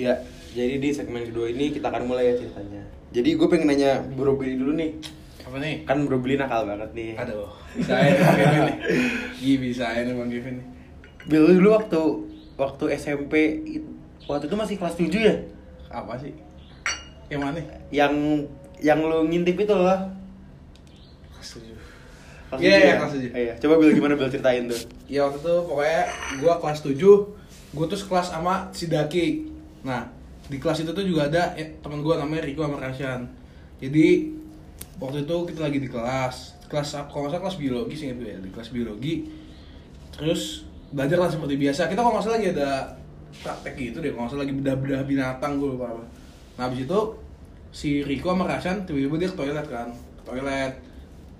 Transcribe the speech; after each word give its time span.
Ya, 0.00 0.16
jadi 0.56 0.80
di 0.80 0.88
segmen 0.96 1.28
kedua 1.28 1.52
ini 1.52 1.76
kita 1.76 1.92
akan 1.92 2.08
mulai 2.08 2.32
ya 2.32 2.40
ceritanya. 2.40 2.80
Jadi 3.12 3.36
gue 3.36 3.48
pengen 3.52 3.68
nanya 3.68 4.00
Bro 4.16 4.40
Billy 4.40 4.56
dulu 4.56 4.72
nih. 4.72 4.96
Apa 5.44 5.60
nih? 5.60 5.84
Kan 5.84 6.08
Bro 6.08 6.24
Billy 6.24 6.40
nakal 6.40 6.64
banget 6.64 6.88
nih. 6.96 7.20
Aduh, 7.20 7.52
bisa 7.76 8.00
ya 8.00 8.16
Bang 8.16 8.36
Kevin 8.40 8.62
nih. 8.64 8.76
Gih, 9.36 9.56
bisa 9.60 9.92
ya 9.92 10.08
Bang 10.16 10.32
Kevin 10.32 10.54
nih. 10.56 10.66
Bill 11.28 11.42
lu 11.44 11.52
dulu 11.60 11.68
waktu 11.76 12.00
waktu 12.56 12.84
SMP 12.96 13.60
waktu 14.24 14.48
itu 14.48 14.56
masih 14.56 14.80
kelas 14.80 14.96
7 14.96 15.12
ya? 15.20 15.36
Apa 15.92 16.16
sih? 16.16 16.32
Yang 17.28 17.40
mana? 17.44 17.52
nih? 17.60 17.66
Yang 17.92 18.14
yang 18.80 19.04
lu 19.04 19.28
ngintip 19.28 19.60
itu 19.60 19.74
loh. 19.76 19.84
Kelas 21.36 21.48
tujuh. 21.60 21.76
Kelas 21.76 22.56
Iya, 22.56 22.72
tujuh 22.72 22.80
iya, 22.80 22.88
ya? 22.88 22.94
kelas 22.96 23.12
tujuh. 23.12 23.30
Iya. 23.36 23.52
Coba 23.60 23.74
Bill 23.76 23.92
gimana 23.92 24.16
Bill 24.16 24.32
ceritain 24.32 24.64
tuh. 24.64 24.80
Ya 25.12 25.28
waktu 25.28 25.44
itu 25.44 25.54
pokoknya 25.68 26.02
gua 26.40 26.56
kelas 26.56 26.80
7 26.80 27.36
Gua 27.70 27.86
tuh 27.86 28.00
sekelas 28.00 28.34
sama 28.34 28.66
si 28.74 28.90
Daki 28.90 29.49
Nah 29.86 30.08
di 30.50 30.58
kelas 30.58 30.82
itu 30.82 30.90
tuh 30.90 31.04
juga 31.06 31.30
ada 31.30 31.54
eh, 31.54 31.78
teman 31.78 32.02
gua 32.02 32.18
namanya 32.18 32.48
Riko 32.48 32.66
sama 32.66 32.82
Rasyan. 32.82 33.26
Jadi 33.80 34.34
waktu 34.98 35.24
itu 35.24 35.36
kita 35.52 35.60
lagi 35.66 35.78
di 35.78 35.88
kelas. 35.88 36.60
Kelas, 36.70 36.94
kalau 37.10 37.26
nggak 37.26 37.34
salah 37.34 37.42
kelas 37.50 37.58
biologi 37.58 37.94
sih 37.98 38.06
gitu 38.14 38.22
ya 38.22 38.38
Di 38.38 38.50
kelas 38.54 38.70
biologi. 38.70 39.26
Terus 40.14 40.66
belajar 40.94 41.18
lah 41.18 41.30
seperti 41.30 41.54
biasa. 41.58 41.90
Kita 41.90 42.00
kalau 42.02 42.14
nggak 42.18 42.24
salah 42.26 42.36
lagi 42.38 42.48
ada 42.54 42.70
praktek 43.30 43.74
gitu 43.78 43.98
deh 44.02 44.10
Kalau 44.10 44.26
nggak 44.26 44.32
salah 44.34 44.42
lagi 44.46 44.54
bedah-bedah 44.58 45.02
binatang 45.06 45.52
gue 45.58 45.68
lupa 45.74 45.86
apa. 45.96 46.04
Nah 46.58 46.64
abis 46.70 46.86
itu 46.86 47.00
si 47.70 47.90
Riko 48.02 48.34
sama 48.34 48.50
Rasyan 48.50 48.82
tiba-tiba 48.86 49.14
dia 49.18 49.30
ke 49.30 49.36
toilet 49.38 49.66
kan 49.66 49.88
Ke 49.90 50.22
toilet. 50.26 50.72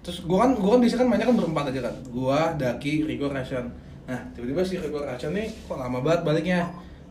Terus 0.01 0.25
gua 0.25 0.48
kan 0.48 0.57
gua 0.57 0.70
kan 0.79 0.81
biasanya 0.81 1.01
kan 1.05 1.09
mainnya 1.12 1.27
kan 1.29 1.37
berempat 1.37 1.65
aja 1.75 1.81
kan. 1.91 1.95
Gua 2.09 2.39
Daki 2.57 3.05
Rico 3.05 3.29
Rashan 3.29 3.67
nah 4.11 4.19
tiba-tiba 4.34 4.67
si 4.67 4.75
Rico 4.75 5.07
Rashan 5.07 5.31
nih 5.31 5.47
kok 5.70 5.79
lama 5.79 6.03
banget 6.03 6.27
baliknya 6.27 6.67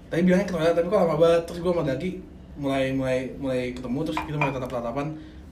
tadi 0.10 0.22
bilangnya 0.26 0.46
ke 0.50 0.54
toilet 0.58 0.74
tapi 0.76 0.88
kok 0.90 1.00
lama 1.00 1.16
banget. 1.16 1.42
Terus 1.48 1.60
gua 1.62 1.72
sama 1.78 1.84
Daki 1.86 2.10
mulai 2.60 2.92
mulai 2.92 3.18
mulai 3.40 3.62
ketemu 3.72 4.00
terus 4.04 4.18
kita 4.26 4.38
mulai 4.42 4.52
tatap 4.52 4.72
tatapan. 4.74 5.08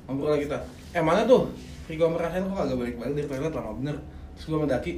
Ngobrol 0.09 0.29
lah 0.35 0.39
kita 0.41 0.57
eh 0.97 1.03
mana 1.03 1.23
tuh? 1.23 1.51
Rico 1.87 2.03
sama 2.09 2.17
Rashan 2.19 2.51
kok 2.51 2.59
agak 2.59 2.77
balik 2.77 2.95
balik 2.99 3.13
dari 3.15 3.27
toilet? 3.29 3.53
Lama 3.55 3.71
bener. 3.79 3.95
Terus 4.35 4.45
gua 4.49 4.57
sama 4.59 4.67
Daki 4.67 4.93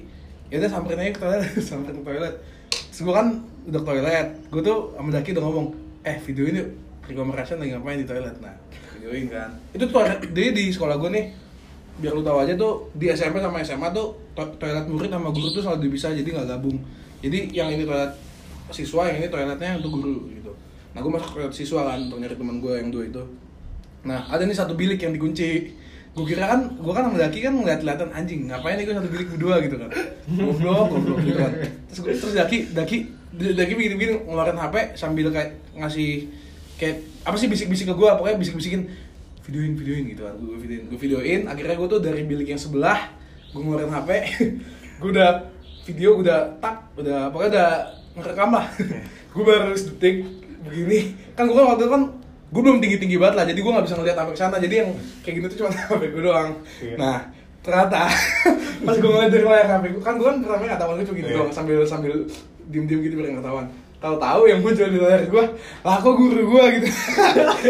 ya 0.50 0.56
udah 0.58 0.70
samperin 0.72 1.00
aja 1.04 1.12
ke 1.14 1.22
toilet. 1.22 1.42
Samperin 1.70 1.96
ke 2.02 2.06
toilet. 2.08 2.34
Terus 2.72 3.02
gua 3.06 3.14
kan 3.22 3.28
udah 3.70 3.80
ke 3.84 3.88
toilet. 3.88 4.28
Gua 4.50 4.62
tuh 4.66 4.78
sama 4.98 5.10
Daki 5.14 5.30
udah 5.38 5.44
ngomong 5.46 5.68
eh 6.08 6.18
videoin 6.24 6.56
yuk. 6.58 6.70
Rico 7.06 7.20
sama 7.22 7.34
Rashan 7.38 7.58
lagi 7.62 7.72
ngapain 7.76 8.00
di 8.02 8.08
toilet? 8.10 8.36
Nah 8.42 8.56
videoin 8.96 9.26
kan. 9.30 9.50
Itu 9.76 9.86
toilet 9.92 10.20
jadi 10.34 10.50
di 10.56 10.64
sekolah 10.74 10.96
gua 10.98 11.12
nih 11.14 11.26
biar 12.00 12.16
lu 12.16 12.24
tahu 12.24 12.40
aja 12.40 12.56
tuh 12.56 12.88
di 12.96 13.12
SMP 13.12 13.44
sama 13.44 13.60
SMA 13.60 13.92
tuh 13.92 14.16
to- 14.32 14.56
toilet 14.56 14.88
murid 14.88 15.12
sama 15.12 15.36
guru 15.36 15.52
tuh 15.52 15.60
selalu 15.60 15.92
dipisah 15.92 16.16
jadi 16.16 16.30
nggak 16.32 16.48
gabung. 16.48 16.80
Jadi 17.20 17.52
yang 17.52 17.68
ini 17.68 17.84
toilet 17.84 18.16
siswa 18.72 19.02
yang 19.10 19.18
ini 19.24 19.28
toiletnya 19.28 19.78
untuk 19.78 19.92
guru 20.00 20.30
gitu. 20.34 20.52
Nah 20.94 21.00
gue 21.02 21.12
masuk 21.12 21.30
toilet 21.38 21.54
siswa 21.54 21.82
kan 21.86 22.00
untuk 22.10 22.18
nyari 22.22 22.36
teman 22.38 22.58
gue 22.62 22.74
yang 22.74 22.90
dua 22.90 23.04
itu. 23.06 23.24
Nah 24.06 24.26
ada 24.30 24.44
nih 24.46 24.58
satu 24.58 24.74
bilik 24.74 25.00
yang 25.02 25.14
dikunci. 25.14 25.76
Gue 26.10 26.26
kira 26.26 26.50
kan 26.50 26.62
gue 26.74 26.94
kan 26.94 27.06
sama 27.06 27.18
Daki 27.22 27.40
kan 27.46 27.54
ngeliat 27.54 27.82
lihatan 27.86 28.10
anjing 28.12 28.50
ngapain 28.50 28.76
nih 28.76 28.86
gue 28.90 28.96
satu 28.98 29.10
bilik 29.10 29.28
berdua? 29.34 29.56
gitu 29.62 29.76
kan. 29.78 29.90
Goblok 30.30 30.86
goblok 30.94 31.20
gitu 31.26 31.38
kan 31.38 31.54
terus 31.90 32.22
terus 32.22 32.34
Daki 32.38 32.58
Daki 32.74 32.98
Daki 33.34 33.72
begini 33.78 33.94
begini 33.98 34.14
ngeluarin 34.26 34.58
HP 34.58 34.76
sambil 34.98 35.30
kayak 35.30 35.58
ngasih 35.78 36.30
kayak 36.82 37.06
apa 37.26 37.36
sih 37.38 37.48
bisik-bisik 37.52 37.90
ke 37.90 37.96
gue 37.96 38.10
pokoknya 38.10 38.38
bisik-bisikin. 38.38 38.90
Videoin 39.50 39.74
videoin 39.74 40.06
gitu 40.14 40.22
kan 40.26 40.36
gue 40.38 40.58
videoin 40.62 40.84
gue 40.90 41.00
videoin. 41.00 41.42
Akhirnya 41.50 41.76
gue 41.78 41.88
tuh 41.90 42.02
dari 42.02 42.22
bilik 42.26 42.48
yang 42.50 42.62
sebelah 42.62 43.20
gue 43.50 43.62
ngeluarin 43.62 43.90
hp 43.90 44.10
gue 45.02 45.10
udah 45.10 45.32
video 45.90 46.22
udah 46.22 46.40
tak 46.62 46.86
udah 47.02 47.34
pokoknya 47.34 47.50
udah 47.58 47.72
ngerekam 48.20 48.50
lah. 48.52 48.66
Gue 49.34 49.44
baru 49.46 49.72
detik 49.74 50.16
begini. 50.66 51.00
Kan 51.34 51.48
gue 51.48 51.56
kan 51.56 51.66
waktu 51.72 51.84
itu 51.88 51.92
kan 51.92 52.04
gue 52.50 52.62
belum 52.66 52.82
tinggi 52.82 52.98
tinggi 52.98 53.18
banget 53.22 53.36
lah 53.38 53.46
jadi 53.46 53.62
gue 53.62 53.72
nggak 53.72 53.86
bisa 53.86 53.96
ngeliat 53.96 54.18
sampai 54.18 54.34
ke 54.34 54.40
sana. 54.40 54.58
Jadi 54.60 54.76
yang 54.82 54.90
kayak 55.22 55.34
gini 55.38 55.46
tuh 55.48 55.58
cuma 55.64 55.70
hp 55.90 56.02
gue 56.02 56.24
doang. 56.24 56.50
Iya. 56.82 56.96
nah 56.98 57.18
ternyata 57.60 58.08
pas 58.88 58.96
gue 58.96 59.10
ngeliat 59.12 59.32
dari 59.32 59.46
layar 59.46 59.68
hp 59.78 59.86
gue 59.94 60.04
kan 60.04 60.16
gue 60.18 60.28
kan 60.28 60.38
pertama 60.42 60.64
nggak 60.66 60.82
tahu 60.82 60.90
gue 60.98 61.06
cuma 61.06 61.18
gitu 61.22 61.30
Iya. 61.30 61.38
doang 61.38 61.52
sambil 61.54 61.78
sambil 61.86 62.14
diem 62.70 62.86
diem 62.90 63.00
gitu 63.06 63.14
biar 63.16 63.26
nggak 63.32 63.44
ketahuan. 63.46 63.68
Tahu-tahu 64.00 64.42
yang 64.48 64.60
muncul 64.64 64.88
di 64.88 65.00
layar 65.00 65.24
gue 65.28 65.44
lah 65.84 65.98
kok 66.00 66.14
guru 66.16 66.42
gue 66.56 66.64
gitu. 66.80 66.88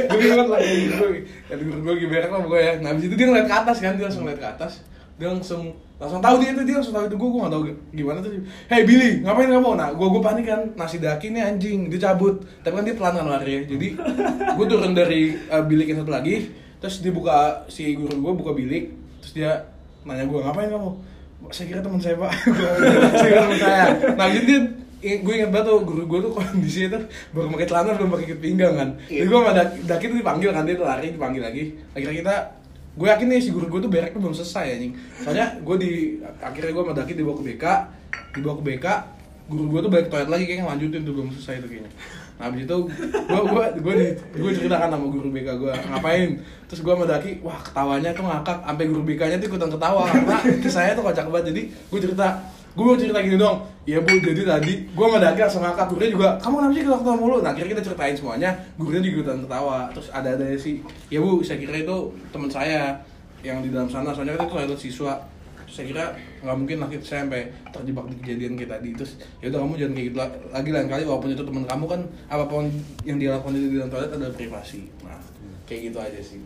Gue 0.07 0.19
ingat 0.23 0.47
lah 0.47 0.59
guru 0.61 0.93
gue 0.95 1.09
ya 1.49 1.53
guru 1.57 1.79
gue 1.83 2.07
berak 2.07 2.29
lah 2.31 2.39
pokoknya. 2.45 2.73
Nah 2.79 2.89
abis 2.95 3.03
itu 3.09 3.15
dia 3.19 3.27
ngeliat 3.27 3.47
ke 3.49 3.55
atas 3.65 3.77
kan 3.83 3.93
dia 3.99 4.05
langsung 4.07 4.23
ngeliat 4.23 4.39
ke 4.39 4.47
atas. 4.47 4.73
Dia 5.19 5.27
langsung 5.27 5.63
langsung 5.99 6.23
tahu 6.23 6.35
dia 6.39 6.55
itu 6.55 6.63
dia 6.63 6.75
langsung 6.79 6.95
tahu 6.95 7.05
itu. 7.11 7.15
Gue 7.19 7.29
gue 7.29 7.39
nggak 7.43 7.53
tahu 7.53 7.63
gimana 7.91 8.17
tuh. 8.23 8.31
Hey 8.71 8.81
Billy 8.87 9.19
ngapain 9.19 9.51
kamu? 9.51 9.69
Nah 9.75 9.91
gue 9.91 10.07
gue 10.07 10.21
panik 10.23 10.45
kan. 10.47 10.61
Nasi 10.79 10.97
daki 10.97 11.35
nih 11.35 11.43
anjing. 11.43 11.91
Dia 11.91 12.09
cabut. 12.09 12.39
Tapi 12.63 12.73
kan 12.79 12.85
dia 12.87 12.95
pelan 12.95 13.19
kan 13.19 13.27
lari. 13.27 13.67
Jadi 13.67 13.87
gue 14.57 14.65
turun 14.65 14.95
dari 14.95 15.35
uh, 15.51 15.63
bilik 15.67 15.91
yang 15.91 15.99
satu 16.01 16.15
lagi. 16.15 16.49
Terus 16.79 17.03
dia 17.03 17.11
buka 17.11 17.67
si 17.67 17.91
guru 17.93 18.15
gue 18.15 18.33
buka 18.39 18.55
bilik 18.55 18.95
terus 19.19 19.35
dia 19.35 19.51
nanya 20.07 20.23
gue 20.23 20.39
ngapain 20.39 20.71
kamu? 20.71 20.89
Saya 21.51 21.65
kira 21.67 21.81
teman 21.83 21.99
saya 21.99 22.15
pak. 22.15 22.31
Saya 23.19 23.27
kira 23.27 23.41
teman 23.43 23.59
saya. 23.59 23.85
Nah 24.15 24.25
itu 24.31 24.43
dia 24.47 24.59
gue 24.99 25.33
inget 25.35 25.51
banget 25.51 25.71
tuh 25.71 25.79
guru 25.87 26.03
gue 26.03 26.19
tuh 26.27 26.31
kondisinya 26.35 26.99
tuh 26.99 27.03
baru 27.31 27.47
pakai 27.55 27.67
celana 27.71 27.95
belum 27.95 28.11
pakai 28.11 28.25
ikat 28.27 28.39
pinggang 28.43 28.73
kan. 28.75 28.89
Jadi 29.07 29.27
gue 29.27 29.39
sama 29.39 29.51
Daki, 29.55 29.75
Daki 29.87 30.03
tuh 30.11 30.17
dipanggil 30.19 30.49
kan 30.51 30.63
dia 30.67 30.75
tuh 30.75 30.87
lari 30.87 31.07
dipanggil 31.15 31.41
lagi. 31.43 31.63
Akhirnya 31.95 32.15
kita 32.19 32.35
gue 32.97 33.07
yakin 33.07 33.27
nih 33.29 33.39
si 33.41 33.49
guru 33.53 33.69
gue 33.69 33.79
tuh 33.85 33.91
bereknya 33.91 34.19
belum 34.19 34.35
selesai 34.35 34.79
anjing. 34.79 34.93
Soalnya 35.21 35.57
gue 35.61 35.75
di 35.77 35.91
akhirnya 36.41 36.71
gue 36.73 36.83
sama 36.83 36.93
Daki 36.97 37.13
dibawa 37.13 37.35
ke 37.37 37.43
BK 37.45 37.65
dibawa 38.39 38.55
ke 38.57 38.63
BK 38.65 38.87
guru 39.49 39.63
gue 39.65 39.79
tuh 39.81 39.89
balik 39.89 40.05
ke 40.07 40.11
toilet 40.13 40.29
lagi 40.29 40.43
kayaknya 40.45 40.65
lanjutin 40.69 41.01
tuh 41.05 41.13
belum 41.17 41.29
selesai 41.33 41.65
tuh 41.65 41.69
kayaknya. 41.69 41.91
Nah 42.39 42.47
abis 42.47 42.63
itu 42.63 42.77
gue 43.29 43.41
gue 43.49 43.65
gue 43.83 43.93
di 43.93 44.07
gue 44.39 44.51
ceritakan 44.55 44.89
sama 44.93 45.07
guru 45.09 45.29
BK 45.33 45.49
gue 45.57 45.71
ngapain? 45.89 46.29
Terus 46.69 46.79
gue 46.85 46.93
sama 46.93 47.05
Daki 47.09 47.31
wah 47.41 47.59
ketawanya 47.61 48.09
tuh 48.13 48.23
ngakak 48.25 48.57
sampai 48.65 48.85
guru 48.89 49.01
BK 49.05 49.21
nya 49.29 49.37
tuh 49.37 49.47
ikutan 49.49 49.69
ketawa. 49.69 50.03
Karena 50.09 50.37
kisahnya 50.61 50.93
tuh 50.97 51.03
kocak 51.05 51.25
banget 51.29 51.45
jadi 51.53 51.61
gue 51.69 51.99
cerita 52.03 52.27
gue 52.69 52.83
mau 52.85 52.95
cerita 52.95 53.19
gini 53.19 53.37
dong. 53.37 53.57
Iya 53.83 54.05
bu 54.05 54.21
jadi 54.21 54.41
tadi 54.45 54.73
gue 54.85 55.05
sama 55.05 55.17
Daki 55.17 55.39
langsung 55.41 55.63
ngakak. 55.65 55.85
Gurunya 55.89 56.09
juga 56.13 56.27
kamu 56.37 56.55
kenapa 56.61 56.73
sih 56.73 56.83
ketawa 56.85 57.15
mulu? 57.17 57.35
Nah 57.41 57.49
akhirnya 57.51 57.69
kita 57.73 57.83
ceritain 57.89 58.15
semuanya. 58.15 58.49
Gurunya 58.77 59.01
juga 59.01 59.13
ikutan 59.25 59.39
ketawa 59.43 59.77
terus 59.89 60.07
ada 60.13 60.29
ada 60.37 60.45
sih 60.53 60.75
ya 61.09 61.19
bu 61.19 61.41
saya 61.41 61.57
kira 61.57 61.73
itu 61.81 61.97
teman 62.29 62.49
saya 62.49 62.93
yang 63.41 63.65
di 63.65 63.73
dalam 63.73 63.89
sana. 63.89 64.13
Soalnya 64.13 64.37
kan 64.37 64.45
itu 64.45 64.53
toilet 64.53 64.77
siswa. 64.77 65.13
Terus 65.65 65.75
saya 65.75 65.85
kira 65.89 66.05
nggak 66.41 66.55
mungkin 66.57 66.77
lah 66.81 66.89
kita- 66.89 67.05
saya 67.05 67.19
sampai 67.25 67.41
terjebak 67.69 68.05
di 68.09 68.15
kejadian 68.21 68.53
kayak 68.57 68.71
tadi. 68.77 68.89
Terus 68.93 69.11
ya 69.41 69.45
udah 69.49 69.59
kamu 69.65 69.73
jangan 69.77 69.93
kayak 69.97 70.05
gitu 70.05 70.17
la- 70.17 70.39
lagi 70.53 70.69
lain 70.69 70.87
kali 70.87 71.03
walaupun 71.09 71.29
itu 71.33 71.43
teman 71.45 71.63
kamu 71.65 71.85
kan 71.89 72.01
apa 72.29 72.45
pun 72.45 72.63
yang 73.05 73.17
dia 73.17 73.29
lakukan 73.33 73.53
di 73.53 73.73
dalam 73.73 73.89
toilet 73.89 74.11
adalah 74.13 74.33
privasi. 74.37 74.85
Nah 75.01 75.17
kayak 75.65 75.81
gitu 75.89 75.97
aja 75.97 76.21
sih. 76.21 76.39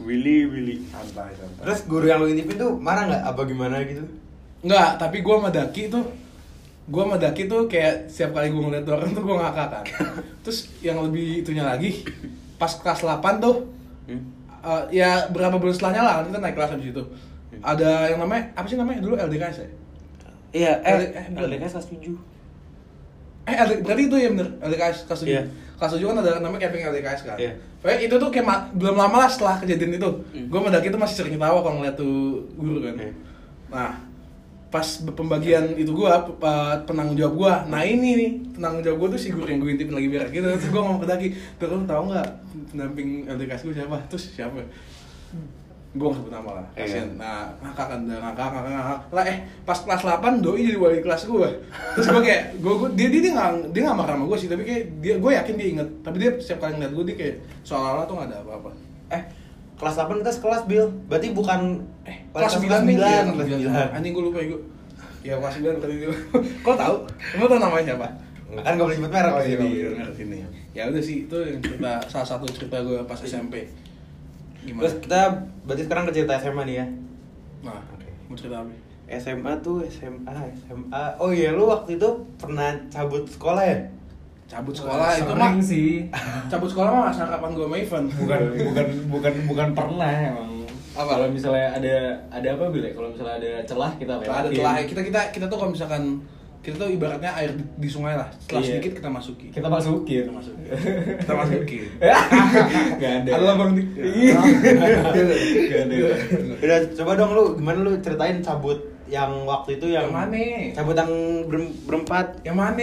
Willy 0.00 0.48
Willy. 0.48 0.76
santai 0.88 1.32
santai. 1.36 1.60
Terus 1.66 1.80
guru 1.84 2.04
yang 2.06 2.20
lu 2.22 2.28
intipin 2.30 2.56
tuh 2.56 2.72
marah 2.78 3.04
nggak? 3.08 3.22
Apa 3.26 3.40
gimana 3.44 3.82
gitu? 3.84 4.04
Enggak, 4.60 4.88
tapi 4.96 5.20
gue 5.20 5.34
sama 5.34 5.48
Daki 5.48 5.88
tuh 5.88 6.04
gue 6.84 7.02
sama 7.02 7.16
Daki 7.16 7.42
tuh 7.46 7.64
kayak 7.64 8.06
setiap 8.06 8.34
kali 8.34 8.50
gue 8.50 8.60
ngeliat 8.60 8.84
orang 8.84 9.10
tuh 9.10 9.22
gue 9.22 9.36
ngakak 9.36 9.68
kan 9.70 9.84
Terus 10.42 10.58
yang 10.80 11.00
lebih 11.00 11.40
itunya 11.40 11.62
lagi 11.62 12.02
Pas 12.56 12.72
kelas 12.74 13.00
8 13.00 13.20
tuh 13.38 13.56
Hmm? 14.04 14.26
eh, 14.60 14.82
Ya 14.92 15.24
berapa 15.26 15.54
bulan 15.54 15.70
setelahnya 15.70 16.02
lah, 16.02 16.14
kita 16.24 16.38
naik 16.38 16.54
kelas 16.54 16.70
habis 16.72 16.88
itu 16.88 17.02
Ada 17.56 18.10
yang 18.10 18.18
namanya, 18.18 18.50
apa 18.52 18.66
sih 18.66 18.74
namanya 18.74 18.98
dulu 18.98 19.14
LDKS 19.14 19.56
ya? 19.56 19.68
Iya, 20.50 20.72
Eh, 20.82 20.94
eh, 21.06 21.10
eh, 21.14 21.26
LDK 21.30 21.62
kelas 21.68 21.86
7. 21.86 22.18
Eh, 23.42 23.56
LD, 23.56 23.72
berarti 23.80 24.02
itu 24.04 24.16
ya 24.16 24.28
bener, 24.28 24.48
LDKS 24.60 25.06
kelas 25.06 25.20
7 25.20 25.30
Iya. 25.30 25.42
Kelas 25.76 25.92
7 25.94 26.04
kan 26.04 26.16
ada 26.18 26.30
namanya 26.38 26.66
camping 26.66 26.82
LDKS 26.82 27.20
kan 27.24 27.36
Iya. 27.38 27.52
Pokoknya 27.78 27.98
itu 28.02 28.14
tuh 28.18 28.28
kayak 28.28 28.46
belum 28.74 28.96
lama 28.98 29.16
lah 29.16 29.30
setelah 29.30 29.56
kejadian 29.56 29.94
itu 29.94 30.10
Hmm. 30.34 30.46
Gue 30.48 30.58
sama 30.58 30.68
Daki 30.68 30.88
tuh 30.88 30.98
masih 30.98 31.16
sering 31.16 31.34
ketawa 31.34 31.58
kalau 31.60 31.76
ngeliat 31.78 31.94
tuh 31.94 32.16
guru 32.52 32.78
kan 32.82 32.94
Iya. 32.98 33.12
Nah, 33.70 33.90
pas 34.70 34.86
pembagian 35.02 35.74
itu 35.74 35.90
gua 35.90 36.22
pe- 36.22 36.38
pe- 36.38 36.78
penanggung 36.86 37.18
jawab 37.18 37.34
gua. 37.34 37.54
Nah, 37.66 37.82
ini 37.82 38.08
nih 38.14 38.30
penanggung 38.54 38.86
jawab 38.86 38.98
gua 39.02 39.08
tuh 39.10 39.20
si 39.20 39.34
guru 39.34 39.50
yang 39.50 39.58
gue 39.58 39.74
intipin 39.74 39.98
lagi 39.98 40.06
berak 40.06 40.30
gitu. 40.30 40.46
Terus 40.46 40.70
gua 40.70 40.82
ngomong 40.86 41.02
ke 41.02 41.08
Daki, 41.10 41.28
"Tuh 41.58 41.66
lu 41.66 41.82
tahu 41.84 42.02
nggak 42.06 42.26
pendamping 42.70 43.08
LDKS 43.26 43.66
gua 43.66 43.74
siapa?" 43.74 43.96
Terus 44.06 44.24
siapa? 44.30 44.62
Gua 45.90 46.14
nggak 46.14 46.22
sebut 46.22 46.30
nama 46.30 46.50
lah. 46.62 46.66
Iya. 46.78 46.86
Kasian. 46.86 47.08
Nah, 47.18 47.50
ngakak 47.58 47.86
kan, 47.90 48.00
ngakak, 48.06 48.30
ngakak, 48.54 48.62
ngakak. 48.70 49.00
Lah 49.10 49.24
eh 49.26 49.38
pas 49.66 49.78
kelas 49.82 50.02
8 50.06 50.38
doi 50.38 50.62
jadi 50.62 50.78
wali 50.78 51.02
kelas 51.02 51.26
gua. 51.26 51.50
Terus 51.98 52.06
gua 52.06 52.22
kayak 52.22 52.42
gua, 52.62 52.74
gua 52.78 52.88
dia 52.94 53.10
dia 53.10 53.20
dia 53.26 53.32
nggak 53.34 53.74
dia 53.74 53.80
nggak 53.90 53.98
marah 53.98 54.14
sama 54.14 54.24
gua 54.30 54.38
sih, 54.38 54.46
tapi 54.46 54.62
kayak 54.62 55.02
dia 55.02 55.18
gua 55.18 55.34
yakin 55.42 55.54
dia 55.58 55.68
inget. 55.74 55.88
Tapi 56.06 56.16
dia 56.22 56.30
setiap 56.38 56.62
kali 56.62 56.78
ngeliat 56.78 56.92
gua 56.94 57.04
dia 57.10 57.16
kayak 57.18 57.34
seolah-olah 57.66 58.06
tuh 58.06 58.14
nggak 58.14 58.28
ada 58.30 58.38
apa-apa. 58.46 58.70
Eh, 59.10 59.22
kelas 59.80 59.94
8 59.96 60.20
kita 60.20 60.30
sekelas, 60.30 60.62
Bill. 60.66 60.86
Berarti 61.08 61.32
bukan 61.32 61.80
Eh, 62.04 62.20
kelas 62.30 62.52
9 62.54 62.68
kelas 62.68 62.82
nih, 62.84 62.96
9, 62.96 63.00
iya, 63.00 63.20
kelas 63.26 63.48
9. 63.48 63.96
Anjing 63.96 64.12
gue 64.12 64.22
lupa 64.22 64.38
gue. 64.38 64.60
Ya 65.20 65.34
kelas 65.34 65.54
9 65.56 65.80
berarti 65.80 65.94
itu. 65.98 66.12
Kau 66.60 66.74
tahu? 66.74 66.94
Kamu 67.08 67.44
tahu 67.46 67.58
namanya 67.58 67.84
siapa? 67.86 68.08
Nggak 68.46 68.62
kan 68.62 68.72
gak 68.74 68.82
boleh 68.82 68.96
nyebut 68.98 69.12
merek 69.12 69.30
Oh 69.30 69.38
di 69.38 69.46
iya, 69.46 69.56
sini. 69.56 69.68
merek 69.94 70.16
ini. 70.18 70.38
Ya 70.70 70.82
udah 70.86 71.00
sih 71.00 71.16
itu 71.24 71.36
yang 71.38 71.60
cerita 71.60 71.92
salah 72.06 72.28
satu 72.28 72.44
cerita 72.46 72.76
gue 72.78 72.98
pas 73.02 73.16
SMP. 73.16 73.54
Gimana? 74.60 74.82
Terus 74.84 74.94
kita 75.00 75.20
berarti 75.64 75.82
sekarang 75.86 76.04
ke 76.04 76.12
cerita 76.12 76.34
SMA 76.36 76.62
nih 76.64 76.76
ya. 76.76 76.86
nah, 77.62 77.80
Oke. 77.90 78.08
mau 78.26 78.34
cerita 78.34 78.60
apa? 78.60 78.72
SMA 79.10 79.52
tuh 79.58 79.82
SMA, 79.84 80.34
SMA. 80.60 81.04
Oh 81.16 81.30
iya, 81.30 81.50
lu 81.50 81.66
waktu 81.66 81.94
itu 81.94 82.08
pernah 82.36 82.70
cabut 82.86 83.26
sekolah 83.26 83.58
ya? 83.60 83.78
Cabut 84.50 84.74
sekolah 84.74 85.08
itu 85.14 85.32
mah. 85.32 85.52
sih. 85.62 86.10
Cabut 86.50 86.66
sekolah 86.66 86.90
mah 86.90 87.02
masa 87.06 87.22
kapan 87.24 87.50
gue 87.52 87.64
sama 87.64 87.76
Ivan 87.78 88.04
bukan 88.10 88.40
bukan 88.60 88.86
bukan 89.08 89.32
bukan 89.46 89.68
pernah 89.72 90.10
emang. 90.10 90.50
Apa? 90.90 91.06
kalau 91.06 91.30
misalnya 91.30 91.70
ada 91.70 91.94
ada 92.28 92.48
apa 92.50 92.66
bile 92.66 92.90
kalau 92.90 93.08
misalnya 93.08 93.38
ada 93.38 93.50
celah 93.62 93.94
kita 93.94 94.10
Kalau 94.18 94.36
ada 94.36 94.50
celah. 94.50 94.74
Kita 94.82 95.00
kita 95.00 95.20
kita 95.30 95.44
tuh 95.46 95.56
kalau 95.56 95.70
misalkan 95.70 96.18
kita 96.60 96.76
tuh 96.76 96.90
ibaratnya 96.90 97.30
air 97.32 97.54
di, 97.54 97.64
di 97.78 97.88
sungai 97.88 98.18
lah. 98.18 98.28
Setelah 98.36 98.60
Iya. 98.60 98.68
sedikit 98.76 98.92
kita 98.98 99.08
masuki. 99.08 99.46
Kita 99.48 99.68
masukin. 99.70 100.22
Kita 100.26 100.32
masukin. 100.34 100.66
Kita 101.16 101.32
masukin. 101.32 101.82
Gak 103.00 103.12
ada. 103.16 103.30
Ada 103.32 103.52
bang 103.54 103.70
dik? 103.72 103.88
Iya. 103.96 104.36
Gak 105.64 105.80
ada 105.80 105.96
Udah 106.58 106.78
coba 106.92 107.12
dong 107.16 107.30
lu 107.32 107.44
gimana 107.56 107.78
lu 107.80 107.92
ceritain 107.96 108.42
cabut 108.42 108.76
yang 109.06 109.30
waktu 109.42 109.78
itu 109.78 109.86
yang 109.88 110.06
Yang 110.06 110.12
mana? 110.12 110.42
Cabut 110.74 110.94
yang 110.94 111.12
berem- 111.48 111.76
berempat? 111.86 112.26
Yang 112.42 112.56
mana 112.58 112.82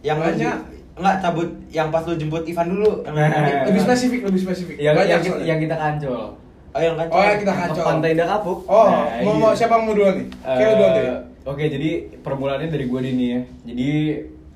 yang 0.00 0.18
Banyak. 0.18 0.56
Enggak, 0.96 1.16
cabut 1.20 1.44
yang 1.68 1.88
pas 1.88 2.00
lu 2.02 2.14
jemput 2.14 2.40
Ivan 2.42 2.66
dulu. 2.68 3.04
Nah. 3.04 3.28
lebih 3.64 3.80
spesifik 3.80 4.20
lebih 4.24 4.40
spesifik 4.40 4.76
yang 4.76 4.96
yang, 4.98 5.20
soalnya. 5.20 5.44
yang 5.44 5.58
kita 5.58 5.76
kancol 5.76 6.32
Oh, 6.72 6.80
yang 6.82 6.92
kan. 6.94 7.06
Oh, 7.08 7.20
yang 7.22 7.36
kita 7.38 7.48
Ke 7.50 7.60
kancol. 7.62 7.84
pantai 7.84 8.10
Dakapuk 8.12 8.58
oh 8.64 8.84
Nah, 8.86 9.04
mau, 9.18 9.28
iya. 9.30 9.38
mau 9.38 9.52
siapa 9.52 9.76
mau 9.76 9.92
duluan 9.92 10.14
nih 10.14 10.26
kayak 10.42 10.66
lu 10.66 10.74
duluan 10.74 10.92
deh 10.94 11.04
Oke, 11.46 11.64
jadi 11.68 11.88
permulaannya 12.20 12.68
dari 12.68 12.84
gue 12.84 12.98
nih 12.98 13.12
ya. 13.28 13.40
Jadi 13.64 13.88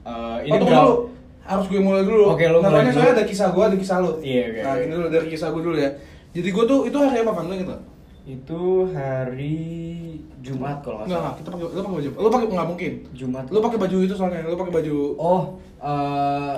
eh, 0.02 0.36
ini 0.42 0.50
oh, 0.50 0.58
tunggu 0.58 0.66
berapa- 0.66 0.80
dulu 0.82 0.96
harus 1.42 1.66
gue 1.66 1.80
mulai 1.80 2.02
dulu 2.02 2.24
Oke, 2.26 2.44
lu 2.44 2.56
mulai 2.56 2.66
Namanya 2.66 2.82
dulu. 2.84 2.96
soalnya 2.96 3.14
ada 3.14 3.24
kisah 3.24 3.48
gue 3.50 3.62
ada 3.62 3.76
kisah 3.76 3.96
lu 3.98 4.10
Iya, 4.18 4.42
oke, 4.46 4.58
nah 4.58 4.72
oke. 4.72 4.80
ini 4.80 4.92
dulu 4.92 5.06
dari 5.08 5.26
kisah 5.28 5.48
gue 5.50 5.62
dulu 5.62 5.76
ya 5.76 5.90
jadi 6.30 6.48
gue 6.48 6.64
tuh 6.64 6.78
itu 6.84 6.96
hari 6.96 7.18
apa 7.18 7.32
kan 7.32 7.44
inget 7.46 7.66
nggak? 7.66 7.82
Itu 8.30 8.62
hari 8.90 9.58
Jumat 10.40 10.80
kalau 10.80 11.02
nggak 11.02 11.06
Enggak, 11.06 11.18
salah. 11.18 11.26
enggak, 11.26 11.34
kita 11.36 11.48
pakai 11.50 11.64
lu 11.66 11.80
pakai 11.80 11.90
baju 11.92 12.08
apa? 12.08 12.18
Lu 12.18 12.28
pakai 12.30 12.46
enggak 12.48 12.68
mungkin. 12.68 12.92
Jumat. 13.12 13.44
Lu 13.46 13.58
pakai 13.60 13.78
baju 13.78 13.96
itu 14.00 14.14
soalnya, 14.14 14.40
lu 14.42 14.56
pakai 14.56 14.74
baju 14.74 14.96
Oh, 15.16 15.42
eh 15.80 16.56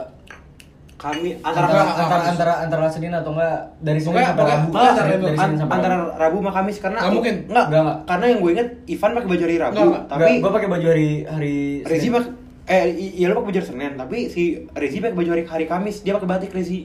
Kami 0.94 1.34
antara 1.36 1.66
antara 1.66 1.82
Enggak, 1.82 1.82
antara, 1.82 2.06
enggak. 2.14 2.30
antara 2.30 2.52
antara 2.62 2.84
Senin 2.86 3.10
atau 3.10 3.34
enggak 3.34 3.58
dari 3.80 3.98
Senin 3.98 4.12
Pokoknya- 4.14 4.30
sampai 4.30 4.44
Rabu. 4.46 4.70
Dari- 4.70 4.86
antara- 4.86 5.08
dari 5.18 5.34
Senin 5.36 5.56
sampai 5.58 5.74
antara 5.74 5.94
Rabu. 5.96 6.10
Rabu 6.14 6.36
sama 6.38 6.52
Kamis 6.54 6.76
karena 6.78 6.98
Nggak 7.00 7.12
mungkin. 7.12 7.34
Enggak, 7.42 7.66
Nggak, 7.66 7.82
nggak. 7.82 7.98
Karena 8.06 8.24
yang 8.24 8.38
gue 8.38 8.50
inget 8.52 8.68
Ivan 8.86 9.10
pakai 9.12 9.28
baju 9.28 9.42
hari 9.42 9.56
Rabu, 9.58 9.74
Nggak, 9.74 9.86
nggak. 9.88 10.04
tapi 10.06 10.30
gue 10.38 10.52
pakai 10.52 10.68
baju 10.70 10.86
hari 10.86 11.10
hari 11.26 11.56
Rezi 11.82 12.00
Senin. 12.04 12.14
pak 12.14 12.24
eh 12.62 12.82
iya 12.94 13.26
lu 13.26 13.34
pakai 13.34 13.48
baju 13.48 13.58
hari 13.58 13.68
Senin, 13.68 13.92
tapi 13.96 14.18
si 14.28 14.42
Rezi 14.72 14.96
pakai 15.00 15.16
baju 15.16 15.30
hari, 15.32 15.42
hari 15.44 15.64
Kamis, 15.66 15.96
dia 16.00 16.12
pakai 16.14 16.28
batik 16.28 16.52
Rezi. 16.52 16.80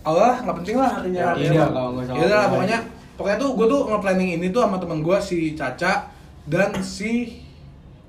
Allah, 0.00 0.40
nggak 0.40 0.56
penting 0.56 0.76
lah 0.78 0.90
harinya. 0.94 1.20
Ya, 1.20 1.26
hari 1.28 1.40
iya, 1.44 1.64
kalau 1.68 1.90
nggak 1.92 2.04
salah. 2.06 2.16
Ya 2.16 2.24
udah 2.24 2.38
lah, 2.38 2.46
pokoknya 2.48 2.78
pokoknya 3.20 3.36
tuh 3.36 3.52
gue 3.52 3.66
tuh 3.68 3.80
nge-planning 3.92 4.40
ini 4.40 4.48
tuh 4.48 4.64
sama 4.64 4.80
temen 4.80 5.04
gue 5.04 5.16
si 5.20 5.52
Caca 5.52 6.08
dan 6.48 6.72
si 6.80 7.44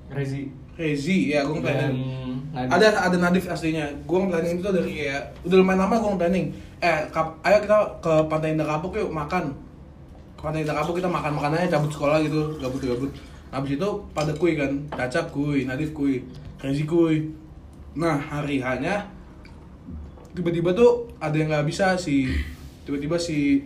Rezi. 0.08 0.48
Rezi 0.72 1.36
ya 1.36 1.44
gue 1.44 1.60
nge-planning. 1.60 1.96
Ada 2.56 3.12
ada 3.12 3.16
Nadif 3.20 3.44
aslinya. 3.44 3.92
Gue 4.08 4.24
nge-planning 4.24 4.56
itu 4.56 4.70
dari 4.72 4.92
kayak 4.96 5.22
udah 5.44 5.56
lumayan 5.60 5.84
lama 5.84 5.94
gue 6.00 6.10
nge-planning. 6.16 6.46
Eh, 6.80 6.98
kap, 7.12 7.36
ayo 7.44 7.60
kita 7.60 8.00
ke 8.00 8.12
Pantai 8.32 8.56
Indah 8.56 8.64
Kapuk 8.64 8.96
yuk 8.96 9.12
makan. 9.12 9.52
Ke 10.34 10.40
Pantai 10.40 10.64
Indah 10.64 10.80
Kapuk 10.80 10.96
kita 10.96 11.12
makan-makan 11.12 11.60
aja 11.60 11.76
cabut 11.76 11.92
sekolah 11.92 12.24
gitu, 12.24 12.56
gabut-gabut. 12.56 13.12
Habis 13.52 13.76
itu 13.76 13.88
pada 14.16 14.32
kuy 14.32 14.56
kan, 14.56 14.80
Caca 14.96 15.28
kuy, 15.28 15.68
Nadif 15.68 15.92
kuy, 15.92 16.24
Rezi 16.56 16.88
kuy. 16.88 17.28
Nah, 17.92 18.16
hari 18.16 18.64
hanya 18.64 19.12
tiba-tiba 20.32 20.72
tuh 20.72 21.12
ada 21.20 21.36
yang 21.36 21.52
nggak 21.52 21.68
bisa 21.68 21.92
si 22.00 22.24
tiba-tiba 22.88 23.20
si 23.20 23.60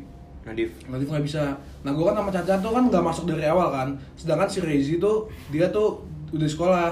Nadif. 0.46 0.70
Nadif 0.86 1.10
nggak 1.10 1.26
bisa. 1.26 1.58
Nah 1.82 1.90
gue 1.90 2.04
kan 2.06 2.14
sama 2.14 2.30
Caca 2.30 2.54
tuh 2.62 2.70
kan 2.70 2.84
nggak 2.86 3.04
masuk 3.04 3.24
dari 3.26 3.44
awal 3.50 3.68
kan. 3.74 3.88
Sedangkan 4.14 4.46
si 4.46 4.62
Rezi 4.62 5.02
tuh 5.02 5.26
dia 5.50 5.66
tuh 5.74 6.06
udah 6.30 6.46
sekolah. 6.46 6.90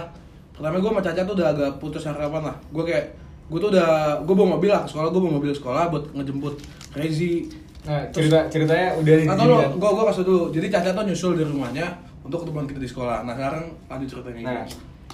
Pertama 0.50 0.82
gue 0.82 0.90
sama 0.90 1.02
Caca 1.02 1.22
tuh 1.22 1.34
udah 1.38 1.48
agak 1.54 1.70
putus 1.78 2.02
harapan 2.02 2.50
lah. 2.50 2.56
Gue 2.74 2.82
kayak 2.82 3.14
gue 3.46 3.58
tuh 3.62 3.70
udah 3.70 4.18
gue 4.26 4.34
bawa 4.34 4.58
mobil 4.58 4.70
lah 4.74 4.82
ke 4.82 4.90
sekolah. 4.90 5.08
Gue 5.14 5.20
bawa 5.22 5.34
mobil 5.38 5.54
sekolah 5.54 5.82
buat 5.94 6.04
ngejemput 6.10 6.54
Rezi. 6.98 7.46
Nah, 7.84 8.00
cerita 8.10 8.48
ceritanya 8.48 8.96
udah 8.96 9.14
di 9.14 9.24
Atau 9.28 9.44
sini 9.44 9.52
lo, 9.52 9.60
gue 9.76 9.90
gue 9.92 10.04
kasih 10.10 10.24
dulu. 10.26 10.44
Jadi 10.50 10.66
Caca 10.72 10.90
tuh 10.90 11.04
nyusul 11.06 11.32
di 11.38 11.44
rumahnya 11.46 11.86
untuk 12.26 12.42
ketemuan 12.42 12.66
kita 12.66 12.80
di 12.82 12.90
sekolah. 12.90 13.22
Nah 13.22 13.38
sekarang 13.38 13.64
lanjut 13.86 14.08
ceritanya. 14.08 14.40
Nah, 14.42 14.62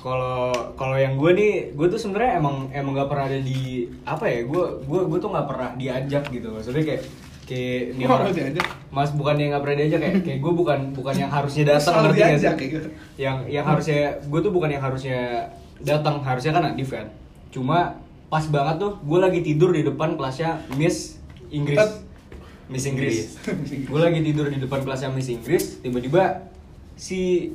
kalau 0.01 0.49
kalau 0.81 0.97
yang 0.97 1.21
gue 1.21 1.31
nih, 1.37 1.53
gue 1.77 1.87
tuh 1.93 2.01
sebenarnya 2.01 2.41
emang 2.41 2.73
emang 2.73 2.97
gak 2.97 3.11
pernah 3.11 3.27
ada 3.29 3.41
di 3.43 3.85
apa 4.07 4.25
ya? 4.25 4.49
Gue 4.49 4.65
gue 4.87 5.01
gue 5.13 5.19
tuh 5.21 5.29
nggak 5.29 5.47
pernah 5.51 5.69
diajak 5.77 6.25
gitu. 6.31 6.49
Maksudnya 6.55 6.85
kayak 6.87 7.03
kayak 7.51 7.99
ini 7.99 8.03
orang? 8.07 8.31
Mas 8.95 9.11
bukan 9.11 9.35
yang 9.35 9.49
nggak 9.51 9.63
pernah 9.67 9.77
diajak 9.83 10.01
kayak 10.07 10.17
kayak 10.23 10.39
gue 10.39 10.53
bukan 10.55 10.79
bukan 10.95 11.15
yang 11.19 11.31
harusnya 11.31 11.65
datang 11.75 11.95
ngerti 12.07 12.07
nggak 12.07 12.31
diajak 12.31 12.39
sih? 12.55 12.59
kayak 12.59 12.71
gitu. 12.71 12.89
Yang 13.19 13.37
yang 13.51 13.65
harusnya 13.67 14.01
gue 14.23 14.41
tuh 14.41 14.53
bukan 14.55 14.69
yang 14.71 14.83
harusnya 14.83 15.19
datang 15.83 16.15
harusnya 16.23 16.53
kan 16.55 16.63
Nadif 16.71 16.89
kan. 16.95 17.07
Cuma 17.51 17.99
pas 18.31 18.45
banget 18.47 18.77
tuh 18.79 18.93
gue 19.03 19.19
lagi 19.19 19.41
tidur 19.43 19.75
di 19.75 19.83
depan 19.83 20.15
kelasnya 20.15 20.63
Miss 20.79 21.19
Inggris. 21.51 21.79
Tet. 21.83 21.93
Miss 22.71 22.87
Inggris. 22.87 23.35
gue 23.91 24.01
lagi 24.01 24.23
tidur 24.23 24.47
di 24.47 24.63
depan 24.63 24.87
kelasnya 24.87 25.11
Miss 25.11 25.27
Inggris, 25.27 25.83
tiba-tiba 25.83 26.47
si 26.95 27.51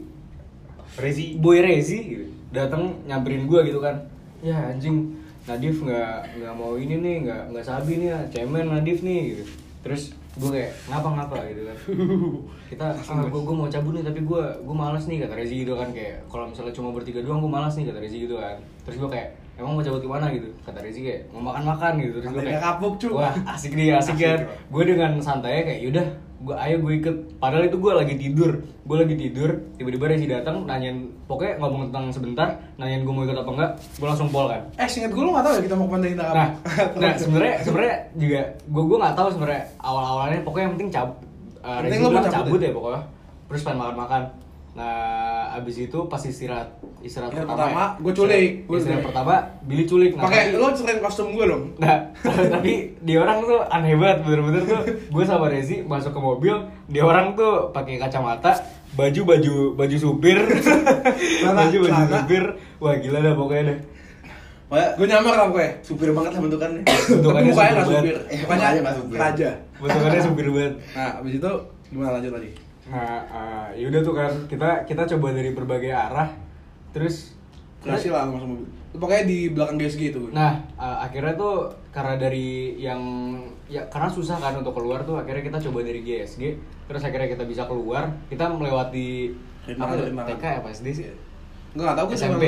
Rezi. 0.99 1.39
Boy 1.39 1.63
Rezi 1.63 1.99
gitu, 2.03 2.25
datang 2.51 2.99
nyamperin 3.07 3.47
gue 3.47 3.71
gitu 3.71 3.79
kan 3.79 4.11
ya 4.45 4.71
anjing 4.71 5.17
Nadif 5.45 5.81
nggak 5.81 6.41
nggak 6.41 6.53
mau 6.53 6.73
ini 6.77 7.01
nih 7.01 7.15
nggak 7.25 7.41
nggak 7.53 7.65
sabi 7.65 8.01
nih 8.01 8.09
ya 8.13 8.19
cemen 8.33 8.69
Nadif 8.69 9.01
nih 9.01 9.19
gitu 9.33 9.43
terus 9.85 10.17
gue 10.35 10.49
kayak 10.49 10.73
ngapa 10.89 11.09
ngapa 11.13 11.35
gitu 11.53 11.61
kan. 11.69 11.77
Kita 12.73 12.85
ah 12.89 13.21
gue 13.21 13.41
gue 13.45 13.55
mau 13.55 13.69
cabut 13.69 13.93
nih 13.93 14.01
tapi 14.01 14.19
gue 14.25 14.43
gue 14.65 14.75
malas 14.75 15.05
nih 15.05 15.21
kata 15.21 15.37
Rezi 15.37 15.61
gitu 15.61 15.77
kan 15.77 15.93
kayak 15.93 16.25
kalau 16.25 16.49
misalnya 16.49 16.73
cuma 16.73 16.89
bertiga 16.89 17.21
doang 17.21 17.39
gue 17.45 17.51
malas 17.53 17.77
nih 17.77 17.85
kata 17.93 18.01
Rezi 18.01 18.17
gitu 18.25 18.35
kan. 18.41 18.57
Terus 18.81 18.97
gue 18.97 19.09
kayak 19.13 19.29
emang 19.61 19.77
mau 19.77 19.83
cabut 19.85 20.01
ke 20.01 20.09
mana? 20.09 20.27
gitu. 20.33 20.49
Kata 20.65 20.81
Rezi 20.81 20.99
kayak 21.05 21.21
mau 21.29 21.53
makan 21.53 21.63
makan 21.69 21.91
gitu. 22.01 22.17
Terus 22.17 22.33
gue 22.33 22.43
kayak 22.49 22.61
Kapuk, 22.65 22.93
cu. 22.97 23.07
wah 23.13 23.31
asik 23.53 23.77
nih 23.77 23.93
asik, 23.93 24.17
Asik, 24.17 24.25
kan 24.25 24.39
gue 24.49 24.83
dengan 24.89 25.11
santai 25.21 25.61
kayak 25.61 25.79
yaudah 25.85 26.05
gue 26.45 26.55
ayo 26.55 26.75
gue 26.85 26.93
ikut. 27.01 27.15
Padahal 27.41 27.65
itu 27.65 27.77
gue 27.81 27.93
lagi 27.97 28.13
tidur. 28.21 28.51
Gue 28.85 28.97
lagi 29.01 29.15
tidur 29.17 29.49
tiba-tiba 29.81 30.05
Rezi 30.13 30.29
datang 30.29 30.69
nanyain 30.69 31.09
pokoknya 31.25 31.57
ngomong 31.57 31.89
tentang 31.89 32.05
sebentar 32.13 32.47
nanyain 32.77 33.01
gue 33.01 33.13
mau 33.13 33.25
ikut 33.25 33.33
apa 33.33 33.49
enggak 33.49 33.71
gue 33.81 34.07
langsung 34.07 34.29
pol 34.29 34.45
kan. 34.45 34.61
Eh 34.77 34.85
singkat 34.85 35.11
gue 35.11 35.23
lu 35.25 35.33
nggak 35.33 35.45
tahu 35.49 35.53
ya 35.57 35.61
kita 35.65 35.75
mau 35.75 35.85
ke 35.89 35.93
Pantai 35.97 36.09
Indah 36.13 36.29
nah 36.29 36.49
nah 37.01 37.11
sebenarnya 37.17 37.55
sebenarnya 37.65 37.95
juga 38.13 38.41
gue 38.61 38.83
gue 38.85 38.97
nggak 39.01 39.15
tahu 39.17 39.27
sebenarnya 39.33 39.63
awal 39.81 40.03
awalnya 40.05 40.39
pokoknya 40.45 40.63
yang 40.69 40.73
penting 40.77 40.89
cab 40.93 41.09
uh, 41.65 41.81
Penting 41.81 41.89
Rezi 41.89 41.97
lu 41.97 42.05
mau 42.05 42.13
bilang 42.13 42.25
cabut 42.29 42.37
cabut 42.37 42.61
ya? 42.61 42.69
ya 42.69 42.73
pokoknya. 42.77 43.01
Terus 43.45 43.61
pengen 43.65 43.77
makan 43.81 43.95
makan 43.97 44.21
nah 44.75 44.99
abis 45.55 45.87
itu 45.87 45.99
pas 46.05 46.19
istirahat 46.19 46.67
istirahat 46.99 47.31
Yang 47.31 47.47
pertama, 47.47 47.63
pertama, 47.63 47.83
ya, 47.87 47.87
gua 47.97 48.11
culik, 48.13 48.35
istirahat- 48.35 48.59
gua 48.61 48.75
istirahat 48.75 48.91
culik. 48.93 49.07
pertama 49.07 49.33
Billy 49.63 49.83
culik 49.85 50.11
nah, 50.11 50.21
Pakai 50.21 50.41
lo 50.51 50.67
ceritain 50.69 50.99
kostum 50.99 51.27
gue 51.31 51.45
dong. 51.45 51.63
Nah, 51.77 51.97
tapi 52.53 52.71
dia 52.99 53.17
orang 53.17 53.37
tuh 53.41 53.59
aneh 53.65 53.95
banget, 53.95 54.17
bener-bener 54.21 54.61
tuh 54.61 54.79
gue 54.83 55.23
sama 55.23 55.47
Rezi 55.47 55.79
masuk 55.81 56.11
ke 56.11 56.19
mobil, 56.19 56.55
dia 56.85 57.01
orang 57.01 57.31
tuh 57.33 57.71
pakai 57.71 57.95
kacamata, 57.95 58.51
baju 58.93 59.21
baju 59.25 59.55
baju 59.75 59.95
supir, 59.97 60.43
baju 61.45 61.77
baju 61.81 62.03
supir, 62.11 62.43
wah 62.77 62.95
gila 62.95 63.19
dah 63.21 63.33
pokoknya 63.33 63.63
deh. 63.65 63.79
Gue 64.67 65.07
nyamar 65.07 65.33
lah 65.33 65.45
pokoknya. 65.47 65.71
supir 65.79 66.09
banget 66.11 66.31
lah 66.31 66.41
bentukannya. 66.41 66.81
Tapi 66.85 66.99
Bentukannya 67.13 67.47
mukanya 67.47 67.71
supir 67.71 67.79
banget. 67.79 67.95
supir, 67.95 68.15
Eh, 68.27 68.37
mukanya 68.43 68.91
supir. 68.91 69.17
raja. 69.17 69.49
Bentukannya 69.77 70.19
supir 70.21 70.47
banget. 70.49 70.73
Nah, 70.91 71.11
abis 71.15 71.33
itu 71.33 71.51
gimana 71.87 72.09
lanjut 72.11 72.33
lagi? 72.33 72.49
Nah, 72.85 73.25
uh, 73.25 73.67
yaudah 73.73 74.01
tuh 74.01 74.13
kan 74.13 74.31
kita 74.45 74.85
kita 74.85 75.03
coba 75.17 75.33
dari 75.33 75.51
berbagai 75.51 75.89
arah, 75.89 76.29
terus 76.93 77.33
Berhasil 77.85 78.09
lah. 78.09 78.25
Itu 78.25 78.97
Pokoknya 78.97 79.23
di 79.29 79.39
belakang 79.53 79.77
GSG 79.77 80.01
itu. 80.09 80.23
Nah, 80.33 80.57
uh, 80.73 81.05
akhirnya 81.05 81.37
tuh 81.37 81.69
karena 81.93 82.17
dari 82.17 82.79
yang 82.81 82.97
ya 83.69 83.85
karena 83.93 84.09
susah 84.09 84.41
kan 84.41 84.57
untuk 84.57 84.73
keluar 84.73 85.05
tuh 85.05 85.21
akhirnya 85.21 85.45
kita 85.45 85.57
coba 85.69 85.85
dari 85.85 86.01
GSG, 86.01 86.41
terus 86.89 87.01
akhirnya 87.05 87.29
kita 87.29 87.43
bisa 87.45 87.69
keluar, 87.69 88.09
kita 88.25 88.49
melewati 88.49 89.37
Rintangan, 89.69 89.85
apa 89.85 89.93
tuh? 89.93 90.05
rintangan. 90.09 90.29
TK 90.33 90.45
apa 90.63 90.67
SD 90.73 90.87
sih? 90.93 91.05
Enggak 91.75 91.93
tahu 91.93 92.05
gue 92.09 92.17
SMP. 92.17 92.43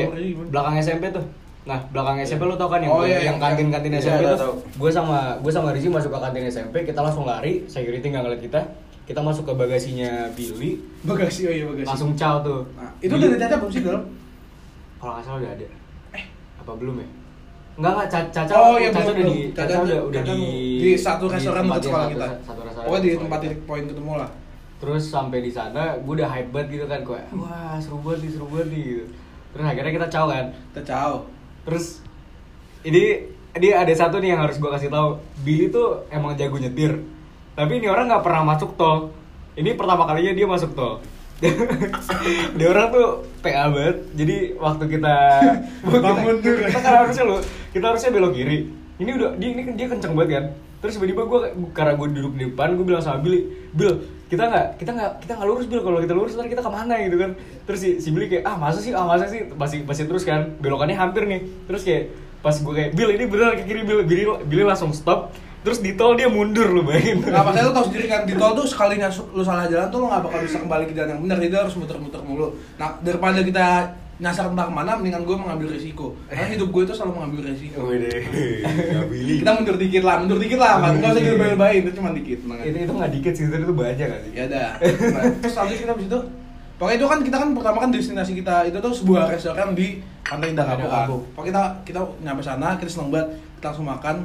Belakang 0.50 0.76
SMP 0.80 1.04
tuh. 1.12 1.26
Nah, 1.68 1.80
belakang 1.92 2.18
SMP 2.24 2.42
lo 2.48 2.56
tau 2.56 2.72
kan 2.72 2.80
yang 2.80 2.96
Oh, 2.96 3.04
iya, 3.04 3.28
yang 3.28 3.36
yang- 3.36 3.40
kantin-kantin 3.44 3.92
iya, 3.92 4.00
SMP 4.00 4.24
tahu, 4.24 4.40
tuh. 4.40 4.54
Gue 4.80 4.90
sama 4.90 5.36
gue 5.44 5.52
sama 5.52 5.76
Rizky 5.76 5.92
masuk 5.92 6.16
ke 6.16 6.20
kantin 6.24 6.48
SMP, 6.48 6.76
kita 6.82 7.04
langsung 7.04 7.28
lari, 7.28 7.68
security 7.68 8.08
nggak 8.08 8.24
ngeliat 8.24 8.42
kita. 8.42 8.62
Kita 9.08 9.20
masuk 9.20 9.44
ke 9.46 9.54
bagasinya 9.56 10.28
Billy, 10.32 10.84
Bagasi, 11.02 11.48
oh 11.48 11.54
iya 11.54 11.64
bagasi. 11.66 11.88
langsung 11.88 12.12
caw 12.14 12.44
tuh. 12.44 12.68
Nah, 12.76 12.92
itu 12.98 13.08
Billy- 13.10 13.24
udah 13.26 13.38
ada 13.38 13.40
caca 13.42 13.56
belum 13.58 13.72
sih 13.72 13.82
dalam? 13.82 14.04
kalau 14.98 15.12
nggak 15.14 15.24
salah 15.24 15.38
udah 15.40 15.52
ada. 15.54 15.68
Eh, 16.12 16.24
apa 16.58 16.72
belum 16.74 16.96
ya? 16.98 17.08
Enggak 17.78 17.92
enggak 17.94 18.08
Ca- 18.10 18.32
Caca 18.36 18.52
Oh 18.58 18.76
iya 18.76 18.90
Caca 18.90 19.00
belum, 19.08 19.16
udah 19.16 19.28
di. 19.30 19.40
Caca 19.54 19.76
udah 19.80 20.00
udah 20.04 20.22
di 20.24 20.40
di 20.78 20.92
satu 20.98 21.24
restoran 21.26 21.64
dekat 21.64 21.82
sekolah 21.84 22.08
kita. 22.10 22.26
satu- 22.26 22.44
Satu 22.44 22.60
restoran. 22.62 22.86
Pokoknya 22.86 23.04
di 23.06 23.12
tempat 23.16 23.40
titik 23.40 23.62
poin 23.64 23.84
ketemu 23.86 24.12
lah. 24.18 24.30
Terus 24.78 25.04
sampai 25.06 25.40
di 25.40 25.50
sana 25.50 25.84
gue 25.96 26.14
udah 26.14 26.28
hype 26.28 26.50
banget 26.52 26.68
gitu 26.72 26.86
kan 26.86 27.00
kayak 27.02 27.26
wah 27.32 27.78
seru 27.78 27.98
banget 28.00 28.20
nih, 28.20 28.32
seru 28.32 28.46
banget 28.48 28.68
nih 28.68 28.82
gitu. 28.84 29.06
Terus 29.50 29.66
akhirnya 29.66 29.92
kita 29.94 30.08
caw 30.12 30.26
kan. 30.28 30.46
Kita 30.52 30.82
ciao. 30.84 31.14
Terus 31.64 31.86
ini 32.84 33.04
ini 33.54 33.68
ada 33.72 33.90
satu 33.92 34.16
nih 34.18 34.30
yang 34.30 34.42
harus 34.42 34.58
gue 34.58 34.70
kasih 34.70 34.90
tahu. 34.90 35.10
Billy 35.42 35.70
tuh 35.70 35.88
emang 36.10 36.34
jago 36.34 36.58
nyetir. 36.58 36.94
Tapi 37.58 37.82
ini 37.82 37.90
orang 37.90 38.06
nggak 38.06 38.22
pernah 38.22 38.46
masuk 38.46 38.78
tol. 38.78 39.10
Ini 39.58 39.74
pertama 39.74 40.06
kalinya 40.06 40.38
dia 40.38 40.46
masuk 40.46 40.78
tol. 40.78 41.02
dia 42.58 42.68
orang 42.70 42.94
tuh 42.94 43.26
PA 43.42 43.74
banget. 43.74 43.98
Jadi 44.14 44.36
waktu 44.62 44.86
kita 44.86 45.16
kita, 45.90 46.10
tuh. 46.22 46.38
kita 46.38 46.80
kan 46.86 46.94
harusnya 47.02 47.24
lo 47.26 47.42
kita 47.74 47.86
harusnya 47.90 48.14
belok 48.14 48.38
kiri. 48.38 48.70
Ini 49.02 49.10
udah 49.10 49.30
dia 49.42 49.50
ini 49.58 49.62
dia 49.74 49.90
kenceng 49.90 50.14
banget 50.14 50.30
kan. 50.38 50.46
Terus 50.86 51.02
tiba-tiba 51.02 51.26
gue 51.26 51.40
karena 51.74 51.98
gue 51.98 52.08
duduk 52.14 52.34
di 52.38 52.46
depan 52.54 52.78
gue 52.78 52.86
bilang 52.86 53.02
sama 53.02 53.26
Billy 53.26 53.50
Bill 53.74 54.06
kita 54.30 54.44
nggak 54.46 54.68
kita 54.78 54.92
nggak 54.94 55.12
kita 55.26 55.32
nggak 55.34 55.48
lurus 55.50 55.66
Bill 55.66 55.82
kalau 55.82 55.98
kita 55.98 56.14
lurus 56.14 56.38
ntar 56.38 56.46
kita 56.46 56.62
ke 56.62 56.70
mana? 56.70 56.94
Gitu 57.02 57.18
kan. 57.18 57.32
Terus 57.66 57.80
si, 57.82 57.90
si 57.98 58.14
Billy 58.14 58.30
kayak 58.30 58.46
ah 58.46 58.54
masa 58.54 58.78
sih? 58.86 58.94
Ah 58.94 59.10
masa 59.10 59.26
sih? 59.26 59.50
Masih 59.58 59.82
masih 59.82 60.06
terus 60.06 60.22
kan. 60.22 60.54
Belokannya 60.62 60.94
hampir 60.94 61.26
nih. 61.26 61.42
Terus 61.66 61.82
kayak 61.82 62.14
pas 62.42 62.56
gue 62.56 62.74
kayak 62.74 62.92
Bill 62.94 63.10
ini 63.14 63.24
beneran 63.26 63.54
ke 63.58 63.64
kiri 63.66 63.82
Bill 63.84 64.02
Billy, 64.06 64.24
Billy 64.46 64.64
langsung 64.64 64.94
stop 64.94 65.34
terus 65.66 65.84
di 65.84 66.00
tol 66.00 66.16
dia 66.16 66.32
mundur 66.32 66.70
lu 66.72 66.86
bayangin 66.86 67.28
Nggak 67.28 67.44
apa 67.44 67.52
lu 67.60 67.72
tau 67.76 67.86
sendiri 67.90 68.06
kan 68.08 68.24
di 68.24 68.34
tol 68.40 68.56
tuh 68.56 68.64
sekalinya 68.64 69.12
su- 69.12 69.28
lu 69.36 69.44
salah 69.44 69.68
jalan 69.68 69.92
tuh 69.92 70.00
lu 70.00 70.08
nggak 70.08 70.24
bakal 70.24 70.40
bisa 70.40 70.58
kembali 70.64 70.84
ke 70.88 70.94
jalan 70.96 71.10
yang 71.18 71.22
benar 71.28 71.38
jadi 71.44 71.56
harus 71.66 71.76
muter-muter 71.76 72.22
mulu. 72.24 72.56
Nah 72.80 72.96
daripada 73.04 73.44
kita 73.44 73.92
nyasar 74.18 74.50
entah 74.50 74.66
ke 74.66 74.74
mana, 74.74 74.98
mendingan 74.98 75.30
gue 75.30 75.38
mengambil 75.38 75.78
resiko. 75.78 76.18
Karena 76.26 76.50
hidup 76.50 76.74
gue 76.74 76.82
itu 76.90 76.94
selalu 76.98 77.12
mengambil 77.22 77.54
Billy. 79.14 79.36
Kita 79.46 79.52
mundur 79.54 79.78
dikit 79.78 80.04
lah, 80.04 80.16
mundur 80.26 80.40
dikit 80.42 80.58
lah, 80.58 80.74
kan? 80.82 80.92
Nggak 80.98 81.12
usah 81.14 81.22
dilebay-lebayin, 81.22 81.82
itu 81.86 81.94
cuma 81.94 82.10
dikit. 82.18 82.40
aja. 82.42 82.66
itu 82.66 82.78
itu 82.82 82.94
nggak 82.98 83.12
dikit 83.14 83.34
sih 83.38 83.44
itu 83.46 83.74
banyak 83.78 84.08
gak 84.10 84.22
sih 84.26 84.32
Ya 84.34 84.44
udah. 84.50 84.70
Nah, 85.14 85.24
terus 85.38 85.56
habis 85.62 85.78
kita 85.78 85.92
habis 85.94 86.06
itu 86.10 86.20
Pokoknya 86.78 86.98
itu 87.02 87.08
kan 87.10 87.20
kita 87.26 87.38
kan 87.42 87.50
pertama 87.58 87.78
kan 87.82 87.90
destinasi 87.90 88.32
kita 88.38 88.70
itu 88.70 88.78
tuh 88.78 88.94
sebuah 88.94 89.34
restoran 89.34 89.74
di 89.74 89.98
Pantai 90.22 90.54
Indah 90.54 90.66
Kapuk. 90.66 90.90
Kapuk. 90.90 91.22
Pokoknya 91.34 91.50
kita 91.50 91.64
kita 91.90 92.00
nyampe 92.22 92.42
sana, 92.46 92.78
kita 92.78 92.90
seneng 92.94 93.10
banget, 93.10 93.28
kita 93.58 93.66
langsung 93.74 93.88
makan. 93.90 94.18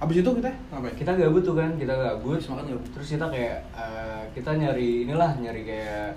Habis 0.00 0.16
itu 0.24 0.30
kita 0.32 0.48
ngapain? 0.72 0.96
kita 0.96 1.12
gabut 1.12 1.42
tuh 1.44 1.52
kan 1.60 1.70
kita 1.76 1.92
gabut 1.92 2.40
Terus 2.40 2.48
makan 2.48 2.64
gabut. 2.72 2.88
terus 2.96 3.08
kita 3.12 3.26
kayak 3.28 3.56
eh, 3.76 4.22
kita 4.32 4.50
nyari 4.56 5.04
inilah 5.04 5.30
nyari 5.36 5.60
kayak 5.60 6.16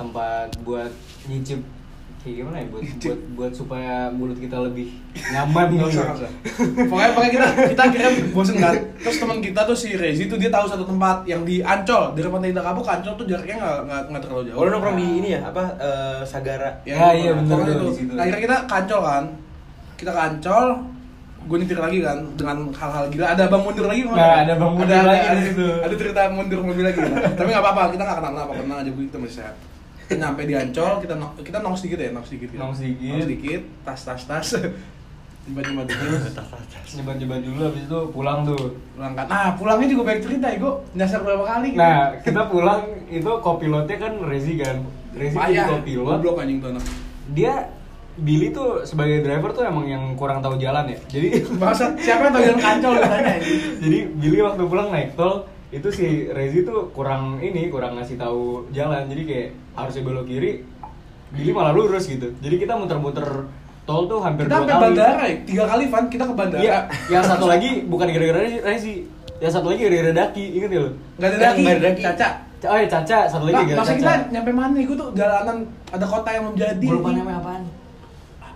tempat 0.00 0.48
buat 0.64 0.88
nyicip 1.28 1.60
kayak 2.24 2.36
gimana 2.40 2.56
ya 2.56 2.66
buat 2.72 2.82
buat 3.04 3.20
buat 3.36 3.52
supaya 3.52 4.08
mulut 4.08 4.40
kita 4.40 4.56
lebih 4.64 4.96
nyaman 5.28 5.76
Nggak 5.76 5.92
gitu 5.92 6.00
nggak 6.00 6.16
usah. 6.16 6.32
Pokoknya, 6.88 7.10
pokoknya 7.12 7.32
kita 7.36 7.46
kita 7.76 7.82
akhirnya 7.84 8.10
bosen 8.32 8.56
kan. 8.56 8.74
Terus 8.96 9.16
teman 9.20 9.38
kita 9.44 9.60
tuh 9.68 9.76
si 9.76 9.88
Rezi 9.92 10.24
tuh 10.24 10.40
dia 10.40 10.48
tahu 10.48 10.64
satu 10.64 10.88
tempat 10.88 11.28
yang 11.28 11.44
di 11.44 11.60
Ancol 11.60 12.16
dari 12.16 12.24
Pantai 12.32 12.56
Indah 12.56 12.64
Kapuk 12.64 12.88
ke 12.88 12.92
Ancol 12.96 13.14
tuh 13.20 13.26
jaraknya 13.28 13.60
nggak 13.60 13.76
nggak 13.84 14.02
nggak 14.08 14.22
terlalu 14.24 14.42
jauh. 14.48 14.56
Oh, 14.56 14.62
lu 14.64 14.70
nongkrong 14.72 14.96
di 14.96 15.06
ini 15.20 15.28
ya? 15.36 15.40
Apa 15.44 15.62
eh, 15.76 16.20
Sagara? 16.24 16.80
Ya, 16.88 17.12
iya, 17.12 17.36
bener, 17.36 17.52
pokoknya 17.52 17.66
bener, 17.68 17.76
itu. 17.76 17.84
di 17.84 17.96
situ. 18.00 18.12
Nah, 18.16 18.22
akhirnya 18.24 18.40
kita 18.40 18.56
ke 18.64 18.74
Ancol 18.80 19.00
kan. 19.04 19.24
Kita 19.94 20.10
ke 20.10 20.20
Ancol, 20.24 20.66
gue 21.44 21.56
nyetir 21.60 21.80
lagi 21.84 21.98
kan 22.00 22.18
dengan 22.40 22.56
hal-hal 22.72 23.04
gila. 23.12 23.26
Ada 23.36 23.44
bang 23.52 23.62
mundur 23.68 23.84
lagi 23.84 24.00
kemarin? 24.00 24.24
Nah, 24.24 24.36
ada 24.40 24.52
bang 24.56 24.72
mundur 24.72 24.96
ada, 24.96 25.08
lagi 25.12 25.26
ada, 25.28 25.36
di 25.36 25.42
situ. 25.52 25.68
Ada 25.84 25.94
cerita 26.00 26.20
mundur 26.32 26.60
mobil 26.64 26.84
lagi. 26.88 26.98
kan? 27.04 27.36
Tapi 27.36 27.48
nggak 27.52 27.64
apa-apa, 27.68 27.82
kita 27.92 28.02
nggak 28.08 28.18
kenapa-napa. 28.24 28.52
Tenang 28.56 28.78
aja, 28.80 28.90
kita 28.96 29.18
masih 29.20 29.36
sehat. 29.44 29.56
Nyampe 30.12 30.42
di 30.44 30.54
Ancol, 30.58 31.00
kita 31.00 31.14
nong, 31.16 31.32
kita 31.40 31.58
nong 31.64 31.76
sedikit 31.80 31.98
ya, 32.04 32.10
nong 32.12 32.26
sedikit. 32.28 32.48
ya. 32.52 32.58
Nong 32.60 32.74
sedikit. 32.76 33.08
Nong 33.08 33.24
sedikit, 33.24 33.60
tas 33.88 34.00
tas 34.04 34.22
tas. 34.28 34.48
Tiba-tiba 35.44 35.84
dulu. 35.84 36.16
nyeban 36.94 37.16
nyeban 37.20 37.40
dulu 37.42 37.60
habis 37.68 37.82
itu 37.84 37.98
pulang 38.14 38.38
tuh 38.46 38.78
Berangkat. 38.94 39.26
Nah, 39.26 39.48
pulangnya 39.58 39.88
juga 39.90 40.02
baik 40.08 40.20
cerita 40.22 40.46
ya, 40.46 40.56
gue 40.62 40.72
nyasar 40.94 41.20
berapa 41.26 41.44
kali. 41.44 41.68
gitu. 41.74 41.80
nah 41.82 42.00
kita 42.22 42.42
pulang 42.48 42.80
itu 43.10 43.30
kopilotnya 43.42 43.96
kan 43.98 44.12
Rezi 44.24 44.54
kan 44.56 44.76
Rezi 45.12 45.36
jadi 45.36 45.42
Payah, 45.42 45.66
kopilot 45.80 46.06
goblok 46.22 46.36
anjing 46.42 46.58
tuh 46.62 46.68
anak. 46.72 46.84
dia 47.34 47.52
Billy 48.14 48.54
tuh 48.54 48.86
sebagai 48.86 49.26
driver 49.26 49.50
tuh 49.50 49.66
emang 49.66 49.90
yang 49.90 50.14
kurang 50.14 50.38
tahu 50.38 50.54
jalan 50.54 50.86
ya 50.86 50.98
jadi 51.10 51.42
Bangsat, 51.58 51.98
siapa 51.98 52.30
yang 52.30 52.32
tau 52.38 52.42
jalan 52.46 52.60
kancol 52.62 52.94
katanya 53.02 53.34
jadi 53.82 53.98
Billy 54.14 54.38
waktu 54.38 54.62
pulang 54.70 54.88
naik 54.94 55.18
tol 55.18 55.50
itu 55.74 55.88
si 55.90 56.06
Rezi 56.28 56.62
tuh 56.62 56.88
kurang 56.90 57.36
ini 57.38 57.66
kurang 57.66 57.98
ngasih 57.98 58.14
tahu 58.14 58.70
jalan 58.70 59.04
jadi 59.04 59.22
kayak 59.24 59.48
harusnya 59.74 60.02
belok 60.02 60.24
kiri 60.24 60.62
Billy 61.28 61.50
malah 61.50 61.74
lurus 61.74 62.06
gitu 62.06 62.30
jadi 62.38 62.54
kita 62.56 62.78
muter-muter 62.78 63.50
tol 63.82 64.06
tuh 64.06 64.22
hampir 64.22 64.46
Kita 64.46 64.56
dua 64.56 64.66
kali 64.70 64.82
bandara 64.86 65.22
ya, 65.26 65.36
tiga 65.42 65.64
kali 65.66 65.84
Van, 65.90 66.04
kita 66.06 66.24
ke 66.24 66.32
bandara. 66.32 66.62
iya 66.62 66.78
yang 67.10 67.20
satu 67.20 67.44
lagi 67.44 67.82
bukan 67.84 68.06
gara-gara 68.08 68.38
Rezi 68.62 69.02
yang 69.36 69.50
satu 69.50 69.66
lagi 69.68 69.80
gara-gara 69.82 70.12
Daki 70.14 70.44
inget 70.54 70.70
ya 70.70 70.80
lo 70.80 70.90
Gak 71.14 71.26
ada 71.26 71.34
Yang 71.34 71.42
daki, 71.42 71.60
nggak 71.60 71.74
ada 71.74 71.82
daki. 71.84 72.02
Caca. 72.02 72.28
oh 72.64 72.76
ya 72.78 72.86
Caca 72.88 73.18
satu 73.26 73.44
lagi 73.44 73.52
Nah, 73.52 73.60
gara-gara 73.60 73.80
masa 73.82 73.90
Caca 73.90 73.98
kita 73.98 74.12
nyampe 74.30 74.50
mana? 74.54 74.74
Gue 74.78 74.96
tuh 74.96 75.08
jalanan 75.12 75.56
ada 75.90 76.06
kota 76.06 76.28
yang 76.30 76.42
belum 76.44 76.56
jadi. 76.56 76.86
Gue 76.86 76.94
lupa 76.94 77.04
anjing. 77.04 77.18
namanya 77.20 77.38
apaan 77.42 77.62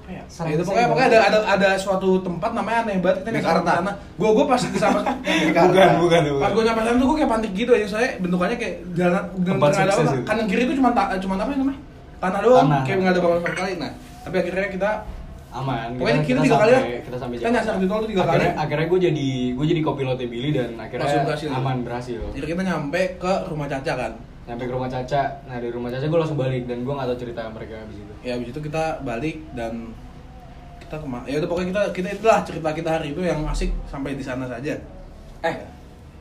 Apa 0.08 0.16
ya? 0.16 0.24
Serang 0.24 0.48
Ya, 0.48 0.54
itu 0.56 0.64
saya 0.64 0.72
pokoknya 0.72 0.88
pokoknya 0.88 1.08
ada 1.12 1.18
ada 1.20 1.38
ada 1.52 1.68
suatu 1.76 2.10
tempat 2.24 2.50
namanya 2.56 2.78
aneh 2.80 2.96
banget 2.96 3.16
kita 3.20 3.28
nyampe 3.28 3.44
Jakarta. 3.44 3.70
sana. 3.76 3.92
Gue 4.16 4.30
gue 4.32 4.44
pas 4.48 4.62
di 4.64 4.78
sana 4.80 5.00
bukan 5.52 5.64
bukan 5.68 5.88
bukan 6.00 6.20
Pas 6.40 6.50
gue 6.56 6.64
nyampe 6.64 6.80
sana 6.80 6.96
tuh 6.96 7.06
gue 7.12 7.16
kayak 7.20 7.30
panik 7.30 7.52
gitu 7.52 7.70
aja 7.76 7.86
soalnya 7.86 8.10
bentukannya 8.16 8.56
kayak 8.56 8.74
jalan 8.96 9.22
nggak 9.36 9.56
ada 9.60 9.92
apa. 9.92 10.12
Kanan 10.24 10.44
kiri 10.48 10.62
itu 10.64 10.74
cuma 10.80 10.88
cuma 10.96 11.34
apa 11.36 11.50
ya 11.52 11.58
namanya? 11.60 11.80
Tanah 12.18 12.40
doang, 12.40 12.66
Tanah. 12.66 12.82
kayak 12.82 12.96
nggak 12.98 13.12
ada 13.12 13.20
bangunan 13.20 13.40
sama 13.44 13.52
sekali. 13.52 13.72
Nah, 13.76 13.90
tapi 14.24 14.34
akhirnya 14.40 14.68
kita 14.72 14.90
aman 15.48 15.88
Pokoknya 15.96 16.20
kita 16.24 16.40
tiga 16.40 16.56
kali 16.56 16.72
ya. 16.72 16.80
kita 17.04 17.16
sampai 17.16 17.36
Kita 17.36 17.50
nyasar 17.50 17.74
di 17.76 17.86
tol 17.88 17.98
tuh 18.04 18.08
tiga 18.08 18.22
akhirnya, 18.24 18.50
kali. 18.52 18.62
akhirnya 18.64 18.86
gue 18.88 19.00
jadi 19.12 19.28
gue 19.56 19.66
jadi 19.68 19.80
kopilotnya 19.80 20.26
Billy 20.28 20.50
dan 20.56 20.70
akhirnya 20.76 21.08
berhasil. 21.24 21.48
aman 21.52 21.76
berhasil 21.84 22.20
jadi 22.32 22.46
kita 22.48 22.62
nyampe 22.64 23.02
ke 23.16 23.32
rumah 23.48 23.66
Caca 23.66 23.92
kan. 23.94 24.12
Sampai 24.48 24.64
ke 24.64 24.72
rumah 24.72 24.88
Caca. 24.88 25.22
Nah 25.44 25.56
dari 25.60 25.68
rumah 25.68 25.92
Caca 25.92 26.08
gue 26.08 26.20
langsung 26.24 26.40
balik 26.40 26.64
dan 26.64 26.80
gue 26.80 26.94
gak 26.96 27.08
tahu 27.12 27.18
cerita 27.20 27.40
mereka 27.52 27.84
abis 27.84 27.96
itu. 28.00 28.14
Ya 28.24 28.32
habis 28.40 28.48
itu 28.48 28.60
kita 28.64 29.04
balik 29.04 29.36
dan 29.52 29.92
kita 30.80 31.04
ke 31.04 31.06
mana 31.06 31.28
ya 31.28 31.36
udah 31.44 31.48
pokoknya 31.52 31.68
kita 31.68 31.82
kita 31.92 32.08
itulah 32.16 32.38
cerita 32.48 32.68
kita 32.72 32.88
hari 32.88 33.12
itu 33.12 33.20
yang 33.20 33.44
asik 33.44 33.76
sampai 33.84 34.16
di 34.16 34.24
sana 34.24 34.48
saja. 34.48 34.72
Eh, 35.44 35.54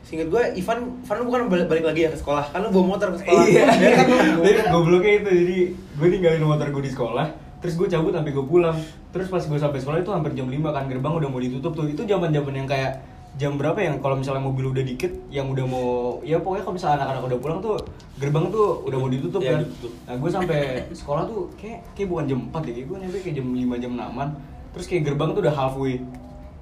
singkat 0.04 0.28
gue, 0.28 0.42
Ivan, 0.60 1.02
Ivan 1.02 1.16
lu 1.18 1.24
bukan 1.26 1.40
balik, 1.48 1.82
lagi 1.82 2.06
ya 2.06 2.10
ke 2.12 2.18
sekolah? 2.20 2.52
Kan 2.52 2.62
lu 2.62 2.70
bawa 2.70 2.94
motor 2.94 3.16
ke 3.16 3.24
sekolah. 3.24 3.44
iya. 3.48 3.66
Dia 3.80 3.90
kan 3.96 4.06
Jadi 4.44 4.60
gobloknya 4.70 5.12
itu 5.24 5.30
jadi 5.32 5.58
gue 5.72 6.08
ninggalin 6.12 6.44
motor 6.44 6.68
gue 6.68 6.84
di 6.84 6.92
sekolah 6.92 7.48
terus 7.58 7.74
gue 7.74 7.88
cabut 7.90 8.14
sampai 8.14 8.30
gue 8.30 8.46
pulang. 8.46 8.78
Terus 9.10 9.26
pas 9.32 9.42
gue 9.42 9.58
sampai 9.58 9.80
sekolah 9.82 9.98
itu 10.04 10.10
hampir 10.14 10.36
jam 10.38 10.46
5 10.46 10.62
kan 10.62 10.84
gerbang 10.86 11.12
udah 11.18 11.28
mau 11.32 11.40
ditutup 11.42 11.74
tuh. 11.74 11.90
Itu 11.90 12.06
zaman 12.06 12.30
zaman 12.30 12.54
yang 12.54 12.68
kayak 12.70 13.02
jam 13.38 13.54
berapa 13.54 13.78
yang 13.78 13.96
kalau 13.98 14.18
misalnya 14.18 14.42
mobil 14.42 14.68
udah 14.68 14.82
dikit 14.82 15.14
yang 15.30 15.46
udah 15.46 15.62
mau 15.62 15.88
ya 16.20 16.36
pokoknya 16.36 16.62
kalau 16.62 16.74
misalnya 16.74 16.96
anak-anak 16.98 17.22
udah 17.24 17.38
pulang 17.38 17.58
tuh 17.58 17.74
gerbang 18.16 18.46
tuh 18.50 18.82
udah 18.82 18.98
mau 18.98 19.06
ditutup 19.06 19.38
Iya, 19.38 19.48
kan 19.48 19.60
ditutup. 19.62 19.92
nah 20.02 20.14
gue 20.14 20.30
sampai 20.30 20.58
sekolah 20.90 21.22
tuh 21.24 21.40
kayak 21.54 21.78
kayak 21.94 22.08
bukan 22.08 22.24
jam 22.26 22.38
4 22.44 22.66
deh 22.66 22.72
kayak 22.74 22.86
gue 22.86 22.96
nyampe 22.98 23.18
kayak 23.20 23.36
jam 23.36 23.46
5 23.46 23.78
jam 23.78 23.92
6 23.94 24.74
terus 24.74 24.86
kayak 24.86 25.02
gerbang 25.04 25.30
tuh 25.32 25.40
udah 25.40 25.54
halfway 25.54 25.96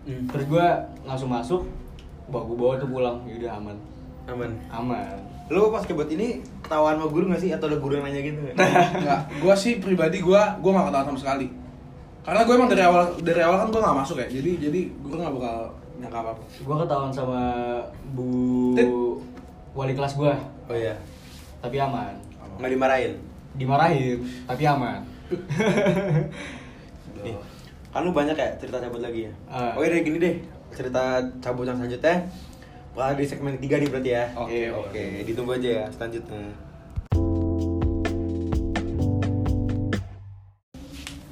Hmm. 0.06 0.22
terus 0.30 0.46
gue 0.46 0.66
langsung 1.02 1.26
masuk 1.26 1.66
bawa 2.26 2.46
gue 2.46 2.54
bawa 2.56 2.72
tuh 2.78 2.86
pulang 2.86 3.18
ya 3.26 3.34
udah 3.36 3.50
aman 3.56 3.76
Aman. 4.26 4.50
aman 4.68 5.18
Lu 5.46 5.66
pas 5.68 5.82
kebut 5.82 6.06
ini 6.08 6.38
ketahuan 6.60 6.94
sama 6.94 7.06
guru 7.06 7.26
gak 7.26 7.38
sih? 7.38 7.50
Atau 7.50 7.66
ada 7.66 7.78
guru 7.78 7.94
yang 7.94 8.04
nanya 8.04 8.18
gitu 8.18 8.38
gak? 8.40 8.54
Enggak, 8.92 9.20
gua 9.42 9.54
sih 9.54 9.78
pribadi 9.78 10.18
gua 10.18 10.58
gua 10.58 10.70
gak 10.74 10.86
ketahuan 10.90 11.06
sama 11.06 11.18
sekali. 11.18 11.46
Karena 12.20 12.42
gue 12.42 12.54
emang 12.54 12.66
dari 12.66 12.82
awal 12.82 13.02
dari 13.16 13.40
awal 13.40 13.56
kan 13.56 13.68
gua 13.68 13.82
gak 13.84 13.98
masuk 14.00 14.16
ya. 14.18 14.26
Jadi 14.28 14.50
jadi 14.58 14.80
guru 14.98 15.14
gak 15.16 15.30
bakal 15.32 15.58
nyangka 15.96 16.18
apa-apa. 16.20 16.42
Gua 16.60 16.76
ketahuan 16.82 17.10
sama 17.10 17.40
Bu 18.12 18.28
Tit. 18.74 18.88
wali 19.72 19.92
kelas 19.92 20.14
gua, 20.14 20.32
Oh 20.66 20.76
iya. 20.76 20.96
tapi 21.58 21.76
aman. 21.76 22.12
Nggak 22.56 22.72
dimarahin? 22.72 23.12
Dimarahin, 23.54 24.18
tapi 24.44 24.62
aman. 24.64 25.00
Nih, 27.24 27.34
kan 27.90 28.00
lu 28.00 28.12
banyak 28.12 28.32
ya 28.32 28.48
cerita 28.56 28.78
cabut 28.78 29.00
lagi 29.00 29.26
ya? 29.26 29.32
Ah. 29.46 29.72
Oke 29.74 29.88
deh 29.88 30.00
gini 30.00 30.16
deh, 30.16 30.36
cerita 30.70 31.18
cabut 31.40 31.66
yang 31.66 31.76
selanjutnya 31.76 32.22
Bakal 32.92 33.12
di 33.16 33.26
segmen 33.26 33.56
ketiga 33.56 33.76
nih 33.76 33.90
berarti 33.90 34.10
ya 34.10 34.24
Oke, 34.32 34.60
Oke, 34.72 34.88
oke. 34.88 35.04
ditunggu 35.28 35.52
aja 35.52 35.68
ya 35.68 35.86
selanjutnya 35.92 36.40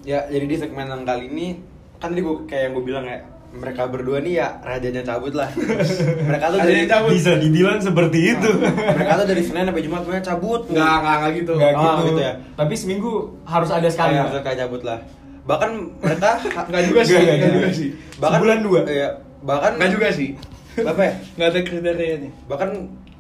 Ya, 0.05 0.29
jadi 0.29 0.45
di 0.45 0.57
segmen 0.59 0.85
yang 0.85 1.09
kali 1.09 1.33
ini 1.33 1.57
Kan 1.97 2.13
tadi 2.13 2.21
gue 2.21 2.37
kayak 2.45 2.63
yang 2.69 2.73
gue 2.77 2.85
bilang 2.85 3.07
ya 3.09 3.21
Mereka 3.55 3.87
berdua 3.87 4.19
nih 4.19 4.35
ya 4.37 4.49
rajanya 4.61 5.03
cabut 5.05 5.31
lah 5.31 5.47
Mereka 6.29 6.45
tuh 6.49 6.59
dari 6.61 6.85
cabut. 6.85 7.11
Bisa 7.11 7.33
dibilang 7.37 7.79
seperti 7.79 8.19
itu. 8.31 8.51
Mereka 8.67 9.13
tuh 9.15 9.27
dari 9.27 9.43
Senin 9.43 9.65
sampai 9.65 9.83
Jumat 9.83 10.01
pokoknya 10.03 10.25
cabut 10.25 10.63
Enggak, 10.67 10.95
enggak, 10.97 11.15
enggak 11.15 11.33
gitu. 11.35 11.53
Nggak 11.55 11.73
Oh, 11.77 11.97
gitu 12.05 12.21
ya. 12.21 12.33
Tapi 12.53 12.75
seminggu 12.75 13.13
harus 13.45 13.71
ada 13.71 13.87
sekali. 13.87 14.13
Kayak 14.13 14.25
harus 14.27 14.43
kayak 14.43 14.59
cabut 14.61 14.83
lah 14.83 14.99
Bahkan 15.45 15.71
mereka 15.99 16.31
Enggak 16.69 16.83
juga 16.85 17.01
sih, 17.01 17.13
Nggak, 17.13 17.23
nggak, 17.23 17.37
enggak 17.37 17.51
juga 17.51 17.63
nggak. 17.65 17.77
sih. 17.77 17.89
bahkan 18.17 18.39
Sebulan 18.39 18.59
dua. 18.61 18.81
Iya, 18.85 19.09
bahkan 19.41 19.71
Enggak 19.75 19.91
juga 19.93 20.09
sih. 20.11 20.29
Apa 20.75 21.01
ya? 21.01 21.13
Enggak 21.37 21.49
ada 21.49 21.61
kriterianya. 21.63 22.31
bahkan 22.45 22.71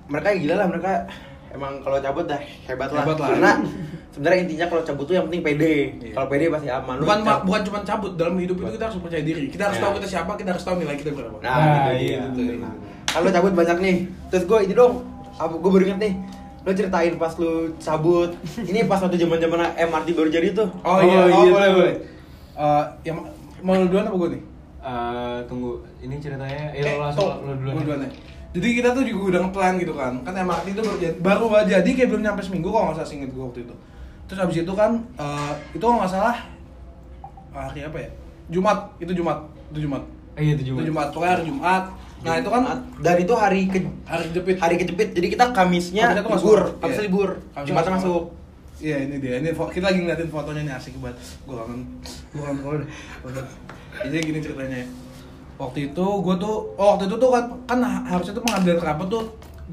mereka 0.04 0.28
gila 0.34 0.54
lah 0.56 0.66
mereka 0.66 0.92
emang 1.48 1.72
kalau 1.80 1.96
cabut 1.96 2.26
dah 2.26 2.40
hebat 2.66 2.90
lah, 2.90 3.02
Hebat 3.02 3.16
lah. 3.16 3.28
karena 3.30 3.52
sebenarnya 4.14 4.40
intinya 4.40 4.66
kalau 4.68 4.82
cabut 4.82 5.04
tuh 5.04 5.14
yang 5.14 5.26
penting 5.26 5.42
pede 5.42 5.74
Iya. 5.98 6.14
kalau 6.14 6.26
pede 6.28 6.46
pasti 6.48 6.68
aman 6.68 6.94
Lu 6.94 7.02
Bukan 7.02 7.18
cabut- 7.20 7.44
bukan 7.44 7.60
cuma 7.62 7.78
cabut 7.82 8.12
dalam 8.14 8.34
hidup 8.36 8.56
itu 8.56 8.70
kita 8.72 8.84
harus 8.86 8.96
percaya 8.96 9.22
diri. 9.22 9.44
Kita 9.48 9.62
harus 9.64 9.76
Ya. 9.76 9.82
tahu 9.82 9.92
kita 9.92 10.06
siapa, 10.08 10.32
kita 10.34 10.48
harus 10.50 10.62
tahu 10.62 10.74
nilai 10.78 10.94
kita 10.94 11.10
berapa. 11.10 11.36
nah, 11.36 11.50
Nah, 11.50 11.66
gitu, 11.90 11.90
iya, 12.06 12.18
gitu. 12.22 12.40
betul. 12.40 12.56
Nah, 12.60 12.74
kalau 13.06 13.28
cabut 13.28 13.52
banyak 13.52 13.78
nih 13.80 13.96
terus 14.28 14.44
gue 14.44 14.58
ini 14.62 14.72
dong 14.72 14.94
apa 15.34 15.50
gue 15.52 15.66
baru 15.68 15.84
inget 15.84 16.00
nih 16.00 16.14
lo 16.60 16.70
ceritain 16.70 17.14
pas 17.14 17.32
lu 17.34 17.52
cabut 17.76 18.30
ini 18.70 18.80
pas 18.84 18.96
waktu 18.96 19.16
zaman 19.16 19.36
zaman 19.36 19.60
MRT 19.74 20.08
baru 20.12 20.28
jadi 20.28 20.48
tuh 20.52 20.68
Oh, 20.80 20.94
Oh, 20.94 20.98
iya, 21.00 21.18
oh, 21.20 21.28
iya, 21.40 21.50
boleh 21.52 21.70
boleh. 21.74 21.94
Eh, 22.54 22.84
yang 23.04 23.18
mau 23.60 23.74
lu 23.74 23.86
duluan 23.86 24.06
apa 24.06 24.16
gue 24.16 24.30
nih? 24.30 24.42
Eh, 24.80 25.38
tunggu, 25.44 25.72
ini 25.98 26.14
ceritanya. 26.18 26.70
Eh, 26.70 26.78
Eh, 26.78 26.94
lo 26.94 27.02
langsung 27.02 27.26
lo 27.40 27.52
duluan. 27.52 27.74
ya. 27.74 27.82
duluan 27.82 28.00
ya. 28.00 28.10
jadi 28.52 28.68
kita 28.72 28.88
tuh 28.92 29.02
juga 29.02 29.22
udah 29.28 29.40
ngeplan 29.42 29.74
gitu 29.76 29.92
kan 29.92 30.12
kan 30.22 30.30
MRT 30.32 30.66
itu 30.70 30.80
baru 30.80 30.96
jadi, 30.96 31.14
baru 31.18 31.46
aja 31.52 31.74
jadi 31.76 31.90
kayak 31.92 32.08
belum 32.08 32.22
nyampe 32.22 32.40
seminggu 32.40 32.68
kalau 32.68 32.84
nggak 32.86 32.96
salah 32.96 33.10
singkat 33.10 33.28
gue 33.28 33.42
waktu 33.42 33.60
itu 33.62 33.74
terus 34.24 34.38
habis 34.40 34.56
itu 34.64 34.72
kan 34.72 35.04
eh, 35.20 35.52
itu 35.76 35.84
kalau 35.84 36.00
nggak 36.00 36.12
salah 36.12 36.36
hari 37.54 37.80
apa 37.86 37.98
ya? 38.00 38.10
Jumat 38.50 38.78
itu 39.00 39.12
Jumat 39.14 39.38
itu 39.72 39.78
Jumat. 39.88 40.02
Eh, 40.34 40.42
iya 40.42 40.52
itu 40.58 40.62
itu 40.66 40.70
juga. 40.74 40.80
Jumat 40.84 41.08
pokoknya 41.14 41.32
hari 41.38 41.44
Jumat. 41.48 41.84
Nah 42.24 42.34
itu 42.40 42.48
kan 42.48 42.62
dan 43.04 43.16
itu 43.20 43.34
hari 43.36 43.60
ke 43.68 43.78
hari 44.08 44.24
jepit 44.32 44.56
hari 44.58 44.74
kejepit. 44.80 45.08
Jadi 45.12 45.26
kita 45.28 45.44
Kamisnya 45.52 46.16
libur. 46.16 46.60
Kamis 46.80 46.98
libur. 47.04 47.30
Kamisnya 47.52 47.68
Jumatnya 47.68 47.92
masuk. 48.00 48.24
Iya 48.82 49.06
ini 49.06 49.22
dia, 49.22 49.38
ini 49.38 49.54
kita 49.54 49.86
lagi 49.86 50.02
ngeliatin 50.02 50.28
fotonya 50.34 50.66
nih 50.66 50.74
asik 50.74 50.98
banget. 50.98 51.14
Gue 51.46 51.54
kangen, 51.56 51.86
gue 52.34 52.42
kangen 52.42 52.58
kalau. 52.58 53.46
Jadi 54.02 54.16
gini 54.18 54.38
ceritanya. 54.42 54.82
Ya 54.82 54.86
Waktu 55.54 55.94
itu 55.94 56.06
gue 56.26 56.34
tuh, 56.42 56.74
oh 56.74 56.86
waktu 56.98 57.06
itu 57.06 57.14
tuh 57.14 57.30
kan, 57.30 57.44
kan 57.70 57.78
harusnya 58.10 58.34
tuh 58.34 58.42
pengambilan 58.42 58.82
rapat 58.82 59.06
tuh 59.06 59.22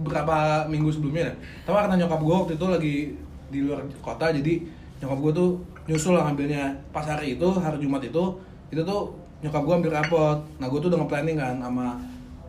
berapa 0.05 0.70
minggu 0.70 0.93
sebelumnya 0.93 1.34
ya? 1.34 1.34
Tapi 1.65 1.75
karena 1.81 1.96
nyokap 2.05 2.20
gue 2.22 2.36
waktu 2.46 2.53
itu 2.53 2.65
lagi 2.70 2.96
di 3.51 3.60
luar 3.67 3.84
kota 4.00 4.31
jadi 4.31 4.63
nyokap 5.03 5.17
gue 5.20 5.31
tuh 5.36 5.50
nyusul 5.89 6.13
lah 6.15 6.29
ngambilnya. 6.29 6.72
Pas 6.93 7.03
hari 7.03 7.36
itu, 7.36 7.48
hari 7.58 7.77
Jumat 7.81 8.01
itu, 8.05 8.24
itu 8.72 8.81
tuh 8.81 9.12
nyokap 9.41 9.62
gue 9.65 9.75
ambil 9.84 9.91
rapot. 10.00 10.38
Nah 10.62 10.65
gue 10.70 10.79
tuh 10.79 10.89
udah 10.93 11.00
nge-planning 11.03 11.38
kan 11.38 11.58
sama 11.60 11.98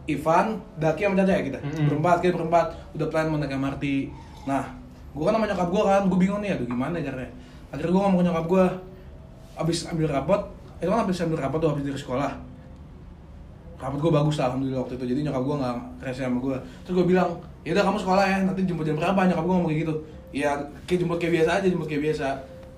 Ivan, 0.06 0.60
Daki 0.76 1.02
sama 1.08 1.14
Caca 1.18 1.32
ya 1.32 1.42
kita? 1.42 1.58
Mm-mm. 1.62 1.86
Berempat, 1.88 2.16
kita 2.20 2.32
berempat. 2.36 2.66
Udah 2.94 3.06
plan 3.08 3.26
mau 3.32 3.40
naik 3.40 3.54
MRT 3.54 3.84
Nah, 4.42 4.64
gue 5.14 5.22
kan 5.22 5.34
sama 5.38 5.46
nyokap 5.46 5.68
gue 5.70 5.82
kan, 5.86 6.02
gue 6.10 6.18
bingung 6.18 6.40
nih 6.42 6.58
aduh 6.58 6.66
gimana 6.66 6.98
ya 6.98 7.10
caranya? 7.10 7.30
Akhirnya 7.70 7.92
gue 7.94 8.02
ngomong 8.02 8.18
ke 8.20 8.24
nyokap 8.26 8.46
gue 8.50 8.64
Abis 9.52 9.84
ambil 9.84 10.08
rapot, 10.08 10.40
itu 10.80 10.88
kan 10.88 11.04
abis 11.04 11.22
ambil 11.22 11.38
rapot 11.44 11.58
tuh 11.60 11.70
abis 11.76 11.84
dari 11.84 12.00
sekolah. 12.00 12.32
Rapot 13.78 13.98
gue 14.00 14.12
bagus 14.14 14.40
lah 14.40 14.50
alhamdulillah 14.50 14.80
waktu 14.82 14.94
itu, 14.96 15.04
jadi 15.12 15.20
nyokap 15.28 15.42
gue 15.44 15.56
gak 15.60 15.76
rese 16.00 16.22
sama 16.24 16.38
gue 16.40 16.56
Terus 16.82 16.94
gue 16.98 17.06
bilang, 17.12 17.28
ya 17.62 17.70
udah 17.76 17.84
kamu 17.84 17.98
sekolah 18.00 18.24
ya, 18.24 18.36
nanti 18.42 18.60
jemput 18.66 18.84
jam 18.88 18.96
berapa? 18.98 19.20
Nyokap 19.28 19.44
gue 19.44 19.54
ngomong 19.54 19.70
kayak 19.70 19.80
gitu 19.86 19.94
Ya 20.32 20.56
kayak 20.82 20.98
jemput 20.98 21.16
kayak 21.16 21.32
biasa 21.36 21.50
aja, 21.54 21.66
jemput 21.66 21.86
kayak 21.86 22.02
biasa 22.02 22.26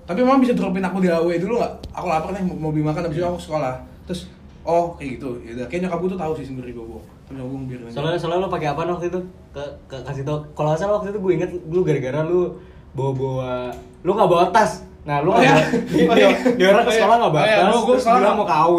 Tapi 0.03 0.21
emang 0.21 0.37
bisa 0.37 0.51
dropin 0.51 0.79
aku 0.79 0.99
di 0.99 1.07
AW 1.07 1.29
dulu 1.35 1.57
gak? 1.57 1.73
Aku 1.91 2.05
lapar 2.05 2.29
nih, 2.29 2.43
mau 2.45 2.69
beli 2.69 2.83
makan, 2.83 3.07
abis 3.07 3.15
itu 3.15 3.25
aku 3.25 3.39
sekolah 3.41 3.73
Terus, 4.03 4.27
oh 4.61 4.93
kayak 4.93 5.17
gitu, 5.17 5.39
ya 5.41 5.51
udah 5.53 5.65
Kayak 5.65 5.81
nyokap 5.83 5.97
gue 5.97 6.09
tuh 6.09 6.19
tahu 6.19 6.31
sih 6.35 6.45
sebenernya 6.45 6.73
gue 6.73 6.85
bohong 6.85 7.05
Tapi 7.23 7.33
nyokap 7.33 7.49
gue. 7.65 7.89
Soalnya 7.89 8.17
soalnya 8.17 8.39
lo 8.39 8.49
pakai 8.49 8.67
apa 8.67 8.81
waktu 8.85 9.07
itu? 9.07 9.19
Ke, 9.49 9.63
ke 9.87 9.97
kasih 9.99 10.21
tau. 10.21 10.43
Kalau 10.51 10.67
nggak 10.69 10.79
salah 10.79 10.93
waktu 10.95 11.09
itu 11.09 11.19
gue 11.19 11.31
inget 11.33 11.49
lu 11.65 11.81
gara-gara 11.81 12.19
lu 12.21 12.53
bawa-bawa 12.91 13.71
lu 14.01 14.11
nggak 14.11 14.29
bawa 14.29 14.45
tas. 14.49 14.83
Nah, 15.01 15.21
lu 15.21 15.29
Oh, 15.29 15.37
bawa, 15.37 15.61
di, 15.85 16.01
Oh, 16.05 16.15
di, 16.15 16.23
di 16.53 16.63
orang 16.63 16.81
ke 16.81 16.91
Oh, 16.91 16.95
sekolah 16.95 17.15
nggak 17.15 17.31
bawa 17.31 17.41
Oh, 17.41 17.47
tas, 17.47 17.61
Gua- 17.65 17.71
gua 17.79 17.85
terus 17.87 18.03
sekolah 18.03 18.31
mau 18.31 18.45
KW. 18.45 18.77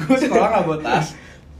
gue 0.00 0.18
sekolah 0.18 0.48
nggak 0.48 0.64
bawa 0.64 0.78
tas. 0.80 1.06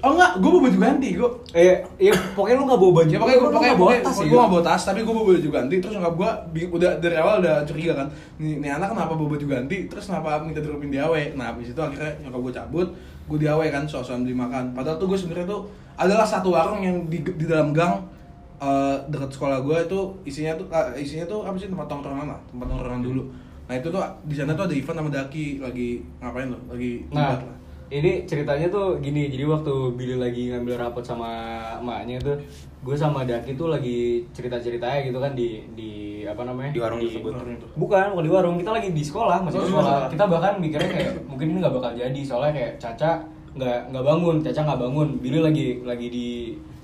Oh 0.04 0.12
enggak, 0.12 0.32
gue 0.37 0.50
bawa 0.52 0.62
baju 0.62 0.78
ganti 0.78 1.08
gue. 1.16 1.30
Eh, 1.50 1.75
iya 1.96 2.12
pokoknya 2.37 2.61
lu 2.61 2.64
nggak 2.68 2.76
bawa 2.76 2.92
baju. 3.00 3.08
Ya 3.08 3.16
pokoknya 3.16 3.38
gue 3.38 3.49
pokoknya 3.49 3.64
nggak 3.64 3.80
bawa 3.80 3.92
tas 3.99 4.16
gue 4.16 4.28
ya. 4.28 4.37
nggak 4.37 4.52
bawa 4.52 4.62
tas, 4.62 4.82
tapi 4.84 5.00
gue 5.00 5.14
bawa 5.16 5.26
baju 5.26 5.49
ganti. 5.50 5.75
Terus 5.80 5.92
nyokap 5.96 6.14
gue 6.14 6.30
bi- 6.52 6.70
udah 6.70 6.90
dari 7.00 7.16
awal 7.16 7.34
udah 7.40 7.54
curiga 7.64 7.92
kan. 7.96 8.06
Nih, 8.37 8.54
nih 8.61 8.70
anak 8.70 8.88
kenapa 8.92 9.12
bawa 9.12 9.28
baju 9.32 9.46
ganti? 9.49 9.76
Terus 9.88 10.04
kenapa 10.04 10.28
minta 10.38 10.61
dropin 10.61 10.92
di 10.92 11.00
awe? 11.00 11.23
Nah 11.32 11.44
habis 11.50 11.73
itu 11.73 11.80
akhirnya 11.80 12.12
nyokap 12.20 12.40
gue 12.42 12.52
cabut, 12.52 12.88
gue 13.25 13.38
di 13.38 13.49
awe 13.49 13.64
kan 13.66 13.82
soal 13.88 14.04
beli 14.20 14.37
makan. 14.37 14.76
Padahal 14.76 15.00
tuh 15.00 15.08
gue 15.08 15.16
sebenarnya 15.16 15.49
tuh 15.49 15.61
adalah 15.96 16.26
satu 16.26 16.52
warung 16.52 16.84
yang 16.84 17.08
di, 17.08 17.25
di 17.25 17.46
dalam 17.49 17.73
gang 17.73 18.04
eh, 18.61 18.96
dekat 19.08 19.30
sekolah 19.30 19.61
gue 19.61 19.76
itu 19.80 19.99
isinya 20.25 20.52
tuh 20.54 20.66
eh, 20.68 21.00
isinya 21.00 21.25
tuh 21.25 21.40
apa 21.42 21.56
sih 21.56 21.66
tempat 21.66 21.88
tongkrongan 21.88 22.28
lah, 22.28 22.40
tempat 22.46 22.66
tongkrongan 22.68 23.00
dulu. 23.00 23.23
Nah 23.64 23.75
itu 23.75 23.88
tuh 23.88 24.02
di 24.23 24.37
sana 24.37 24.52
tuh 24.52 24.68
ada 24.68 24.75
Ivan 24.75 24.94
sama 24.94 25.08
Daki 25.08 25.58
lagi 25.58 26.04
ngapain 26.20 26.52
loh? 26.52 26.61
Lagi 26.68 27.08
Nah, 27.08 27.40
lah. 27.40 27.56
Ini 27.93 28.25
ceritanya 28.25 28.67
tuh 28.73 28.97
gini, 29.00 29.29
jadi 29.29 29.45
waktu 29.45 29.93
Billy 29.97 30.17
lagi 30.17 30.49
ngambil 30.53 30.81
rapot 30.81 31.05
sama 31.05 31.61
emaknya 31.81 32.17
tuh, 32.21 32.37
gue 32.81 32.97
sama 32.97 33.29
Daki 33.29 33.57
tuh 33.57 33.69
lagi 33.69 34.25
cerita-ceritanya 34.33 35.05
gitu 35.05 35.19
kan 35.21 35.37
di 35.37 35.64
di 35.76 35.91
apa 36.25 36.49
namanya? 36.49 36.73
Di 36.73 36.81
warung 36.81 37.00
di, 37.00 37.12
tersebut. 37.12 37.33
Bukan, 37.76 38.05
bukan 38.17 38.25
di 38.25 38.33
warung, 38.33 38.57
kita 38.57 38.73
lagi 38.73 38.88
di 38.93 39.03
sekolah, 39.05 39.45
masih 39.45 39.61
Oh, 39.61 39.64
di 39.64 39.73
sekolah. 39.73 39.85
sekolah. 39.85 40.11
Kita 40.17 40.25
bahkan 40.29 40.53
mikirnya 40.57 40.91
kayak 40.91 41.12
mungkin 41.29 41.47
ini 41.53 41.59
nggak 41.61 41.75
bakal 41.76 41.93
jadi, 41.93 42.21
soalnya 42.25 42.53
kayak 42.57 42.73
Caca 42.81 43.11
nggak 43.55 43.79
nggak 43.92 44.05
bangun, 44.05 44.37
Caca 44.40 44.61
nggak 44.64 44.81
bangun, 44.81 45.09
Billy 45.20 45.38
lagi 45.44 45.64
lagi 45.85 46.07
di 46.09 46.29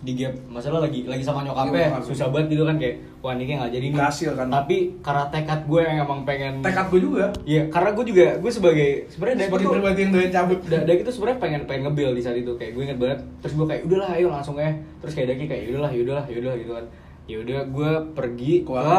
di 0.00 0.12
gap 0.14 0.32
masalah 0.46 0.80
lagi 0.80 1.04
lagi 1.04 1.20
sama 1.20 1.40
nyokapnya 1.42 1.92
nyokap. 1.92 2.02
susah 2.02 2.26
banget 2.28 2.46
gitu 2.50 2.64
kan 2.64 2.76
kayak 2.76 2.94
wah 3.20 3.32
ini 3.32 3.44
kayak 3.44 3.58
nggak 3.58 3.72
jadi 3.72 3.84
nih 3.84 3.96
Berhasil 3.96 4.30
kan. 4.32 4.46
tapi 4.48 4.76
karena 4.98 5.24
tekad 5.28 5.60
gue 5.62 5.80
yang 5.82 5.98
emang 6.00 6.20
pengen 6.22 6.52
Tekad 6.60 6.86
gue 6.88 7.00
juga. 7.02 7.24
Iya, 7.42 7.62
karena 7.68 7.90
gue 7.92 8.04
juga 8.06 8.26
gue 8.34 8.48
sebagai 8.50 8.88
sebenarnya 9.06 9.36
Sebagai 9.44 9.60
tuh- 9.62 9.74
pribadi 9.74 10.00
yang 10.00 10.10
doyan 10.10 10.30
cabut. 10.30 10.58
Da- 10.64 10.82
Daki 10.82 11.00
tuh 11.02 11.12
sebenarnya 11.12 11.38
pengen 11.38 11.60
pengen 11.64 11.82
ngebil 11.86 12.08
di 12.10 12.22
saat 12.22 12.34
itu 12.34 12.52
kayak 12.54 12.72
gue 12.72 12.82
inget 12.82 12.98
banget 12.98 13.18
terus 13.38 13.52
gue 13.54 13.66
kayak 13.66 13.82
udahlah 13.84 14.08
ayo 14.10 14.28
langsung 14.28 14.56
ya 14.56 14.72
terus 14.98 15.12
kayak 15.12 15.28
Daki 15.30 15.44
kayak 15.46 15.62
udahlah 15.68 15.90
yaudahlah 15.90 16.24
yaudahlah 16.26 16.56
gitu 16.56 16.72
kan 16.72 16.84
ya 17.26 17.36
udah 17.38 17.60
gue 17.62 17.90
pergi 18.12 18.52
Ke 18.62 18.96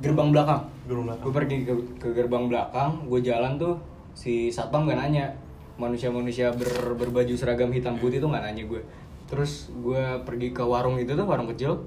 gerbang 0.00 0.28
belakang 0.30 0.60
Gerbang 0.82 1.04
belakang. 1.06 1.22
gue 1.22 1.32
pergi 1.34 1.56
ke, 1.62 1.72
ke 1.98 2.08
gerbang 2.10 2.44
belakang 2.46 2.90
gue 3.04 3.20
jalan 3.20 3.52
tuh 3.54 3.76
si 4.12 4.48
satpam 4.48 4.82
gak 4.82 4.96
nanya 4.98 5.28
manusia-manusia 5.76 6.50
ber- 6.50 6.96
berbaju 6.96 7.34
seragam 7.34 7.68
hitam 7.68 7.94
putih 7.94 8.18
tuh 8.18 8.26
gak 8.26 8.42
nanya 8.42 8.64
gue 8.64 8.80
terus 9.28 9.68
gue 9.70 10.24
pergi 10.24 10.50
ke 10.50 10.64
warung 10.64 10.96
itu 10.96 11.12
tuh 11.14 11.28
warung 11.28 11.46
kecil. 11.52 11.84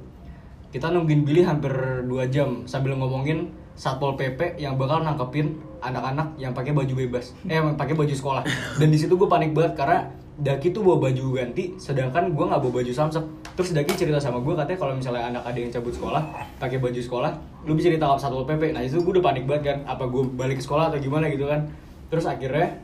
Kita 0.71 0.87
nungguin 0.87 1.27
Billy 1.27 1.43
hampir 1.43 1.73
2 2.07 2.31
jam 2.31 2.63
sambil 2.63 2.95
ngomongin 2.95 3.51
satpol 3.75 4.15
pp 4.15 4.55
yang 4.55 4.79
bakal 4.79 5.03
nangkepin 5.03 5.59
anak-anak 5.83 6.37
yang 6.39 6.55
pakai 6.55 6.71
baju 6.71 6.93
bebas. 6.95 7.35
Eh 7.49 7.59
yang 7.59 7.75
pakai 7.75 7.97
baju 7.97 8.13
sekolah. 8.13 8.43
Dan 8.79 8.87
di 8.87 8.95
situ 8.95 9.19
gue 9.19 9.27
panik 9.27 9.51
banget 9.51 9.75
karena 9.75 10.07
Daki 10.41 10.73
tuh 10.73 10.81
bawa 10.81 11.11
baju 11.11 11.37
ganti 11.37 11.75
sedangkan 11.75 12.33
gue 12.33 12.45
nggak 12.47 12.61
bawa 12.63 12.73
baju 12.81 12.91
samsek 12.95 13.21
terus 13.53 13.75
Daki 13.75 13.93
cerita 13.93 14.17
sama 14.17 14.39
gue 14.39 14.55
katanya 14.55 14.79
kalau 14.79 14.93
misalnya 14.95 15.27
anak 15.27 15.43
ada 15.43 15.59
yang 15.59 15.69
cabut 15.69 15.93
sekolah 15.93 16.23
pakai 16.57 16.81
baju 16.81 16.97
sekolah 16.97 17.31
lu 17.67 17.77
bisa 17.77 17.93
ditangkap 17.93 18.17
satpol 18.17 18.47
pp 18.47 18.73
nah 18.73 18.81
itu 18.81 19.03
gue 19.03 19.11
udah 19.19 19.25
panik 19.27 19.45
banget 19.45 19.63
kan 19.69 19.77
apa 19.85 20.07
gue 20.09 20.23
balik 20.33 20.57
ke 20.57 20.63
sekolah 20.65 20.89
atau 20.89 20.97
gimana 20.97 21.29
gitu 21.29 21.45
kan. 21.45 21.67
Terus 22.09 22.25
akhirnya 22.25 22.79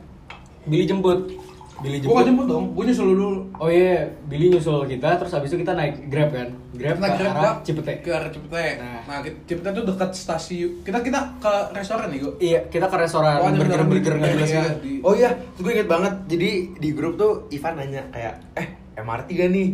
Billy 0.68 0.84
jemput 0.84 1.32
Billy 1.78 2.02
Gue 2.02 2.10
gak 2.10 2.26
jemput 2.26 2.46
dong, 2.50 2.64
gue 2.74 2.84
nyusul 2.90 3.06
dulu 3.14 3.28
Oh 3.62 3.70
iya, 3.70 4.10
Billy 4.26 4.50
nyusul 4.50 4.82
kita, 4.90 5.14
terus 5.14 5.30
habis 5.30 5.54
itu 5.54 5.62
kita 5.62 5.78
naik 5.78 6.10
Grab 6.10 6.34
kan 6.34 6.48
Grab 6.74 6.96
Nah, 6.98 7.08
ke 7.14 7.22
Grab 7.22 7.32
arah 7.32 7.42
gua 7.42 7.52
Cipete 7.62 7.92
Ke 8.02 8.10
arah 8.10 8.30
Cipete 8.34 8.66
Nah. 8.82 9.00
Nah, 9.06 9.18
Cipete 9.46 9.68
tuh 9.70 9.84
dekat 9.86 10.10
stasiun 10.10 10.70
Kita 10.82 10.98
kita 11.06 11.20
ke 11.38 11.52
restoran 11.70 12.06
nih, 12.10 12.18
gue 12.18 12.32
Iya, 12.42 12.60
kita 12.66 12.86
ke 12.90 12.96
restoran 12.98 13.38
Oh, 13.38 13.50
burger 13.54 13.82
burger 13.86 14.14
nggak 14.18 14.30
jelas 14.34 14.50
gitu. 14.50 15.06
Oh 15.06 15.14
iya, 15.14 15.30
gue 15.54 15.70
inget 15.70 15.86
banget. 15.86 16.14
Jadi 16.26 16.50
di 16.82 16.88
grup 16.90 17.14
tuh 17.14 17.46
Ivan 17.54 17.78
nanya 17.78 18.02
kayak, 18.10 18.34
eh 18.58 18.66
MRT 18.98 19.28
gak 19.38 19.50
nih? 19.54 19.68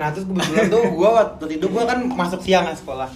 Nah 0.00 0.08
terus 0.08 0.24
kebetulan 0.24 0.72
tuh 0.72 0.84
gue 0.88 1.10
waktu 1.12 1.44
itu 1.60 1.66
gue 1.68 1.82
kan 1.84 1.98
masuk 2.08 2.40
siang 2.40 2.64
kan 2.64 2.72
sekolah. 2.72 3.08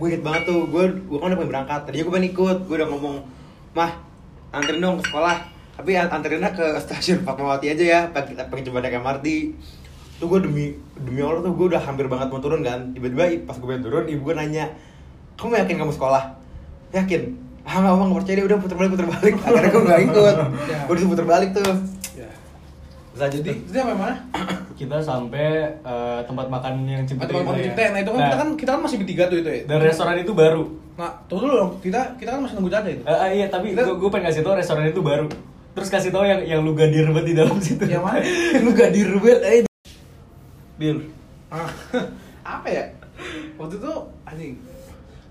Gue 0.00 0.16
inget 0.16 0.24
banget 0.24 0.48
tuh, 0.48 0.64
gue 0.64 0.84
gue 0.88 1.18
kan 1.20 1.28
udah 1.28 1.36
pengen 1.36 1.50
berangkat. 1.52 1.80
Tadinya 1.84 2.04
gue 2.08 2.14
pengen 2.16 2.28
ikut, 2.32 2.58
gue 2.64 2.76
udah 2.80 2.88
ngomong, 2.88 3.16
mah 3.76 3.92
anterin 4.48 4.80
dong 4.80 4.96
ke 4.96 5.04
sekolah. 5.12 5.36
Tapi 5.80 5.96
an- 5.96 6.12
anterinnya 6.12 6.52
ke 6.52 6.76
stasiun 6.76 7.24
Fatmawati 7.24 7.72
aja 7.72 7.80
ya, 7.82 8.00
pengen, 8.12 8.36
pengen 8.36 8.68
coba 8.68 8.84
naik 8.84 9.00
MRT. 9.00 9.26
Tuh 10.20 10.28
gue 10.28 10.40
demi 10.44 10.64
demi 10.94 11.24
Allah 11.24 11.40
tuh 11.40 11.56
gue 11.56 11.72
udah 11.72 11.80
hampir 11.80 12.04
banget 12.04 12.28
mau 12.28 12.36
turun 12.36 12.60
kan. 12.60 12.92
Tiba-tiba 12.92 13.48
pas 13.48 13.56
gue 13.56 13.64
pengen 13.64 13.80
turun, 13.82 14.04
ibu 14.04 14.20
gue 14.20 14.36
nanya, 14.36 14.68
kamu 15.34 15.56
yakin 15.56 15.76
kamu 15.80 15.92
sekolah? 15.96 16.36
Yakin? 16.92 17.32
Ah 17.64 17.80
nggak 17.80 17.92
nggak 17.96 18.18
percaya 18.18 18.36
dia 18.36 18.44
udah 18.44 18.58
puter 18.60 18.76
balik 18.76 18.90
puter 18.92 19.06
balik. 19.08 19.34
Akhirnya 19.40 19.70
gue 19.70 19.82
nggak 19.82 20.00
ikut. 20.04 20.34
Ya. 20.68 20.78
Gue 20.84 20.94
disuruh 20.96 21.12
puter 21.16 21.24
balik 21.24 21.50
tuh. 21.56 21.72
Ya. 22.12 22.28
Bisa 23.16 23.24
jadi. 23.30 23.48
Itu 23.56 23.72
sampai 23.72 23.96
mana? 23.96 24.16
Kita 24.80 24.96
sampai 25.00 25.48
eh, 25.80 26.20
tempat 26.24 26.46
makan 26.48 26.84
yang 26.84 27.04
Cipete 27.04 27.32
Atau 27.32 27.40
itu 27.40 27.48
Cipete. 27.48 27.56
ya. 27.56 27.64
Cipete. 27.64 27.84
Nah, 27.88 28.00
itu 28.00 28.10
kan 28.10 28.20
kita 28.20 28.36
kan 28.36 28.48
kita 28.56 28.70
kan 28.76 28.80
masih 28.84 28.96
bertiga 29.00 29.24
tuh 29.28 29.38
itu 29.38 29.48
ya. 29.48 29.60
dan 29.64 29.78
restoran 29.80 30.16
itu 30.16 30.32
baru. 30.32 30.64
Nah, 30.96 31.12
tunggu 31.24 31.48
dulu 31.48 31.54
dong. 31.54 31.72
Kita 31.80 32.00
kita 32.16 32.28
kan 32.32 32.40
masih 32.44 32.60
nunggu 32.60 32.68
Caca 32.68 32.88
itu. 32.88 33.02
Eh, 33.04 33.16
eh, 33.18 33.30
iya, 33.38 33.46
tapi 33.48 33.72
Kita- 33.72 33.84
gue 33.86 33.96
gue 33.96 34.10
pengen 34.12 34.28
kasih 34.28 34.40
tau 34.40 34.52
restoran 34.52 34.84
itu 34.84 35.00
baru. 35.00 35.24
Terus 35.70 35.88
kasih 35.88 36.10
tau 36.10 36.22
yang 36.22 36.40
yang 36.42 36.60
lu 36.60 36.72
gadir 36.72 37.06
banget 37.06 37.26
di 37.26 37.34
dalam 37.34 37.56
situ. 37.58 37.84
Yang 37.84 38.02
mana? 38.02 38.18
lu 38.64 38.72
gadir 38.72 39.08
banget, 39.16 39.40
eh. 39.42 39.60
Bil. 40.76 40.98
Ah, 41.46 41.70
apa 42.58 42.66
ya? 42.66 42.84
Waktu 43.54 43.76
itu 43.76 43.92
anjing. 44.24 44.54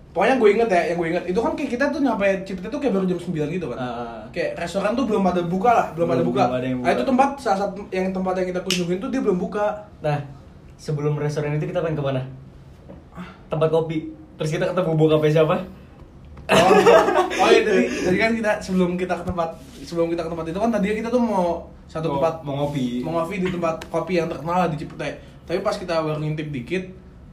Pokoknya 0.09 0.35
gue 0.35 0.49
inget 0.51 0.69
ya, 0.69 0.81
yang 0.89 0.97
gue 0.97 1.07
inget 1.07 1.23
itu 1.27 1.37
kan 1.37 1.53
kayak 1.53 1.69
kita 1.69 1.85
tuh 1.89 2.01
nyampe 2.01 2.25
Cipete 2.41 2.65
tuh 2.67 2.81
kayak 2.81 2.93
baru 2.93 3.05
jam 3.05 3.19
9 3.19 3.29
gitu 3.51 3.65
kan. 3.69 3.77
Ah. 3.77 4.21
Kayak 4.29 4.57
restoran 4.57 4.91
tuh 4.93 5.05
belum 5.05 5.21
ada 5.23 5.41
buka 5.43 5.69
lah, 5.69 5.87
belum, 5.93 6.07
Belum- 6.07 6.17
ada 6.17 6.23
buka. 6.25 6.43
belum 6.43 6.57
ada 6.57 6.65
yang 6.65 6.77
Nah, 6.77 6.83
buka. 6.83 6.95
itu 6.97 7.03
tempat 7.05 7.29
salah 7.37 7.59
satu 7.59 7.79
yang 7.89 8.07
tempat 8.09 8.33
yang 8.35 8.47
kita 8.49 8.61
kunjungin 8.61 8.97
tuh 8.97 9.09
dia 9.09 9.21
belum 9.21 9.37
buka. 9.37 9.65
Nah, 9.99 10.17
sebelum 10.75 11.13
restoran 11.15 11.53
itu 11.53 11.65
kita 11.65 11.79
pengen 11.79 11.93
ke 11.95 12.03
mana? 12.03 12.21
Tempat 13.47 13.69
kopi. 13.69 13.97
Terus 14.35 14.49
kita 14.49 14.65
ketemu 14.65 14.91
bokapnya 14.95 15.31
siapa? 15.35 15.55
Oh, 16.49 17.45
oh 17.45 17.47
iya 17.47 17.61
jadi, 17.61 17.83
jadi 18.09 18.17
kan 18.17 18.31
kita 18.33 18.51
sebelum 18.59 18.97
kita 18.97 19.13
ke 19.13 19.23
tempat 19.23 19.49
sebelum 19.79 20.09
kita 20.09 20.25
ke 20.25 20.29
tempat 20.29 20.45
itu 20.49 20.57
kan 20.57 20.69
tadinya 20.69 20.95
kita 20.97 21.09
tuh 21.09 21.21
mau 21.21 21.69
satu 21.85 22.05
Mau- 22.05 22.13
tempat 22.17 22.33
mau 22.41 22.53
ngopi. 22.65 23.01
mau 23.01 23.21
ngopi 23.21 23.41
di 23.41 23.49
tempat 23.49 23.85
kopi 23.87 24.17
yang 24.17 24.29
terkenal 24.29 24.69
di 24.69 24.77
Cipete. 24.77 25.09
Tapi 25.45 25.61
pas 25.61 25.73
kita 25.73 26.01
baru 26.01 26.21
ngintip 26.21 26.49
dikit, 26.49 26.83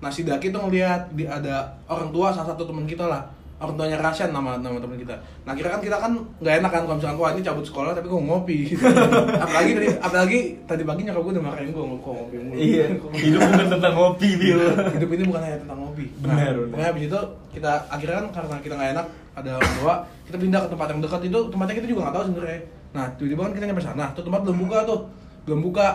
nasi 0.01 0.25
daki 0.25 0.49
tuh 0.49 0.65
ngeliat 0.65 1.13
di, 1.13 1.29
ada 1.29 1.77
orang 1.85 2.09
tua 2.09 2.33
salah 2.33 2.53
satu 2.53 2.65
teman 2.65 2.85
kita 2.85 3.05
lah 3.05 3.29
orang 3.57 3.75
tuanya 3.75 3.97
Rasyan 3.97 4.31
nama 4.31 4.61
nama 4.61 4.77
teman 4.77 5.01
kita. 5.01 5.17
Nah 5.43 5.57
kira 5.57 5.73
kan 5.73 5.81
kita 5.81 5.97
kan 5.97 6.13
nggak 6.39 6.55
enak 6.61 6.71
kan 6.71 6.83
kalau 6.85 6.97
misalkan 7.01 7.17
wah 7.17 7.31
ini 7.33 7.41
cabut 7.41 7.65
sekolah 7.65 7.97
tapi 7.97 8.05
gue 8.05 8.21
ngopi. 8.21 8.59
apalagi 9.45 9.71
tadi 9.73 9.87
apalagi 9.97 10.39
tadi 10.69 10.83
pagi 10.85 11.03
nyokap 11.05 11.23
gue 11.25 11.33
udah 11.33 11.45
marahin 11.45 11.71
gue 11.73 11.85
ngopi 11.85 12.37
mulu. 12.37 12.57
Iya, 12.61 12.85
hidup 13.25 13.41
bukan 13.43 13.67
tentang 13.73 13.95
ngopi, 13.97 14.29
Bil. 14.37 14.61
Hidup 14.93 15.11
ini 15.11 15.23
bukan 15.25 15.41
hanya 15.41 15.59
tentang 15.65 15.79
ngopi. 15.81 16.05
Benar, 16.21 16.37
Nah, 16.37 16.45
benar. 16.45 16.69
pokoknya 16.69 16.89
habis 16.93 17.03
itu 17.09 17.21
kita 17.57 17.73
akhirnya 17.89 18.17
kan 18.21 18.27
karena 18.37 18.57
kita 18.61 18.75
nggak 18.77 18.91
enak 18.93 19.07
ada 19.37 19.51
orang 19.57 19.73
tua 19.81 19.95
kita 20.29 20.37
pindah 20.37 20.61
ke 20.61 20.69
tempat 20.73 20.87
yang 20.93 21.01
dekat 21.01 21.21
itu 21.25 21.39
tempatnya 21.49 21.75
kita 21.75 21.87
juga 21.89 22.01
nggak 22.05 22.15
tahu 22.15 22.25
sebenarnya. 22.29 22.61
Nah 22.93 23.05
tiba-tiba 23.17 23.41
kan 23.41 23.53
kita 23.57 23.65
nyampe 23.69 23.83
sana, 23.85 24.05
tuh 24.13 24.23
tempat 24.25 24.41
belum 24.45 24.59
buka 24.69 24.79
tuh, 24.85 25.01
belum 25.49 25.61
buka. 25.65 25.89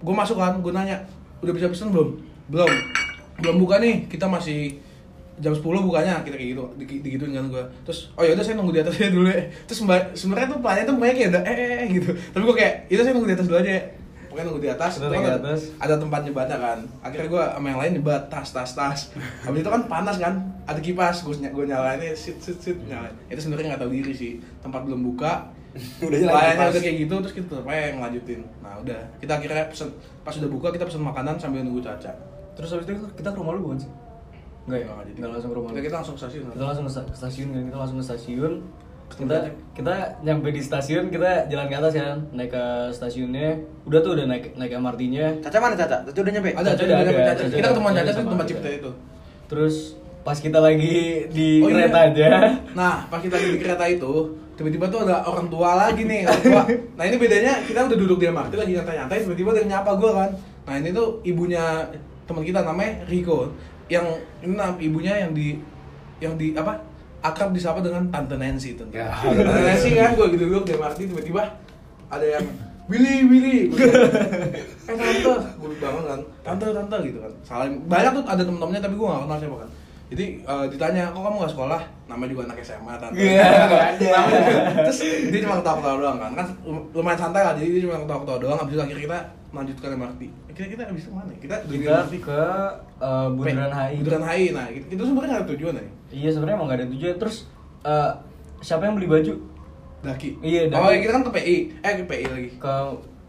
Gue 0.00 0.12
masuk 0.12 0.36
kan, 0.36 0.56
gue 0.60 0.68
nanya, 0.68 1.00
udah 1.40 1.52
bisa 1.52 1.68
pesen 1.68 1.88
belum? 1.88 2.16
Belum. 2.48 2.68
Belum 3.40 3.56
buka 3.56 3.80
nih, 3.80 4.04
kita 4.04 4.28
masih 4.28 4.76
jam 5.42 5.50
10 5.50 5.62
bukanya 5.62 6.22
kita 6.22 6.38
kayak 6.38 6.50
gitu 6.54 6.64
di, 6.78 6.84
digituin 7.02 7.34
kan 7.34 7.46
gue 7.50 7.64
terus 7.82 8.14
oh 8.14 8.22
ya 8.22 8.38
udah 8.38 8.44
saya 8.46 8.54
nunggu 8.54 8.70
di 8.70 8.80
atasnya 8.86 9.10
dulu 9.16 9.28
ya. 9.30 9.42
Terus 9.66 9.78
sebenarnya 10.14 10.46
tuh 10.54 10.58
pelayannya 10.62 10.86
tuh 10.86 10.96
banyak 10.98 11.14
kayak 11.18 11.30
udah 11.34 11.42
eh, 11.42 11.56
eh, 11.58 11.70
eh 11.82 11.88
gitu. 11.90 12.10
Tapi 12.14 12.42
gue 12.46 12.56
kayak 12.56 12.74
itu 12.86 13.00
saya 13.02 13.12
nunggu 13.14 13.28
di 13.28 13.36
atas 13.36 13.46
dulu 13.50 13.58
aja 13.58 13.72
ya. 13.74 13.82
Pokoknya 14.30 14.44
nunggu 14.50 14.62
di 14.62 14.70
atas 14.70 14.92
kan 14.98 15.10
ke 15.10 15.18
ada, 15.18 15.38
atas. 15.38 15.60
ada 15.78 15.94
tempat 15.98 16.20
nyebatnya 16.26 16.58
kan. 16.58 16.78
Akhirnya 17.02 17.28
gue 17.30 17.44
sama 17.54 17.66
yang 17.66 17.80
lain 17.82 17.92
nyebat 17.98 18.22
tas 18.30 18.48
tas 18.54 18.70
tas. 18.74 19.00
Habis 19.42 19.60
itu 19.62 19.70
kan 19.70 19.82
panas 19.90 20.16
kan 20.22 20.34
ada 20.70 20.80
kipas 20.80 21.16
gue 21.26 21.34
gue 21.42 21.64
nyalainnya 21.66 22.14
sit 22.14 22.38
sit 22.38 22.58
sit 22.62 22.78
nyalain. 22.86 23.14
Itu 23.26 23.42
sebenarnya 23.42 23.74
nggak 23.74 23.82
tahu 23.82 23.90
diri 23.90 24.14
sih 24.14 24.32
tempat 24.62 24.86
belum 24.86 25.02
buka. 25.02 25.50
Udah 26.06 26.18
pelayannya 26.30 26.70
udah 26.70 26.82
kayak 26.86 26.96
gitu 27.02 27.14
terus 27.18 27.34
kita 27.34 27.58
aja 27.66 27.90
ngelanjutin 27.98 28.46
nah 28.62 28.78
udah. 28.78 29.02
Kita 29.18 29.42
akhirnya 29.42 29.66
pesen 29.66 29.90
pas 30.22 30.30
udah 30.38 30.46
buka 30.46 30.70
kita 30.70 30.86
pesen 30.86 31.02
makanan 31.02 31.34
sambil 31.42 31.66
nunggu 31.66 31.82
caca. 31.82 32.14
Terus 32.54 32.70
habis 32.70 32.86
itu 32.86 32.94
kita 33.18 33.34
ke 33.34 33.38
rumah 33.42 33.58
lu 33.58 33.66
bukan 33.66 33.82
sih? 33.82 33.90
Enggak 34.64 34.78
ya? 34.78 34.86
Nggak 34.86 35.04
jadi. 35.04 35.16
Enggak 35.16 35.30
langsung 35.30 35.50
ke 35.50 35.56
rumah 35.56 35.70
kita, 35.74 35.94
langsung 35.94 36.14
ke 36.14 36.20
stasiun? 36.20 36.44
Kita 36.48 36.64
langsung 36.64 36.84
ke 36.84 36.92
sta- 36.92 37.06
ke 37.06 37.16
stasiun 37.16 37.48
kan, 37.50 37.62
kita 37.64 37.76
langsung 37.76 37.98
ke 37.98 38.04
stasiun. 38.04 38.52
Ketemu 39.04 39.20
Kita 39.22 39.36
kita 39.76 39.94
nyampe 40.22 40.48
di 40.48 40.60
stasiun, 40.60 41.04
kita 41.06 41.30
jalan 41.46 41.66
ke 41.66 41.74
atas 41.76 41.92
kan, 41.92 42.18
naik 42.32 42.50
ke 42.50 42.64
stasiunnya. 42.90 43.48
Udah 43.84 44.00
tuh 44.00 44.16
udah 44.16 44.24
naik 44.24 44.44
naik 44.54 44.72
MRT-nya. 44.74 45.26
Caca 45.40 45.58
mana 45.58 45.74
Caca? 45.74 45.96
Caca 46.02 46.18
udah 46.18 46.32
nyampe? 46.32 46.50
ada 46.50 46.68
Caca 46.72 46.82
udah 46.82 46.96
ada, 46.98 47.12
Caca. 47.12 47.44
Kita 47.44 47.68
ada 47.68 47.76
Caca 47.94 48.10
tuh 48.10 48.22
di 48.22 48.26
tempat. 48.26 48.46
Cipta 48.46 48.70
itu 48.70 48.90
Terus 49.44 49.74
pas 50.24 50.38
kita 50.40 50.56
lagi 50.56 51.28
di 51.28 51.60
Oh, 51.60 51.68
iya. 51.68 51.84
kereta 51.84 51.98
aja, 52.02 52.28
Nah, 52.72 53.04
pas 53.04 53.20
kita 53.20 53.36
lagi 53.36 53.50
di 53.50 53.60
kereta 53.60 53.84
itu, 53.84 54.12
tiba-tiba 54.56 54.88
tuh 54.88 55.04
ada 55.04 55.20
orang 55.22 55.52
tua 55.52 55.76
lagi 55.76 56.00
nih, 56.02 56.24
orang 56.24 56.40
tua. 56.42 56.62
Nah, 56.96 57.04
ini 57.04 57.16
bedanya 57.18 57.52
kita 57.60 57.84
udah 57.84 57.98
duduk 57.98 58.16
di 58.16 58.26
MRT 58.26 58.52
lagi 58.56 58.72
nyantai-nyantai, 58.72 59.18
tiba-tiba 59.20 59.50
dia 59.52 59.64
nyapa 59.68 59.92
gue 59.94 60.10
kan. 60.10 60.30
Nah, 60.64 60.74
ini 60.74 60.88
tuh 60.90 61.20
ibunya 61.22 61.84
teman 62.24 62.40
kita 62.40 62.64
namanya 62.64 63.04
Rico. 63.04 63.52
Yang 63.88 64.06
ini 64.40 64.54
nam- 64.56 64.80
ibunya 64.80 65.14
yang 65.26 65.32
di 65.36 65.60
yang 66.20 66.34
di 66.36 66.56
apa? 66.56 66.80
akrab 67.24 67.56
disapa 67.56 67.80
dengan 67.80 68.04
Tante 68.12 68.36
Nancy 68.36 68.76
tuh. 68.76 68.84
Ya. 68.92 69.08
Tante 69.08 69.40
Nancy 69.64 69.96
kan 69.96 70.12
gue 70.12 70.26
gitu 70.36 70.44
duduk 70.44 70.68
di 70.68 70.72
MRT 70.76 71.08
tiba-tiba 71.08 71.56
ada 72.12 72.20
yang 72.20 72.44
Willy, 72.84 73.24
Willy, 73.24 73.72
eh 73.72 74.92
tante, 74.92 75.32
gue 75.56 75.68
bangun 75.80 76.04
kan, 76.04 76.20
tante, 76.44 76.68
tante 76.68 76.96
gitu 77.00 77.16
kan. 77.16 77.32
Saling 77.40 77.80
banyak 77.88 78.12
tuh 78.12 78.24
ada 78.28 78.44
temen-temennya 78.44 78.84
tapi 78.84 78.92
gue 79.00 79.06
gak 79.08 79.24
kenal 79.24 79.38
siapa 79.40 79.56
kan. 79.64 79.68
Jadi 80.14 80.26
eh, 80.40 80.64
ditanya, 80.70 81.10
kok 81.10 81.20
kamu 81.20 81.36
gak 81.40 81.52
sekolah? 81.52 81.80
Namanya 82.06 82.30
juga 82.30 82.42
anak 82.46 82.58
SMA 82.60 82.94
tante. 82.96 83.18
Iya, 83.18 83.42
nggak 83.66 83.84
ada. 83.90 84.06
Namanya- 84.06 84.46
Terus 84.86 84.98
dia 85.26 85.40
cuma 85.40 85.54
ketawa-ketawa 85.58 85.96
doang 85.98 86.18
kan, 86.18 86.30
kan 86.32 86.46
lum- 86.62 86.86
lumayan 86.92 87.18
santai 87.18 87.42
lah. 87.42 87.52
Jadi 87.52 87.68
dia 87.68 87.82
cuma 87.82 87.98
ketawa-ketawa 88.00 88.38
doang. 88.38 88.58
Abis 88.60 88.72
itu 88.72 88.82
akhirnya 88.82 89.02
kita 89.02 89.18
melanjutkan 89.50 89.88
MRT. 89.92 90.22
Kita 90.48 90.66
kita 90.68 90.82
abis 90.86 91.02
itu 91.02 91.12
mana? 91.12 91.28
ya? 91.28 91.38
Kita 91.40 91.54
dari 91.60 91.78
kita 91.80 91.90
MRT 92.00 92.14
ke 92.20 92.40
eh, 93.00 93.26
Bundaran 93.28 93.72
HI. 93.72 93.94
Bundaran 93.98 94.24
HI. 94.24 94.44
Nah, 94.50 94.66
itu, 94.70 94.86
itu 94.88 95.02
sebenarnya 95.02 95.30
gak 95.30 95.40
ada 95.40 95.48
tujuan 95.50 95.74
ya. 95.74 95.84
Iya 96.14 96.28
sebenarnya 96.30 96.56
emang 96.56 96.68
gak 96.68 96.78
ada 96.78 96.88
tujuan. 96.88 97.14
Terus 97.18 97.36
eh, 97.82 98.10
siapa 98.60 98.82
yang 98.84 98.94
beli 98.94 99.08
baju? 99.08 99.34
Daki. 100.00 100.28
Iya, 100.38 100.60
Oh, 100.68 100.84
Daki. 100.84 100.90
ya 100.90 100.98
kita 101.00 101.12
kan 101.12 101.22
ke 101.22 101.32
PI. 101.32 101.56
Eh, 101.80 101.92
ke 101.96 102.04
PI 102.04 102.24
lagi. 102.28 102.48
Ke 102.54 102.72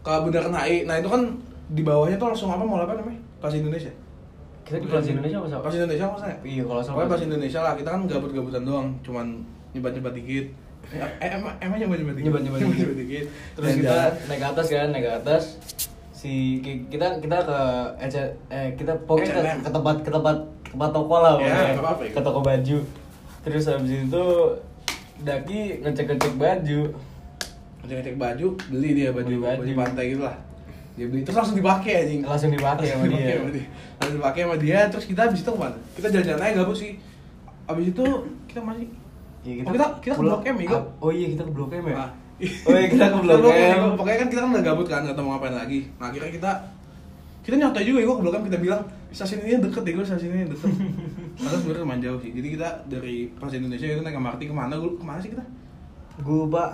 Ke 0.00 0.12
Bundaran 0.20 0.54
HI. 0.54 0.84
Nah, 0.84 0.96
itu 0.96 1.08
kan 1.08 1.22
di 1.66 1.82
bawahnya 1.82 2.14
tuh 2.14 2.30
langsung 2.30 2.46
apa 2.48 2.62
mau 2.62 2.78
apa 2.78 2.94
namanya? 2.94 3.18
Plaza 3.36 3.56
Indonesia. 3.56 3.90
Kita 4.66 4.76
di 4.76 4.86
Plaza 4.90 5.08
Indonesia 5.08 5.38
apa? 5.38 5.62
Plaza 5.62 5.76
Indonesia 5.78 6.04
apa 6.04 6.18
saya? 6.18 6.36
Iya 6.42 6.62
kalau 6.66 6.82
salah. 6.82 7.06
Plaza 7.06 7.24
Indonesia 7.24 7.60
lah, 7.62 7.72
kita 7.78 7.88
kan 7.88 8.00
gabut-gabutan 8.04 8.62
doang, 8.66 8.88
cuman 9.00 9.26
nyebat-nyebat 9.70 10.12
dikit. 10.12 10.46
Eh, 10.86 10.98
eh, 10.98 11.30
emang 11.32 11.54
emang 11.58 11.78
nyebat-nyebat 11.78 12.14
dikit. 12.14 12.26
Nyebat-nyebat 12.26 12.96
dikit. 12.96 13.24
Terus 13.54 13.70
kita 13.76 13.96
naik 14.26 14.38
ke 14.38 14.46
atas 14.48 14.66
kan, 14.66 14.88
naik 14.90 15.04
ke 15.04 15.12
atas. 15.14 15.42
Si 16.10 16.58
ki- 16.58 16.88
kita 16.88 17.22
kita 17.22 17.36
ke 17.44 17.58
eh 18.48 18.68
kita 18.74 18.92
pokoknya 19.06 19.30
ke, 19.30 19.40
H&M. 19.40 19.58
ke 19.62 19.70
tempat 19.70 19.96
ke 20.02 20.10
tempat 20.10 20.36
ke 20.64 20.70
tempat 20.72 20.90
toko 20.90 21.16
lah 21.20 21.34
Ya, 21.38 21.78
ke 22.10 22.20
toko 22.20 22.40
baju. 22.42 22.78
Terus 23.46 23.64
habis 23.70 23.92
itu 24.02 24.24
Daki 25.16 25.60
ngecek-ngecek 25.80 26.34
baju. 26.34 26.80
ngecek-ngecek 27.80 28.16
baju, 28.18 28.46
beli 28.66 28.90
dia 28.92 29.14
baju. 29.14 29.34
baju 29.38 29.72
pantai 29.76 30.04
gitu 30.10 30.26
lah. 30.26 30.36
Dia 30.96 31.06
beli 31.12 31.20
terus 31.22 31.36
langsung 31.36 31.56
dipakai 31.60 31.92
anjing. 32.08 32.20
Langsung 32.24 32.50
dipakai 32.50 32.86
sama 32.88 33.06
dia. 33.12 33.36
Langsung 34.00 34.16
dipakai 34.16 34.40
sama 34.48 34.56
dia, 34.56 34.78
terus 34.88 35.04
kita 35.04 35.20
habis 35.28 35.40
itu 35.44 35.50
ke 35.52 35.60
mana? 35.60 35.76
Kita 35.92 36.08
jalan-jalan 36.08 36.42
aja 36.42 36.54
gabut 36.64 36.76
sih. 36.76 36.92
Habis 37.68 37.86
itu 37.92 38.04
kita 38.48 38.60
masih 38.64 38.88
Iya, 39.46 39.62
Oh, 39.62 39.72
kita 39.78 39.86
kita 40.02 40.14
ke 40.18 40.22
Blok 40.26 40.42
M, 40.42 40.56
Igo. 40.58 40.78
Oh 40.98 41.10
iya 41.14 41.26
kita 41.30 41.42
ke 41.46 41.52
Blok 41.54 41.70
M 41.70 41.84
ya. 41.86 41.94
Nah. 41.94 42.10
Oh 42.66 42.74
iya 42.74 42.88
kita 42.90 43.04
ke 43.14 43.18
Blok 43.24 43.54
M. 43.54 43.80
Pokoknya 43.94 44.18
kan 44.26 44.28
kita 44.32 44.40
kan 44.42 44.50
udah 44.50 44.64
gabut 44.66 44.86
kan, 44.90 45.00
nggak 45.06 45.14
tahu 45.14 45.24
mau 45.24 45.38
ngapain 45.38 45.54
lagi. 45.54 45.80
Nah 46.02 46.10
akhirnya 46.10 46.32
kita 46.34 46.50
kita 47.46 47.54
nyotai 47.62 47.86
juga 47.86 47.98
ya, 48.02 48.06
gue 48.10 48.16
ke 48.18 48.22
Blok 48.26 48.34
M 48.34 48.44
kita 48.50 48.58
bilang 48.58 48.82
stasiun 49.14 49.46
ini 49.46 49.62
deket 49.62 49.82
deh, 49.86 49.92
gue 49.94 50.02
stasiun 50.02 50.32
ini 50.34 50.44
deket. 50.50 50.70
Padahal 51.38 51.58
sebenarnya 51.62 51.82
lumayan 51.86 52.02
jauh 52.02 52.18
sih. 52.18 52.30
Jadi 52.34 52.48
kita 52.58 52.68
dari 52.90 53.16
Plaza 53.38 53.54
Indonesia 53.54 53.86
itu 53.86 54.02
naik 54.02 54.18
MRT 54.18 54.40
ke 54.50 54.54
mana? 54.56 54.74
Gue 54.82 54.90
ke 54.98 55.04
mana 55.06 55.18
sih 55.22 55.30
kita? 55.30 55.44
Gue 56.26 56.42
pak. 56.50 56.70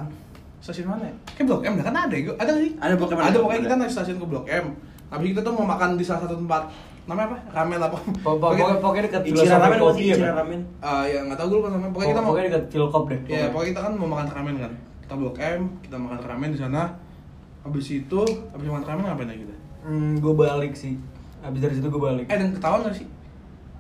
Stasiun 0.63 0.87
mana 0.87 1.11
ya? 1.11 1.15
Kayak 1.35 1.47
Blok 1.51 1.63
M, 1.67 1.75
kan 1.83 1.91
ada 1.91 2.15
ya? 2.15 2.31
Ada 2.39 2.51
nggak 2.55 2.63
sih? 2.63 2.73
Ada 2.79 2.95
Blok 2.95 3.11
M, 3.11 3.19
Ada, 3.19 3.29
ada. 3.29 3.39
pokoknya 3.43 3.61
kita 3.67 3.77
naik 3.83 3.91
stasiun 3.91 4.19
ke 4.23 4.27
Blok 4.31 4.47
M. 4.47 4.67
Habis 5.11 5.27
kita 5.35 5.41
tuh 5.43 5.53
mau 5.59 5.67
makan 5.67 5.99
di 5.99 6.05
salah 6.07 6.23
satu 6.25 6.39
tempat 6.39 6.63
namanya 7.03 7.35
apa? 7.35 7.37
Ramen 7.51 7.79
apa? 7.83 7.99
Pokoknya 8.23 8.79
pokoknya 8.79 9.03
dekat 9.11 9.23
Ichiran 9.27 9.59
ramen 9.59 9.79
apa 9.83 9.93
sih? 9.99 10.05
ya. 10.07 10.17
Kan? 10.23 10.35
ramen. 10.39 10.61
Ah, 10.79 11.03
ya 11.03 11.19
nggak 11.27 11.35
tahu 11.37 11.47
gue 11.51 11.59
lupa 11.59 11.69
namanya. 11.75 11.93
Pokoknya 11.93 12.11
kita 12.15 12.23
mau 12.23 12.31
Pokoknya 12.31 12.47
dekat 12.47 12.65
Tilkop 12.71 13.05
deh. 13.11 13.21
Ya, 13.27 13.45
pokoknya 13.51 13.69
kita 13.75 13.81
kan 13.83 13.93
mau 13.99 14.09
makan 14.15 14.27
ramen 14.31 14.55
kan. 14.63 14.73
Kita 15.03 15.15
Blok 15.19 15.37
M, 15.43 15.61
kita 15.83 15.97
makan 15.99 16.19
ramen 16.23 16.49
di 16.55 16.59
sana. 16.63 16.83
Habis 17.67 17.87
itu, 17.91 18.21
habis 18.55 18.67
makan 18.71 18.87
ramen 18.87 19.03
ngapain 19.11 19.29
lagi 19.35 19.43
kita? 19.43 19.55
Hmm, 19.83 20.13
gue 20.23 20.33
balik 20.33 20.73
sih. 20.79 20.95
Abis 21.43 21.59
dari 21.59 21.75
situ 21.75 21.91
gue 21.91 21.99
balik. 22.01 22.31
Eh, 22.31 22.39
dan 22.39 22.55
ketahuan 22.55 22.87
gak 22.87 22.95
sih? 22.95 23.07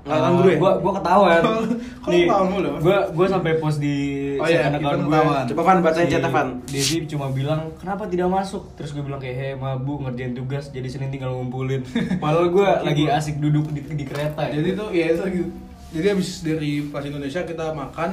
Nggak 0.02 0.18
tahu 0.18 0.34
dulu 0.34 0.50
ya? 0.50 0.58
Gua 0.58 0.72
gua 0.82 0.92
ketahuan. 0.98 1.40
Kok 2.02 2.58
lu? 2.58 2.70
Gua 2.82 2.98
gua 3.14 3.26
sampai 3.30 3.52
post 3.62 3.78
di 3.78 3.94
Oh 4.34 4.46
iya, 4.50 4.66
kita 4.66 4.78
account 4.82 5.02
ketahuan. 5.06 5.44
Coba, 5.46 5.62
Van, 5.62 5.78
bacain 5.78 6.06
Si 6.06 6.10
chatnya, 6.10 6.30
Van. 6.34 6.48
Devi 6.66 6.96
cuma 7.06 7.26
bilang, 7.30 7.60
"Kenapa 7.78 8.02
tidak 8.10 8.26
masuk?" 8.26 8.62
Terus 8.74 8.90
gue 8.90 9.02
bilang 9.06 9.22
kayak, 9.22 9.36
"Hei, 9.38 9.52
mabuk 9.54 10.02
ngerjain 10.02 10.34
tugas, 10.34 10.74
jadi 10.74 10.88
Senin 10.90 11.14
tinggal 11.14 11.30
ngumpulin." 11.30 11.86
Padahal 12.22 12.50
gua 12.50 12.82
lagi 12.82 13.06
asik 13.06 13.38
duduk 13.38 13.70
di, 13.70 13.86
di 13.86 14.02
kereta. 14.02 14.50
Jadi 14.50 14.74
tuh, 14.74 14.90
ya 14.90 15.14
itu 15.14 15.22
lagi. 15.22 15.40
Jadi 15.92 16.06
habis 16.10 16.28
dari 16.42 16.72
Plaza 16.90 17.06
Indonesia 17.06 17.40
kita 17.46 17.70
makan 17.70 18.10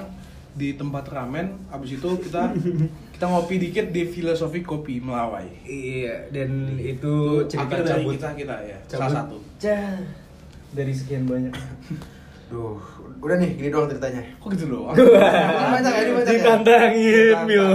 di 0.54 0.78
tempat 0.78 1.10
ramen. 1.10 1.58
Habis 1.74 1.98
itu 1.98 2.10
kita 2.22 2.54
kita 3.18 3.26
ngopi 3.26 3.56
dikit 3.58 3.90
di 3.90 4.06
filosofi 4.06 4.62
kopi 4.62 5.02
Melawai. 5.02 5.66
Iya, 5.66 6.30
dan 6.30 6.78
itu 6.78 7.42
cerita 7.50 7.82
cabut 7.82 8.14
kita 8.14 8.30
kita 8.38 8.56
ya. 8.62 8.78
cabut. 8.86 9.02
Salah 9.02 9.10
satu. 9.10 9.36
Cah. 9.58 10.29
Dari 10.70 10.94
sekian 10.94 11.26
banyak. 11.26 11.54
Duh, 12.50 12.82
udah 13.22 13.38
nih, 13.38 13.54
gini 13.54 13.70
doang 13.70 13.86
ceritanya. 13.86 14.26
Kok 14.42 14.50
gitu 14.54 14.66
loh? 14.68 14.90
Banyak 14.90 15.94
ya, 15.94 16.02
ini 16.02 16.12
banyak 16.12 16.26
ya. 16.26 16.34
Ditantangin, 16.34 17.38
Mil. 17.46 17.68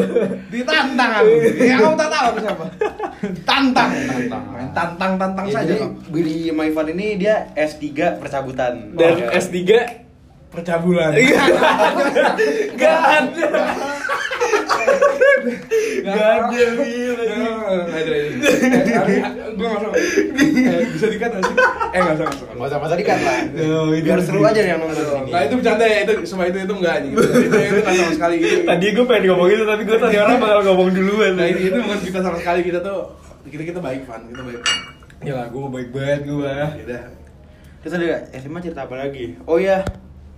Ditantang 0.50 1.10
aku. 1.14 1.30
Ya 1.56 1.76
kamu 1.78 1.94
tak 1.94 2.08
tahu 2.10 2.24
aku 2.26 2.38
siapa. 2.42 2.64
Tantang. 3.46 3.90
Tantang. 3.94 4.44
Main 4.50 4.68
tantang 4.74 5.12
tantang 5.14 5.46
Ya, 5.46 5.54
saja 5.54 5.74
jadi. 5.74 5.86
Billy 6.10 6.50
Maifan 6.50 6.90
ini 6.90 7.06
dia 7.16 7.54
S3 7.54 8.18
percabutan. 8.18 8.98
Dan 8.98 9.14
Oh, 9.22 9.30
S3 9.30 9.62
Percabulan. 10.50 11.10
Gak 12.78 12.98
ada. 12.98 13.46
Gak 16.04 16.14
ada, 16.14 16.62
Mil. 16.78 17.14
Nggak 17.14 18.00
ada. 18.00 18.14
Gue. 19.54 19.68
Eh, 19.94 20.84
Bisa 20.94 21.06
dikat 21.08 21.30
sih? 21.38 21.54
Eh 21.94 21.98
nggak 22.02 22.14
usah. 22.18 22.26
Nggak 22.54 22.68
usah 22.68 22.78
masa 22.80 22.94
dikat 22.98 23.18
lah. 23.22 23.38
Biar 24.02 24.20
seru 24.24 24.40
aja 24.42 24.60
yang 24.60 24.80
nonton 24.82 24.98
ini. 24.98 25.30
Nah 25.30 25.40
itu 25.46 25.54
bercanda 25.60 25.84
ya, 25.86 25.98
itu 26.04 26.12
semua 26.26 26.44
itu 26.50 26.58
itu 26.60 26.74
enggak 26.74 26.96
gitu. 27.06 27.16
Itu 27.20 27.56
itu 27.56 27.80
nggak 27.80 27.94
sama 27.94 28.12
sekali 28.14 28.34
gitu. 28.42 28.56
Tadi 28.66 28.86
gue 28.90 29.04
pengen 29.06 29.22
ngomong 29.32 29.48
itu 29.52 29.64
tapi 29.64 29.82
gue 29.84 29.98
tadi 29.98 30.16
orang 30.18 30.36
bakal 30.40 30.60
ngomong 30.72 30.88
duluan. 30.92 31.32
Nah 31.38 31.46
itu 31.48 31.78
bukan 31.78 32.00
kita 32.02 32.18
sama 32.22 32.36
sekali 32.40 32.60
kita 32.64 32.78
tuh 32.82 33.14
kita 33.46 33.62
kita 33.62 33.80
baik 33.80 34.02
fan 34.08 34.24
kita 34.28 34.42
baik. 34.42 34.60
Ya 35.24 35.32
lah, 35.40 35.46
gue 35.48 35.60
baik 35.72 35.88
banget 35.94 36.20
gue. 36.28 36.52
Ya 36.52 36.82
udah. 36.84 37.04
Terus 37.80 37.92
ada 37.96 38.28
SMA 38.36 38.58
cerita 38.60 38.84
apa 38.84 38.96
lagi? 38.96 39.36
Oh 39.44 39.56
iya, 39.60 39.84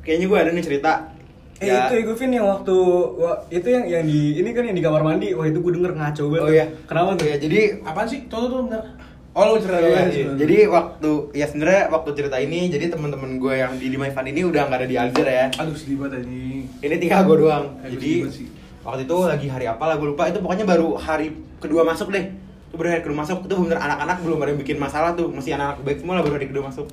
kayaknya 0.03 0.27
gue 0.31 0.38
ada 0.38 0.51
nih 0.55 0.64
cerita. 0.66 0.92
Eh 1.57 1.66
Ya. 1.66 1.88
itu 1.88 1.95
Ego 1.99 2.12
Vin 2.12 2.31
yang 2.31 2.47
waktu 2.47 2.77
wah, 3.16 3.40
itu 3.49 3.64
yang 3.64 3.85
yang 3.87 4.05
di 4.05 4.37
ini 4.37 4.51
kan 4.51 4.61
yang 4.62 4.77
di 4.77 4.85
kamar 4.85 5.01
mandi. 5.01 5.33
Wah 5.33 5.45
itu 5.45 5.57
gue 5.57 5.73
denger 5.73 5.92
ngaco 5.92 6.23
banget. 6.29 6.42
Oh 6.42 6.51
iya. 6.51 6.66
Kenapa 6.85 7.16
tuh? 7.16 7.27
Ya, 7.27 7.37
jadi 7.37 7.61
Apaan 7.81 8.05
sih? 8.05 8.21
Tuh 8.27 8.38
tuh 8.38 8.49
tuh 8.51 8.59
bentar. 8.62 8.85
Oh 9.33 9.45
lu 9.47 9.61
cerita 9.61 9.79
dulu 9.79 9.88
Iya, 9.90 10.01
ya, 10.01 10.09
iya. 10.11 10.27
Jadi 10.35 10.57
waktu 10.66 11.11
ya 11.33 11.45
sebenarnya 11.45 11.83
waktu 11.90 12.11
cerita 12.12 12.37
ini 12.37 12.61
jadi 12.66 12.88
teman-teman 12.88 13.37
gue 13.37 13.55
yang 13.55 13.73
di 13.75 13.87
Dimai 13.88 14.09
Fun 14.09 14.25
ini 14.25 14.40
udah 14.42 14.64
nggak 14.64 14.81
ada 14.81 14.87
di 14.87 14.97
Alger 14.97 15.27
ya. 15.27 15.47
Aduh 15.55 15.73
sedih 15.73 15.97
banget 15.99 16.25
ini. 16.25 16.64
Ini 16.79 16.95
tinggal 16.99 17.25
gue 17.25 17.37
doang. 17.38 17.64
Aduh, 17.79 17.90
Jadi 17.90 18.11
banget 18.23 18.33
sih. 18.35 18.49
waktu 18.81 19.03
itu 19.03 19.16
lagi 19.19 19.47
hari 19.47 19.66
apa 19.66 19.85
lah 19.85 19.97
gue 19.97 20.09
lupa. 20.09 20.25
Itu 20.27 20.40
pokoknya 20.40 20.64
baru 20.64 20.97
hari 20.97 21.33
kedua 21.59 21.85
masuk 21.85 22.09
deh. 22.11 22.33
Itu 22.66 22.75
baru 22.75 22.88
hari 22.90 23.03
kedua 23.03 23.16
masuk. 23.19 23.45
Itu 23.45 23.55
bener 23.59 23.77
anak-anak 23.77 24.16
belum 24.21 24.38
ada 24.38 24.51
yang 24.53 24.61
bikin 24.61 24.77
masalah 24.77 25.12
tuh. 25.12 25.29
Masih 25.29 25.53
anak-anak 25.53 25.81
baik 25.83 25.99
semua 26.01 26.14
lah 26.16 26.23
baru 26.23 26.35
hari 26.37 26.49
kedua 26.49 26.64
masuk. 26.69 26.88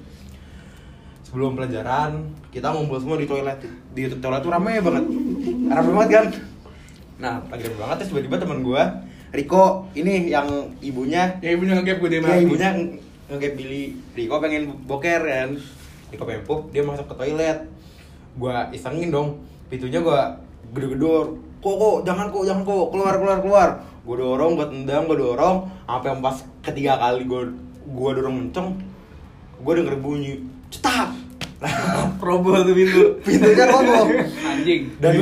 Sebelum 1.33 1.57
pelajaran 1.57 2.29
kita 2.53 2.69
ngumpul 2.69 3.01
semua 3.01 3.17
di 3.17 3.25
toilet. 3.25 3.57
Di 3.97 4.05
toilet 4.21 4.41
tuh 4.45 4.53
rame 4.53 4.77
banget. 4.77 5.01
Rame 5.65 5.89
banget 5.97 6.09
kan. 6.13 6.25
Nah, 7.17 7.35
lagi 7.49 7.65
rame 7.65 7.77
banget 7.81 7.95
terus 8.05 8.09
tiba-tiba 8.13 8.37
teman 8.37 8.61
gue 8.61 8.83
Riko 9.33 9.89
ini 9.97 10.29
yang 10.29 10.45
ibunya. 10.77 11.41
Ya 11.41 11.57
ibunya 11.57 11.73
ngegap 11.73 11.97
gue 12.05 12.09
deh 12.13 12.21
Iya 12.21 12.37
ibunya 12.45 12.69
nge- 12.69 13.01
ngegap 13.33 13.53
Billy. 13.57 13.97
Riko 14.13 14.37
pengen 14.37 14.69
boker 14.85 15.21
kan? 15.25 15.57
Riko 16.13 16.23
pengen 16.29 16.45
pup, 16.45 16.69
dia 16.69 16.85
masuk 16.85 17.09
ke 17.09 17.17
toilet. 17.17 17.65
Gua 18.37 18.69
isengin 18.69 19.09
dong. 19.09 19.41
Pintunya 19.73 20.05
gua 20.05 20.37
gedor-gedor. 20.69 21.33
Kok 21.65 21.75
kok 21.81 21.97
jangan 22.05 22.29
kok 22.29 22.45
jangan 22.45 22.61
kok. 22.61 22.85
Keluar 22.93 23.17
keluar 23.17 23.37
keluar. 23.41 23.69
Gua 24.05 24.15
dorong, 24.21 24.53
gua 24.53 24.69
tendang, 24.69 25.09
gua 25.09 25.17
dorong. 25.17 25.55
Sampai 25.89 26.13
yang 26.13 26.21
pas 26.21 26.37
ketiga 26.61 26.93
kali 27.01 27.25
gua 27.25 27.49
gua 27.89 28.13
dorong 28.13 28.35
kenceng 28.37 28.77
Gua 29.65 29.73
denger 29.73 29.97
bunyi 29.97 30.45
cetak 30.73 31.22
Roboh 32.25 32.59
tuh 32.63 32.75
pintu. 32.75 33.03
Pintunya 33.23 33.65
roboh 33.67 34.03
Anjing. 34.43 34.81
Dan 34.99 35.13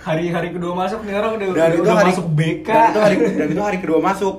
hari-hari 0.00 0.48
kedua 0.56 0.72
masuk 0.72 1.04
nih 1.04 1.14
orang 1.16 1.32
udah, 1.36 1.46
dan 1.46 1.52
udah, 1.52 1.66
itu 1.68 1.82
udah 1.84 1.96
hari 1.96 2.12
masuk 2.12 2.26
BK. 2.32 2.68
dan 2.68 2.88
itu 2.88 3.00
hari 3.00 3.16
dan 3.36 3.48
itu 3.52 3.62
hari 3.62 3.78
kedua 3.80 3.98
masuk. 4.00 4.36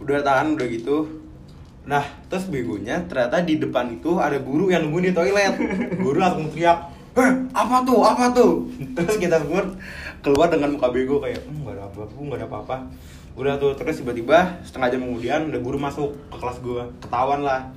Udah 0.00 0.18
tahan 0.24 0.56
udah 0.56 0.66
gitu. 0.72 0.96
Nah 1.84 2.04
terus 2.32 2.48
begonya 2.48 3.04
ternyata 3.04 3.44
di 3.44 3.60
depan 3.60 3.92
itu 3.92 4.16
ada 4.16 4.40
guru 4.40 4.72
yang 4.72 4.88
nungguin 4.88 5.12
di 5.12 5.14
toilet. 5.14 5.54
Guru 6.00 6.16
langsung 6.16 6.48
teriak 6.52 6.78
eh 7.10 7.30
apa 7.52 7.76
tuh? 7.84 8.00
Apa 8.06 8.24
tuh? 8.32 8.52
Terus 8.96 9.16
kita 9.20 9.42
semua 9.42 9.66
keluar 10.24 10.48
dengan 10.48 10.76
muka 10.76 10.88
bego 10.92 11.20
kayak 11.20 11.44
"Hmm, 11.44 11.66
nggak 11.66 11.74
ada 11.76 11.84
apa-apa 11.90 12.16
nggak 12.16 12.38
ada 12.40 12.46
apa-apa. 12.48 12.76
Udah 13.36 13.54
tuh 13.60 13.76
terus 13.76 14.00
tiba-tiba 14.00 14.60
setengah 14.64 14.96
jam 14.96 15.00
kemudian 15.04 15.40
ada 15.52 15.60
guru 15.60 15.76
masuk 15.76 16.16
ke 16.32 16.36
kelas 16.40 16.58
gua. 16.64 16.88
Ketahuan 17.04 17.44
lah 17.44 17.68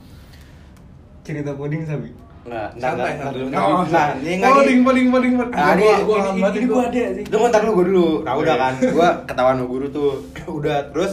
Cerita 1.24 1.52
puding 1.54 1.84
sabi. 1.84 2.12
nggak 2.44 2.76
nggak 2.76 2.92
Santai, 2.92 3.12
nggak 3.16 3.32
santai. 3.32 3.56
Oh, 3.56 3.84
nah 3.88 4.08
ini 4.20 4.36
nih 4.36 4.44
poding, 4.44 4.80
poding, 4.84 5.08
poding. 5.08 5.34
Nah, 5.40 5.48
Gua- 5.48 5.72
ini- 5.72 6.04
gua 6.04 6.16
ini- 6.20 6.28
lambat 6.28 6.52
ini 6.52 6.60
nih, 6.60 6.68
gua 6.68 6.76
gua. 6.76 6.84
ada 6.86 7.04
sih. 7.10 7.24
Tunggu 7.24 7.46
ntar 7.48 7.62
dulu 7.64 7.74
gue 7.74 7.86
dulu. 7.88 8.08
Nah 8.20 8.34
udah 8.36 8.56
kan, 8.58 8.74
gue 8.78 9.08
ketahuan 9.24 9.56
sama 9.56 9.68
guru 9.70 9.86
tuh. 9.88 10.12
udah 10.60 10.78
terus 10.92 11.12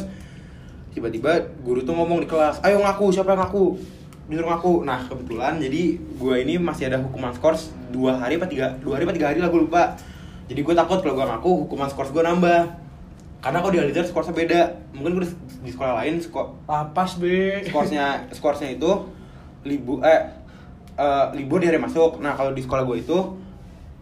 tiba-tiba 0.91 1.31
guru 1.63 1.81
tuh 1.81 1.95
ngomong 1.95 2.19
di 2.19 2.27
kelas, 2.27 2.59
ayo 2.61 2.83
ngaku 2.83 3.15
siapa 3.15 3.31
yang 3.31 3.47
ngaku, 3.47 3.79
disuruh 4.27 4.51
ngaku. 4.51 4.73
Nah 4.83 4.99
kebetulan 5.07 5.55
jadi 5.57 5.83
gue 6.19 6.35
ini 6.41 6.55
masih 6.59 6.91
ada 6.91 6.99
hukuman 6.99 7.31
skors 7.31 7.63
dua 7.89 8.19
hari 8.19 8.35
apa 8.35 8.47
tiga 8.47 8.75
dua 8.77 8.99
hari 8.99 9.07
apa 9.07 9.15
tiga 9.15 9.31
hari 9.31 9.39
lah 9.39 9.49
gue 9.49 9.61
lupa. 9.61 9.95
Jadi 10.45 10.61
gue 10.61 10.75
takut 10.75 10.99
kalau 10.99 11.15
gue 11.15 11.27
ngaku 11.29 11.51
hukuman 11.65 11.87
skors 11.87 12.11
gue 12.11 12.19
nambah. 12.21 12.61
Karena 13.39 13.63
kalau 13.63 13.71
di 13.71 13.79
Alizar 13.79 14.03
skorsnya 14.03 14.35
beda. 14.35 14.61
Mungkin 14.93 15.15
gue 15.15 15.25
di 15.61 15.71
sekolah 15.71 15.95
lain 15.97 16.19
skor 16.19 16.59
Lapas, 16.67 17.17
Be. 17.17 17.63
skorsnya 17.65 18.27
skorsnya 18.29 18.75
itu 18.75 18.91
libur 19.65 20.01
eh, 20.05 20.23
eh, 20.97 21.27
libur 21.37 21.59
di 21.61 21.67
hari 21.69 21.81
masuk. 21.81 22.21
Nah 22.21 22.37
kalau 22.37 22.53
di 22.53 22.63
sekolah 22.65 22.85
gue 22.85 23.03
itu 23.03 23.19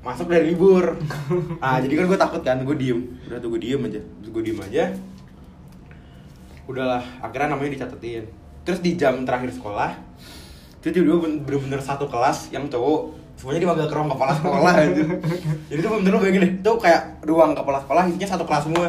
masuk 0.02 0.30
dari 0.30 0.54
libur. 0.54 0.96
Nah 1.58 1.78
jadi 1.82 1.94
kan 1.98 2.04
gue 2.08 2.18
takut 2.18 2.40
kan 2.42 2.58
gue 2.62 2.76
diem. 2.78 3.00
Udah 3.26 3.38
tuh 3.42 3.48
gue 3.54 3.60
diem 3.60 3.80
aja 3.82 4.00
Terus 4.00 4.30
gue 4.30 4.42
diem 4.42 4.60
aja. 4.62 4.84
Udahlah 6.68 7.02
akhirnya 7.24 7.56
namanya 7.56 7.80
dicatetin. 7.80 8.28
Terus 8.62 8.84
di 8.84 9.00
jam 9.00 9.24
terakhir 9.24 9.48
sekolah 9.54 10.08
itu 10.78 10.94
tiba-tiba 10.94 11.18
ben- 11.26 11.42
bener-bener 11.42 11.82
satu 11.82 12.06
kelas 12.06 12.54
yang 12.54 12.70
cowok 12.70 13.10
semuanya 13.34 13.66
dipanggil 13.66 13.86
ke 13.90 13.94
ruang 13.98 14.10
kepala 14.14 14.32
sekolah 14.34 14.72
aja 14.82 15.02
jadi 15.70 15.78
itu 15.78 15.88
bener-bener 15.90 16.18
bayangin 16.22 16.42
deh 16.42 16.52
itu 16.58 16.72
kayak 16.78 17.02
ruang 17.26 17.50
kepala 17.54 17.78
sekolah 17.82 18.02
isinya 18.06 18.28
satu 18.30 18.44
kelas 18.46 18.66
semua. 18.70 18.86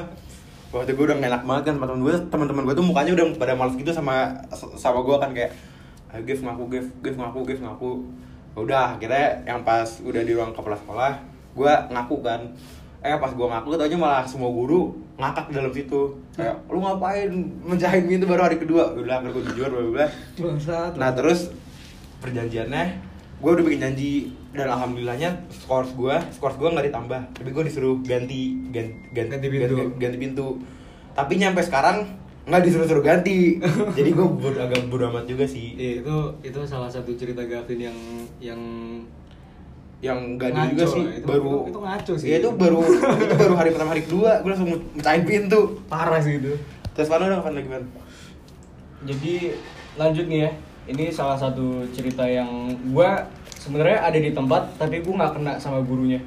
Waktu 0.69 0.93
gue 0.93 1.01
udah 1.01 1.17
enak 1.17 1.49
banget 1.49 1.63
kan 1.65 1.73
sama 1.81 1.85
temen 1.89 2.01
gue 2.05 2.13
teman-teman 2.29 2.61
gue 2.69 2.75
tuh 2.77 2.85
mukanya 2.85 3.11
udah 3.17 3.25
pada 3.41 3.53
males 3.57 3.73
gitu 3.73 3.89
sama 3.89 4.37
sama 4.77 5.01
gue 5.01 5.17
kan 5.17 5.33
kayak 5.33 5.49
ayo 6.09 6.21
Gif 6.25 6.41
ngaku 6.41 6.63
Gif. 6.69 6.87
Gif 7.01 7.15
ngaku 7.15 7.39
Gif 7.45 7.59
ngaku. 7.61 7.91
Udah 8.57 8.97
akhirnya 8.97 9.39
yang 9.45 9.61
pas 9.61 9.87
udah 10.01 10.21
di 10.21 10.33
ruang 10.33 10.51
kepala 10.51 10.75
sekolah 10.75 11.11
gue 11.53 11.73
ngaku 11.93 12.15
kan. 12.21 12.41
Eh 12.99 13.15
pas 13.15 13.31
gue 13.31 13.47
ngaku 13.47 13.77
taunya 13.77 13.95
malah 13.95 14.25
semua 14.27 14.51
guru 14.51 14.91
ngakak 15.15 15.51
di 15.51 15.53
dalam 15.55 15.71
situ. 15.71 16.01
Kayak 16.35 16.59
lu 16.67 16.79
ngapain 16.79 17.29
menjahit 17.63 18.03
pintu 18.03 18.27
baru 18.27 18.49
hari 18.49 18.59
kedua? 18.59 18.91
Udah 18.91 19.21
akhirnya 19.21 19.35
gue 19.37 19.43
jujur 19.53 19.69
bla. 19.93 20.07
Nah 20.97 21.11
terus 21.13 21.53
perjanjiannya 22.19 22.83
gue 23.39 23.51
udah 23.55 23.63
bikin 23.63 23.79
janji 23.79 24.11
dan 24.51 24.67
alhamdulillahnya 24.67 25.47
skors 25.47 25.95
gue 25.95 26.11
skors 26.35 26.59
gue 26.59 26.67
nggak 26.67 26.91
ditambah. 26.91 27.21
Tapi 27.39 27.49
gue 27.49 27.63
disuruh 27.71 27.95
ganti 28.03 28.59
ganti 28.73 28.91
ganti, 29.15 29.31
Ganti 29.39 29.47
pintu. 29.47 29.75
ganti, 29.77 29.95
ganti 29.95 30.17
pintu. 30.19 30.47
Tapi 31.15 31.33
nyampe 31.39 31.63
sekarang 31.63 32.18
nggak 32.49 32.61
disuruh 32.61 32.85
suruh 32.85 33.01
ganti 33.01 33.61
jadi 33.97 34.09
gue 34.09 34.27
bodo, 34.27 34.57
agak 34.57 34.89
bodo 34.89 35.05
amat 35.07 35.23
juga 35.23 35.45
sih 35.45 35.73
Iya, 35.73 36.01
itu 36.01 36.15
itu 36.41 36.59
salah 36.63 36.89
satu 36.89 37.13
cerita 37.13 37.39
Gavin 37.41 37.79
yang 37.83 37.97
yang 38.39 38.61
yang 39.99 40.17
gak 40.33 40.49
Ngaco 40.49 40.69
juga 40.73 40.85
sih 40.87 41.03
itu- 41.13 41.27
baru 41.27 41.43
itu- 41.43 41.67
itu 41.67 41.79
ngaco 41.79 42.13
sih. 42.15 42.27
Iya, 42.27 42.37
itu 42.39 42.49
baru 42.53 42.79
itu 43.19 43.35
baru 43.37 43.53
hari 43.53 43.69
pertama 43.69 43.89
hari 43.91 44.03
kedua 44.03 44.31
gue 44.39 44.49
langsung 44.49 44.69
mecahin 44.89 45.23
pintu 45.23 45.59
parah 45.85 46.17
sih 46.17 46.35
itu. 46.35 46.55
terus 46.89 47.07
mana 47.07 47.27
udah 47.27 47.37
kapan 47.39 47.53
lagi 47.55 47.69
man 47.69 47.83
Jadi 49.01 49.33
lanjut 49.95 50.25
nih 50.25 50.39
ya. 50.41 50.51
Ini 50.89 51.05
salah 51.09 51.35
satu 51.35 51.65
cerita 51.89 52.25
yang 52.25 52.49
gua 52.89 53.21
sebenarnya 53.53 54.01
ada 54.01 54.17
di 54.17 54.31
tempat 54.31 54.73
tapi 54.75 54.99
gua 54.99 55.13
nggak 55.19 55.33
kena 55.35 55.53
sama 55.55 55.79
gurunya. 55.79 56.17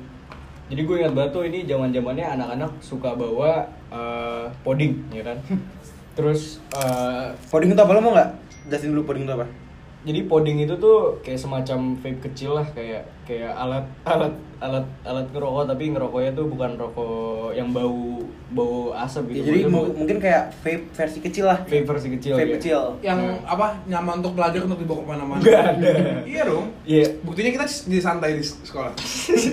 Jadi 0.69 0.81
gue 0.83 0.97
ingat 0.99 1.13
banget 1.13 1.31
tuh 1.31 1.45
ini 1.45 1.59
zaman 1.63 1.91
zamannya 1.91 2.25
anak-anak 2.31 2.71
suka 2.79 3.13
bawa 3.13 3.61
eh, 3.89 4.45
poding 4.63 4.97
ya 5.11 5.21
kan. 5.23 5.37
Terus 6.13 6.61
eh, 6.77 7.27
Poding 7.49 7.73
itu 7.73 7.81
apa? 7.81 7.93
Lo 7.97 8.01
mau 8.05 8.13
nggak? 8.13 8.31
Jelasin 8.69 8.95
dulu 8.95 9.11
poding 9.11 9.27
itu 9.27 9.35
apa? 9.35 9.47
jadi 10.03 10.27
poding 10.27 10.67
itu 10.67 10.75
tuh 10.83 11.23
kayak 11.23 11.39
semacam 11.39 11.95
vape 12.03 12.19
kecil 12.31 12.59
lah 12.59 12.67
kayak 12.75 13.07
kayak 13.23 13.53
alat 13.53 13.87
alat 14.03 14.35
alat 14.59 14.87
alat 15.03 15.27
ngerokok 15.29 15.65
tapi 15.65 15.85
ngerokoknya 15.89 16.31
tuh 16.33 16.47
bukan 16.47 16.75
rokok 16.75 17.11
yang 17.53 17.71
bau 17.71 18.19
bau 18.49 18.93
asap 18.93 19.25
Ya, 19.25 19.33
gitu. 19.33 19.45
jadi 19.45 19.59
Maksudnya 19.65 19.71
mu- 19.73 19.95
mungkin 19.97 20.17
kayak 20.19 20.43
vape 20.59 20.85
versi 20.93 21.19
kecil 21.21 21.45
lah 21.45 21.59
vape 21.61 21.83
versi 21.83 22.09
kecil. 22.11 22.35
vape 22.35 22.47
ya. 22.47 22.55
kecil 22.57 22.81
Yang 23.01 23.19
Nah. 23.23 23.39
apa 23.49 23.67
nyaman 23.85 24.15
untuk 24.19 24.35
belajar 24.35 24.61
untuk 24.61 24.77
dibawa 24.77 24.99
ke 24.99 25.09
mana-mana. 25.09 25.41
Nggak 25.41 25.65
ada. 25.73 25.91
Iya 26.25 26.43
dong. 26.45 26.67
Iya. 26.85 27.07
Buktinya 27.23 27.51
kita 27.53 27.65
jadi 27.65 28.01
santai 28.01 28.31
di 28.35 28.45
sekolah. 28.45 28.93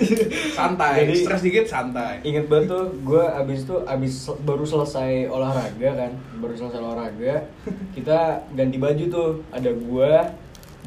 santai. 0.52 0.94
Jadi- 1.02 1.18
Stres 1.20 1.42
dikit 1.42 1.64
santai. 1.66 2.20
Ingat 2.22 2.44
banget 2.46 2.66
tuh, 2.68 2.84
gue 3.00 3.22
abis 3.22 3.58
itu 3.62 3.76
abis 3.84 4.14
baru 4.40 4.64
selesai 4.64 5.26
olahraga 5.26 5.90
kan, 5.96 6.12
baru 6.36 6.54
selesai 6.56 6.78
olahraga, 6.78 7.34
kita 7.96 8.18
ganti 8.50 8.76
baju 8.76 9.04
tuh, 9.06 9.30
ada 9.48 9.70
gue, 9.70 10.12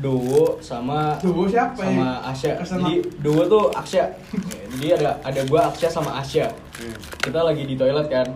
Dowo 0.03 0.59
sama 0.59 1.15
Dowo 1.17 1.47
siapa 1.47 1.79
ya? 1.79 1.87
sama 1.87 2.07
Asya. 2.27 2.51
Ke 2.59 2.65
sana. 2.67 2.83
Jadi 2.83 2.93
Dowo 3.23 3.41
tuh 3.47 3.63
Aksya. 3.71 4.03
Ya, 4.03 4.63
Jadi 4.69 4.87
ada 4.99 5.09
ada 5.23 5.41
gue 5.41 5.59
Aksya 5.63 5.87
sama 5.87 6.19
Asya. 6.19 6.51
Kita 7.17 7.39
lagi 7.39 7.63
di 7.63 7.73
toilet 7.73 8.05
kan, 8.05 8.27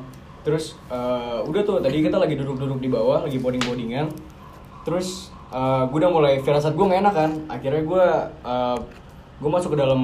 terus 0.42 0.80
eh, 0.88 1.40
udah 1.44 1.62
tuh 1.62 1.78
tadi 1.78 2.00
kita 2.00 2.16
lagi 2.16 2.34
duduk-duduk 2.34 2.80
di 2.80 2.88
bawah, 2.88 3.28
lagi 3.28 3.38
boarding-boardingan, 3.38 4.08
terus 4.82 5.36
gue 5.88 5.98
udah 5.98 6.12
mulai 6.12 6.40
firasat 6.40 6.72
gue 6.72 6.86
gak 6.86 7.00
enak 7.02 7.14
kan, 7.14 7.32
akhirnya 7.48 7.84
gue 7.84 8.06
gue 9.38 9.50
masuk 9.50 9.74
ke 9.74 9.80
dalam 9.80 10.02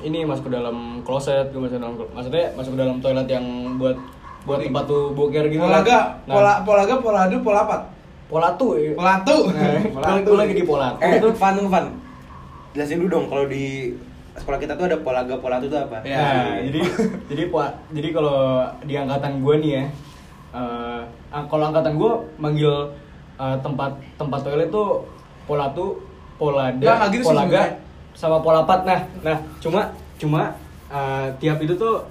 ini 0.00 0.22
masuk 0.22 0.46
ke 0.46 0.52
dalam 0.52 1.00
kloset 1.02 1.48
gue 1.48 1.56
masuk 1.56 1.76
ke 1.76 1.82
dalam 1.82 1.94
maksudnya 2.12 2.52
masuk 2.52 2.76
ke 2.76 2.78
dalam 2.78 2.96
toilet 3.00 3.24
yang 3.24 3.44
buat 3.74 3.96
buat 4.44 4.60
tempat 4.60 4.84
tuh 4.84 5.16
boker 5.16 5.48
gitu 5.48 5.56
Polaga, 5.58 6.20
Nah, 6.28 6.34
pola 6.36 6.52
polaga, 6.62 6.94
poladu, 7.00 7.36
polapat. 7.40 7.80
pola 7.80 8.03
tuh 8.54 8.70
ya. 8.74 8.90
Polatu. 8.92 9.36
nah, 9.94 10.18
gue 10.18 10.36
lagi 10.36 10.54
di 10.54 10.64
pola 10.64 10.88
Eh, 10.98 11.18
tuh 11.18 11.32
Van, 11.32 11.56
Van. 11.64 11.86
Jelasin 12.72 12.98
dulu 12.98 13.10
dong 13.12 13.26
kalau 13.28 13.46
di 13.46 13.94
sekolah 14.34 14.58
kita 14.58 14.74
tuh 14.74 14.84
ada 14.84 14.98
polaga 14.98 15.34
polatu 15.38 15.66
tuh 15.66 15.78
apa? 15.80 16.02
Ya. 16.02 16.18
Nah, 16.18 16.54
jadi 16.60 16.80
jadi 17.28 17.42
pola, 17.46 17.70
jadi 17.88 18.08
kalau 18.10 18.38
di 18.82 18.94
angkatan 18.94 19.38
gue 19.38 19.54
nih 19.56 19.70
ya, 19.72 19.84
eh, 20.52 21.00
ang- 21.30 21.46
kalau 21.46 21.64
angkatan 21.68 21.94
gue 21.94 22.12
manggil 22.36 22.74
eh, 23.34 23.56
tempat 23.60 23.90
tempat 24.14 24.40
toilet 24.42 24.70
tuh 24.70 25.06
pola 25.44 25.70
tuh 25.70 26.02
polada, 26.34 26.82
nggak 26.82 27.10
gitu 27.12 27.22
sih 27.22 27.28
polaga, 27.28 27.46
sebenarnya. 27.46 27.70
sama 28.12 28.38
polapat. 28.40 28.78
Nah, 28.82 29.00
nah 29.22 29.38
cuma 29.58 29.80
cuma 30.16 30.42
eh, 30.88 31.26
tiap 31.38 31.58
itu 31.58 31.74
tuh 31.74 32.02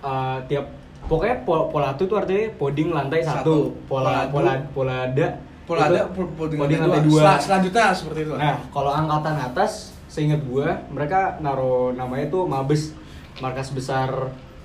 eh, 0.00 0.38
tiap 0.46 0.68
pokoknya 1.02 1.36
pol, 1.42 1.68
polatu 1.68 2.04
tuh 2.04 2.16
artinya 2.16 2.44
poding 2.54 2.92
lantai 2.92 3.20
Satu. 3.20 3.40
satu, 3.40 3.56
pola 3.86 4.28
pola 4.28 4.52
polada 4.70 5.26
Polada, 5.70 5.94
itu 5.96 6.10
pol- 6.12 6.32
poding 6.34 6.58
poding 6.58 6.78
lantai 6.78 6.90
lantai 6.90 7.02
dua. 7.06 7.14
dua. 7.14 7.22
Sel- 7.30 7.42
Selanjutnya 7.46 7.86
seperti 7.92 8.20
itu. 8.20 8.34
Nah, 8.34 8.56
kalau 8.68 8.90
angkatan 8.90 9.34
atas, 9.38 9.72
seingat 10.06 10.42
gua, 10.42 10.66
mereka 10.88 11.38
naruh 11.38 11.92
namanya 11.92 12.26
tuh 12.26 12.42
Mabes, 12.44 12.90
markas 13.38 13.70
besar 13.70 14.10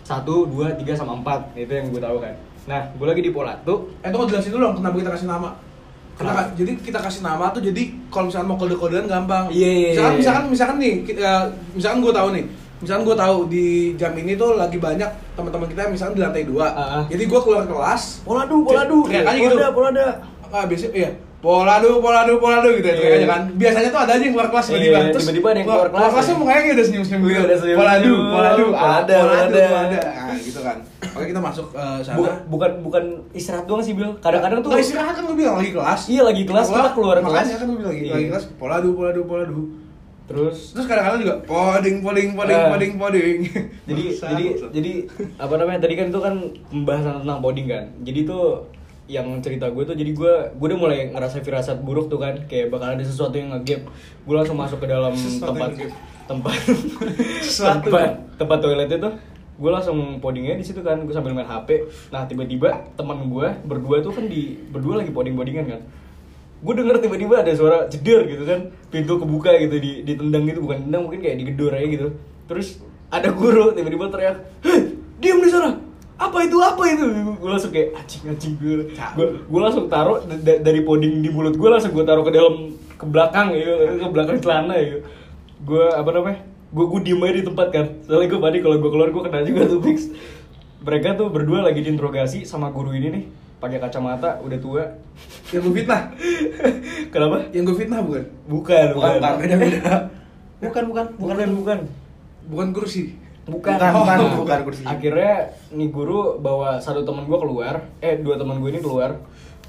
1, 0.01 0.21
2, 0.21 0.73
3 0.75 0.93
sama 0.93 1.13
4. 1.15 1.53
Itu 1.55 1.71
yang 1.71 1.87
gue 1.87 1.97
tahu 1.99 2.17
kan. 2.19 2.33
Nah, 2.65 2.81
gue 2.91 3.05
lagi 3.05 3.21
di 3.21 3.29
Polatu. 3.29 3.93
Eh, 3.99 4.09
tunggu 4.09 4.25
jelasin 4.25 4.49
dulu 4.49 4.61
dong 4.63 4.75
kenapa 4.75 4.95
kita 4.95 5.11
kasih 5.11 5.25
nama. 5.27 5.49
kita 6.15 6.31
jadi 6.55 6.71
kita 6.79 6.95
kasih 6.97 7.21
nama 7.21 7.51
tuh 7.51 7.59
jadi 7.59 7.91
kalau 8.07 8.31
misalkan 8.31 8.47
mau 8.47 8.55
kode-kodean 8.55 9.03
gampang. 9.03 9.51
Iya, 9.51 9.67
iya, 9.67 9.89
Misalkan 9.91 10.07
iya. 10.07 10.17
misalkan 10.17 10.43
misalkan 10.47 10.77
nih, 10.79 10.93
eh, 11.11 11.43
misalkan 11.73 11.99
gue 11.99 12.13
tahu 12.15 12.27
nih, 12.31 12.43
misalkan 12.77 13.03
gue 13.03 13.17
tahu 13.17 13.37
di 13.45 13.65
jam 13.93 14.13
ini 14.15 14.33
tuh 14.33 14.55
lagi 14.55 14.77
banyak 14.77 15.05
teman-teman 15.33 15.67
kita 15.67 15.91
misalkan 15.91 16.15
di 16.15 16.23
lantai 16.23 16.43
dua. 16.45 16.67
Ah, 16.67 16.87
ah. 16.93 17.03
Jadi 17.05 17.23
gue 17.25 17.39
keluar 17.41 17.63
kelas, 17.63 18.23
Poladu, 18.23 18.63
poladu. 18.63 18.99
Aja 19.05 19.27
gitu. 19.33 19.43
Polada, 19.51 19.67
polada. 19.69 20.07
Ah 20.49 20.65
biasanya 20.65 20.93
iya 20.93 21.11
Poladu, 21.37 22.01
poladu, 22.01 22.41
poladu 22.41 22.73
gitu 22.73 22.81
ya 22.83 22.95
teriaknya 22.95 23.21
Iya. 23.21 23.29
kan. 23.29 23.41
Biasanya 23.53 23.89
tuh 23.93 24.01
ada 24.01 24.11
aja 24.11 24.23
yang 24.25 24.33
keluar 24.33 24.49
kelas 24.49 24.65
tiba-tiba. 24.65 24.97
Iya, 24.97 25.13
tiba-tiba 25.13 25.47
ada 25.47 25.59
yang 25.61 25.67
keluar 25.69 25.89
kelas. 25.93 26.09
kelasnya 26.09 26.35
mukanya 26.35 26.57
kayak 26.59 26.73
udah 26.73 26.85
senyum-senyum 26.89 27.21
Iya, 27.21 27.29
gitu. 27.29 27.37
udah 27.37 27.57
senyum-senyum. 27.61 27.77
Poladu, 27.77 28.13
poladu, 28.25 28.63
ah, 28.65 28.73
Polada, 28.73 29.13
poladu, 29.13 29.29
polada. 29.45 29.61
polada. 29.69 29.99
Nah, 30.01 30.37
gitu 30.41 30.59
kan. 30.59 30.77
Oke, 31.05 31.25
kita 31.29 31.41
masuk 31.43 31.67
eh, 31.71 31.97
sana. 32.01 32.17
Bu- 32.17 32.39
bukan 32.49 32.71
bukan 32.81 33.03
istirahat 33.31 33.65
doang 33.67 33.83
sih 33.85 33.93
Bil. 33.93 34.09
Kadang-kadang 34.17 34.59
tuh 34.59 34.69
Nggak 34.73 34.81
istirahat 34.81 35.13
kan 35.13 35.23
gue 35.23 35.37
bilang 35.37 35.55
lagi 35.55 35.71
kelas. 35.71 36.01
Iya, 36.07 36.21
lagi 36.25 36.43
kelas, 36.43 36.65
kita 36.67 36.91
keluar 36.91 37.15
kelas. 37.19 37.29
Makanya 37.37 37.55
kan 37.55 37.65
gue 37.67 37.77
bilang 37.77 37.91
lagi, 37.93 38.01
Iya. 38.01 38.13
lagi 38.15 38.25
kelas. 38.27 38.43
Poladu, 38.55 38.89
poladu, 38.91 39.21
poladu. 39.23 39.59
terus 40.25 40.73
Terus 40.73 40.89
kadang-kadang 40.89 41.21
juga 41.21 41.35
poding, 41.45 42.01
poding, 42.01 42.33
poding, 42.33 42.57
Eh. 42.57 42.65
poding, 42.67 42.93
poding. 42.97 43.37
jadi 43.85 44.03
jadi 44.33 44.45
jadi 44.73 44.91
apa 45.37 45.53
namanya 45.53 45.79
tadi 45.79 45.93
kan 45.93 46.09
itu 46.09 46.17
kan 46.17 46.33
pembahasan 46.65 47.21
tentang 47.21 47.39
coding 47.39 47.69
kan 47.69 47.85
jadi 48.01 48.25
tuh 48.25 48.65
yang 49.05 49.37
cerita 49.37 49.69
gue 49.69 49.83
tuh 49.85 49.93
jadi 49.93 50.11
gue 50.17 50.33
gue 50.57 50.65
udah 50.65 50.79
mulai 50.81 51.13
ngerasa 51.13 51.45
firasat 51.45 51.77
buruk 51.85 52.09
tuh 52.09 52.17
kan 52.17 52.33
kayak 52.49 52.73
bakal 52.73 52.97
ada 52.97 53.03
sesuatu 53.05 53.37
yang 53.37 53.53
ngegap. 53.53 53.85
Gue 54.25 54.35
langsung 54.35 54.57
masuk 54.57 54.81
ke 54.81 54.87
dalam 54.89 55.13
Sesuatu 55.13 55.53
tempat 55.53 55.69
tempat 56.25 56.57
Sesuatu. 57.45 57.85
tempat 57.85 58.09
tempat 58.41 58.57
toilet 58.65 58.89
itu 58.89 59.09
gue 59.55 59.71
langsung 59.71 60.19
podingnya 60.19 60.57
di 60.57 60.65
situ 60.65 60.81
kan 60.83 60.99
gue 61.05 61.13
sambil 61.15 61.31
main 61.31 61.47
hp 61.47 61.87
nah 62.11 62.27
tiba-tiba 62.27 62.91
teman 62.99 63.31
gue 63.31 63.47
berdua 63.63 64.03
tuh 64.03 64.11
kan 64.11 64.27
di 64.27 64.59
berdua 64.73 65.05
lagi 65.05 65.13
poding 65.13 65.37
podingan 65.37 65.65
kan. 65.69 65.81
Gue 66.65 66.73
denger 66.73 66.97
tiba-tiba 66.97 67.45
ada 67.45 67.53
suara 67.53 67.85
jeder 67.85 68.25
gitu 68.25 68.41
kan 68.41 68.73
pintu 68.89 69.21
kebuka 69.21 69.53
gitu 69.61 69.77
di 69.77 70.01
ditendang 70.01 70.49
gitu 70.49 70.65
bukan 70.65 70.89
tendang 70.89 71.05
mungkin 71.05 71.21
kayak 71.21 71.37
digedor 71.45 71.77
aja 71.77 71.87
gitu. 71.87 72.07
Terus 72.49 72.81
ada 73.13 73.29
guru 73.29 73.69
tiba-tiba 73.71 74.09
teriak 74.09 74.37
hei 74.65 74.97
diam 75.21 75.39
di 75.39 75.47
sana 75.53 75.77
apa 76.15 76.37
itu? 76.43 76.57
Apa 76.57 76.83
itu? 76.87 77.03
Gue 77.35 77.49
langsung 77.49 77.71
kayak 77.71 77.89
anjing 77.93 78.23
anjing 78.25 78.53
gue 78.55 78.75
gue 78.91 79.25
gue 79.43 79.61
langsung 79.61 79.85
taruh 79.87 80.23
da- 80.23 80.39
da- 80.39 80.61
dari 80.63 80.79
poding 80.81 81.19
di 81.19 81.27
mulut 81.27 81.55
gue 81.55 81.69
langsung 81.69 81.91
gue 81.91 82.05
taruh 82.07 82.23
ke 82.23 82.31
dalam 82.31 82.71
ke 82.95 83.05
belakang 83.05 83.51
ya 83.51 83.99
ke 83.99 84.07
belakang 84.07 84.37
celana 84.39 84.75
ya. 84.79 85.03
Gue 85.61 85.83
apa 85.91 86.09
namanya 86.11 86.39
gue 86.71 86.85
gue 86.87 86.99
diem 87.03 87.19
aja 87.19 87.33
di 87.35 87.43
tempat 87.43 87.67
kan. 87.71 87.85
Soalnya 88.03 88.27
gue 88.31 88.39
panik 88.39 88.61
kalau 88.63 88.77
gue 88.79 88.91
keluar 88.91 89.09
gue 89.11 89.23
kena 89.23 89.43
juga 89.43 89.61
tuh 89.67 89.79
fix. 89.83 90.07
Mereka 90.85 91.17
tuh 91.17 91.27
berdua 91.33 91.65
lagi 91.65 91.81
diinterogasi 91.81 92.45
sama 92.47 92.71
guru 92.71 92.95
ini 92.95 93.07
nih 93.11 93.23
pakai 93.59 93.81
kacamata 93.81 94.39
udah 94.39 94.59
tua. 94.61 94.83
Yang 95.51 95.61
gue 95.67 95.73
fitnah. 95.83 96.01
kenapa? 97.13 97.49
Yang 97.51 97.63
gue 97.71 97.75
fitnah 97.81 97.99
bukan? 97.99 98.23
bukan 98.45 98.87
Bukan, 98.93 99.13
Pak, 99.19 99.33
beda-beda. 99.41 99.93
Bukan, 100.61 100.83
bukan, 100.87 101.05
bukan. 101.19 101.35
Bukan 101.51 101.79
Bukan. 102.45 102.67
Kursi. 102.71 103.24
Bukan. 103.45 103.77
Bukan, 103.77 103.91
bukan, 103.93 104.17
Nah, 104.17 104.35
bukan. 104.35 104.59
Kursi. 104.65 104.83
akhirnya 104.83 105.33
nih 105.69 105.89
guru 105.89 106.37
bawa 106.37 106.77
satu 106.77 107.01
teman 107.01 107.25
gue 107.25 107.37
keluar. 107.37 107.81
Eh 107.99 108.17
dua 108.17 108.35
teman 108.35 108.57
gue 108.57 108.69
ini 108.69 108.81
keluar. 108.81 109.17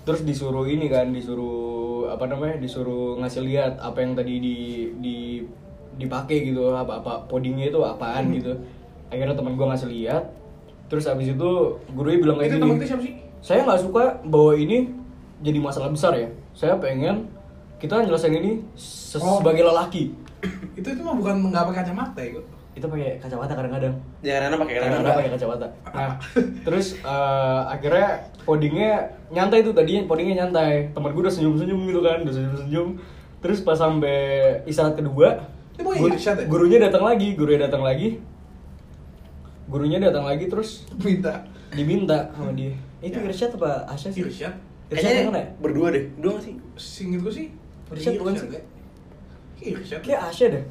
Terus 0.02 0.22
disuruh 0.22 0.64
ini 0.64 0.86
kan 0.86 1.10
disuruh 1.10 2.08
apa 2.08 2.24
namanya 2.24 2.56
disuruh 2.56 3.18
ngasih 3.18 3.42
lihat 3.42 3.72
apa 3.76 3.98
yang 3.98 4.14
tadi 4.14 4.38
di 4.38 4.56
di 4.96 5.16
dipakai 5.96 6.44
gitu 6.44 6.70
apa 6.70 7.00
apa 7.00 7.24
podingnya 7.26 7.68
itu 7.68 7.80
apaan 7.80 8.30
gitu. 8.32 8.54
Akhirnya 9.08 9.34
teman 9.34 9.54
gue 9.54 9.66
ngasih 9.66 9.88
lihat. 9.88 10.24
Terus 10.86 11.04
abis 11.04 11.34
itu 11.34 11.50
gurunya 11.90 12.18
bilang 12.18 12.38
kayak 12.38 12.56
gini. 12.56 12.86
siapa 12.86 13.02
sih? 13.02 13.14
saya 13.36 13.62
nggak 13.62 13.82
suka 13.82 14.04
bahwa 14.26 14.54
ini 14.54 14.90
jadi 15.38 15.58
masalah 15.58 15.90
besar 15.90 16.14
ya. 16.14 16.30
Saya 16.54 16.78
pengen 16.78 17.26
kita 17.76 18.00
nyelesain 18.00 18.32
ini 18.32 18.62
Oh. 19.18 19.40
sebagai 19.40 19.66
lelaki. 19.66 20.14
Itu 20.78 20.86
itu 20.86 21.00
mah 21.00 21.12
bukan 21.12 21.48
nggak 21.48 21.64
pakai 21.66 21.80
kacamata 21.82 22.20
ya, 22.20 22.40
kita 22.76 22.86
pakai 22.86 23.16
kacamata 23.16 23.56
kadang-kadang 23.56 23.94
Ya, 24.20 24.36
Rana 24.36 24.52
pakai 24.54 24.74
karena 24.76 25.00
Rana. 25.00 25.16
pakai 25.16 25.32
kacamata. 25.32 25.66
Nah, 25.88 26.12
terus 26.60 26.86
eh, 26.98 27.60
akhirnya 27.66 28.08
codingnya 28.44 28.92
nyantai 29.28 29.64
tuh 29.64 29.72
tadinya 29.72 30.04
codingnya 30.04 30.44
nyantai. 30.44 30.92
Temen 30.92 31.10
gue 31.10 31.22
udah 31.22 31.32
senyum-senyum 31.32 31.80
gitu 31.86 32.00
kan, 32.00 32.20
udah 32.20 32.34
senyum-senyum. 32.34 32.88
Terus 33.40 33.58
pas 33.60 33.74
sampai 33.74 34.18
istirahat 34.62 34.92
kedua, 34.94 35.40
Ini 35.72 35.82
mau 35.82 35.92
gur- 35.94 36.12
irsyad 36.12 36.36
ya? 36.36 36.44
gurunya 36.46 36.78
datang 36.78 37.00
lagi, 37.02 37.32
gurunya 37.32 37.60
datang 37.62 37.80
lagi. 37.80 38.20
Gurunya 39.66 39.98
datang 39.98 40.22
lagi 40.22 40.44
terus 40.46 40.84
Minta. 40.98 41.42
diminta 41.72 42.28
sama 42.30 42.52
dia. 42.52 42.76
Itu 43.00 43.18
Ya. 43.18 43.24
Irsyad 43.26 43.50
apa 43.56 43.88
Asya 43.88 44.08
sih? 44.10 44.20
Irsyad. 44.22 44.54
Irsyad 44.88 45.12
yang 45.16 45.26
mana 45.26 45.40
Kayaknya 45.40 45.42
ya? 45.48 45.60
berdua 45.60 45.88
deh. 45.90 46.04
Dua 46.16 46.36
sih? 46.38 46.54
Singkat 46.76 47.20
gue 47.20 47.32
sih. 47.32 47.46
Irsyad 47.88 48.14
bukan 48.16 48.32
sih? 48.34 48.46
ya? 48.46 48.60
Kayak 49.56 49.72
Irsyad. 49.74 50.00
Kayak 50.02 50.20
Asya 50.28 50.46
deh. 50.50 50.64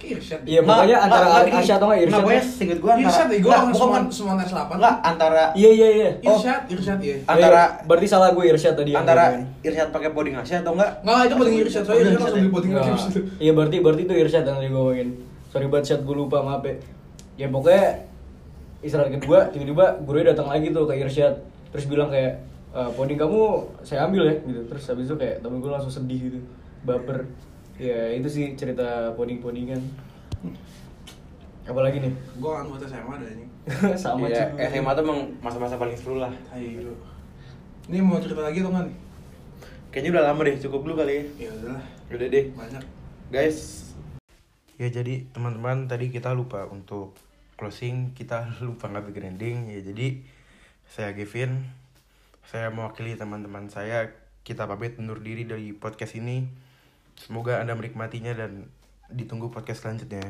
Kayak 0.00 0.16
Irsyad. 0.16 0.40
Iya, 0.48 0.60
pokoknya 0.64 0.96
antara 0.96 1.26
Asya 1.44 1.74
atau 1.76 1.86
nggak 1.92 2.00
Irsyad. 2.00 2.22
Pokoknya 2.24 2.42
singkat 2.42 2.78
gue 2.80 2.90
antara. 2.90 3.04
Irsyad 3.04 3.28
ya, 3.28 3.36
Nggak, 3.36 3.52
orang 3.52 3.68
bukan, 3.68 3.76
semua 3.76 3.98
semua 4.08 4.34
tes 4.40 4.50
8. 4.50 4.72
Enggak, 4.72 4.96
antara 5.04 5.44
Iya 5.52 5.70
iya 5.70 5.88
iya. 5.92 6.10
Irsyad, 6.18 6.60
Irsyad 6.66 6.98
iya. 7.04 7.16
Antara- 7.28 7.68
Eh, 7.70 7.84
berarti 7.84 8.06
salah 8.08 8.28
gue 8.32 8.44
Irsyad 8.48 8.74
tadi. 8.74 8.92
antara. 8.96 9.24
Irsyad 9.60 9.88
pakai 9.92 10.10
poding 10.10 10.34
Asia 10.34 10.64
atau 10.64 10.72
enggak? 10.72 10.90
Enggak, 11.04 11.20
itu 11.22 11.34
paling 11.36 11.54
Irsyad. 11.60 11.82
Soalnya 11.84 12.02
Irsyad 12.08 12.32
langsung 12.32 12.40
di 12.40 12.72
abis 12.72 13.04
itu. 13.06 13.20
Iya 13.36 13.52
berarti 13.52 13.76
berarti 13.78 14.02
itu 14.02 14.14
Irsyad 14.16 14.42
yang 14.42 14.56
tadi 14.56 14.68
gue 14.68 14.74
ngomongin. 14.74 15.08
Sorry 15.52 15.66
banget 15.68 15.84
Syad 15.86 16.00
gue 16.02 16.16
lupa 16.16 16.40
maaf 16.40 16.64
ya. 16.64 16.74
Ya 17.36 17.46
pokoknya 17.52 18.08
istirahat 18.80 19.12
kedua 19.12 19.44
tiba-tiba 19.52 20.00
gurunya 20.00 20.32
datang 20.32 20.48
lagi 20.48 20.72
tuh 20.72 20.88
ke 20.88 20.96
Irsyad 20.96 21.36
terus 21.68 21.84
bilang 21.84 22.08
kayak 22.08 22.40
e, 22.72 22.80
poding 22.96 23.20
kamu 23.20 23.40
saya 23.84 24.08
ambil 24.08 24.24
ya 24.24 24.34
gitu 24.40 24.60
terus 24.66 24.88
habis 24.88 25.04
itu 25.04 25.14
kayak 25.14 25.44
temen 25.44 25.60
gue 25.60 25.68
langsung 25.68 25.92
sedih 25.92 26.32
gitu 26.32 26.40
baper 26.80 27.28
ya 27.80 28.12
itu 28.12 28.28
sih 28.28 28.44
cerita 28.52 29.16
poding 29.16 29.40
podingan 29.40 29.80
apalagi 31.64 32.04
nih 32.04 32.12
Gue 32.36 32.52
kan 32.52 32.66
buat 32.66 32.82
SMA 32.82 33.12
ada 33.14 33.24
anjing. 33.24 33.50
sama 34.02 34.26
Iya, 34.26 34.50
cuy. 34.52 34.68
SMA 34.68 34.90
tuh 34.92 35.02
emang 35.06 35.20
masa-masa 35.38 35.76
paling 35.78 35.94
seru 35.94 36.18
lah. 36.18 36.32
Ayo. 36.50 36.90
Ini 37.86 38.00
mau 38.02 38.18
cerita 38.18 38.42
lagi 38.42 38.58
atau 38.64 38.72
enggak 38.74 38.90
nih? 38.90 38.96
Kayaknya 39.92 40.10
udah 40.16 40.24
lama 40.32 40.40
deh, 40.46 40.56
cukup 40.58 40.80
dulu 40.82 40.94
kali 41.04 41.12
ya. 41.14 41.24
Ya 41.46 41.50
udahlah. 41.54 41.84
Udah 42.10 42.26
deh. 42.26 42.44
Banyak. 42.56 42.84
Guys, 43.30 43.58
ya 44.74 44.88
jadi 44.90 45.30
teman-teman 45.30 45.86
tadi 45.86 46.10
kita 46.10 46.34
lupa 46.34 46.66
untuk 46.66 47.14
closing, 47.54 48.16
kita 48.18 48.50
lupa 48.66 48.90
nggak 48.90 49.06
bikin 49.12 49.24
ending. 49.36 49.56
Ya 49.70 49.80
jadi 49.84 50.24
saya 50.90 51.14
Kevin, 51.14 51.70
saya 52.42 52.74
mewakili 52.74 53.14
teman-teman 53.14 53.70
saya. 53.70 54.10
Kita 54.42 54.66
pamit 54.66 54.98
undur 54.98 55.20
diri 55.22 55.46
dari 55.46 55.70
podcast 55.70 56.18
ini. 56.18 56.48
Semoga 57.20 57.60
Anda 57.60 57.76
menikmatinya 57.76 58.32
dan 58.32 58.72
ditunggu 59.12 59.52
podcast 59.52 59.84
selanjutnya. 59.84 60.24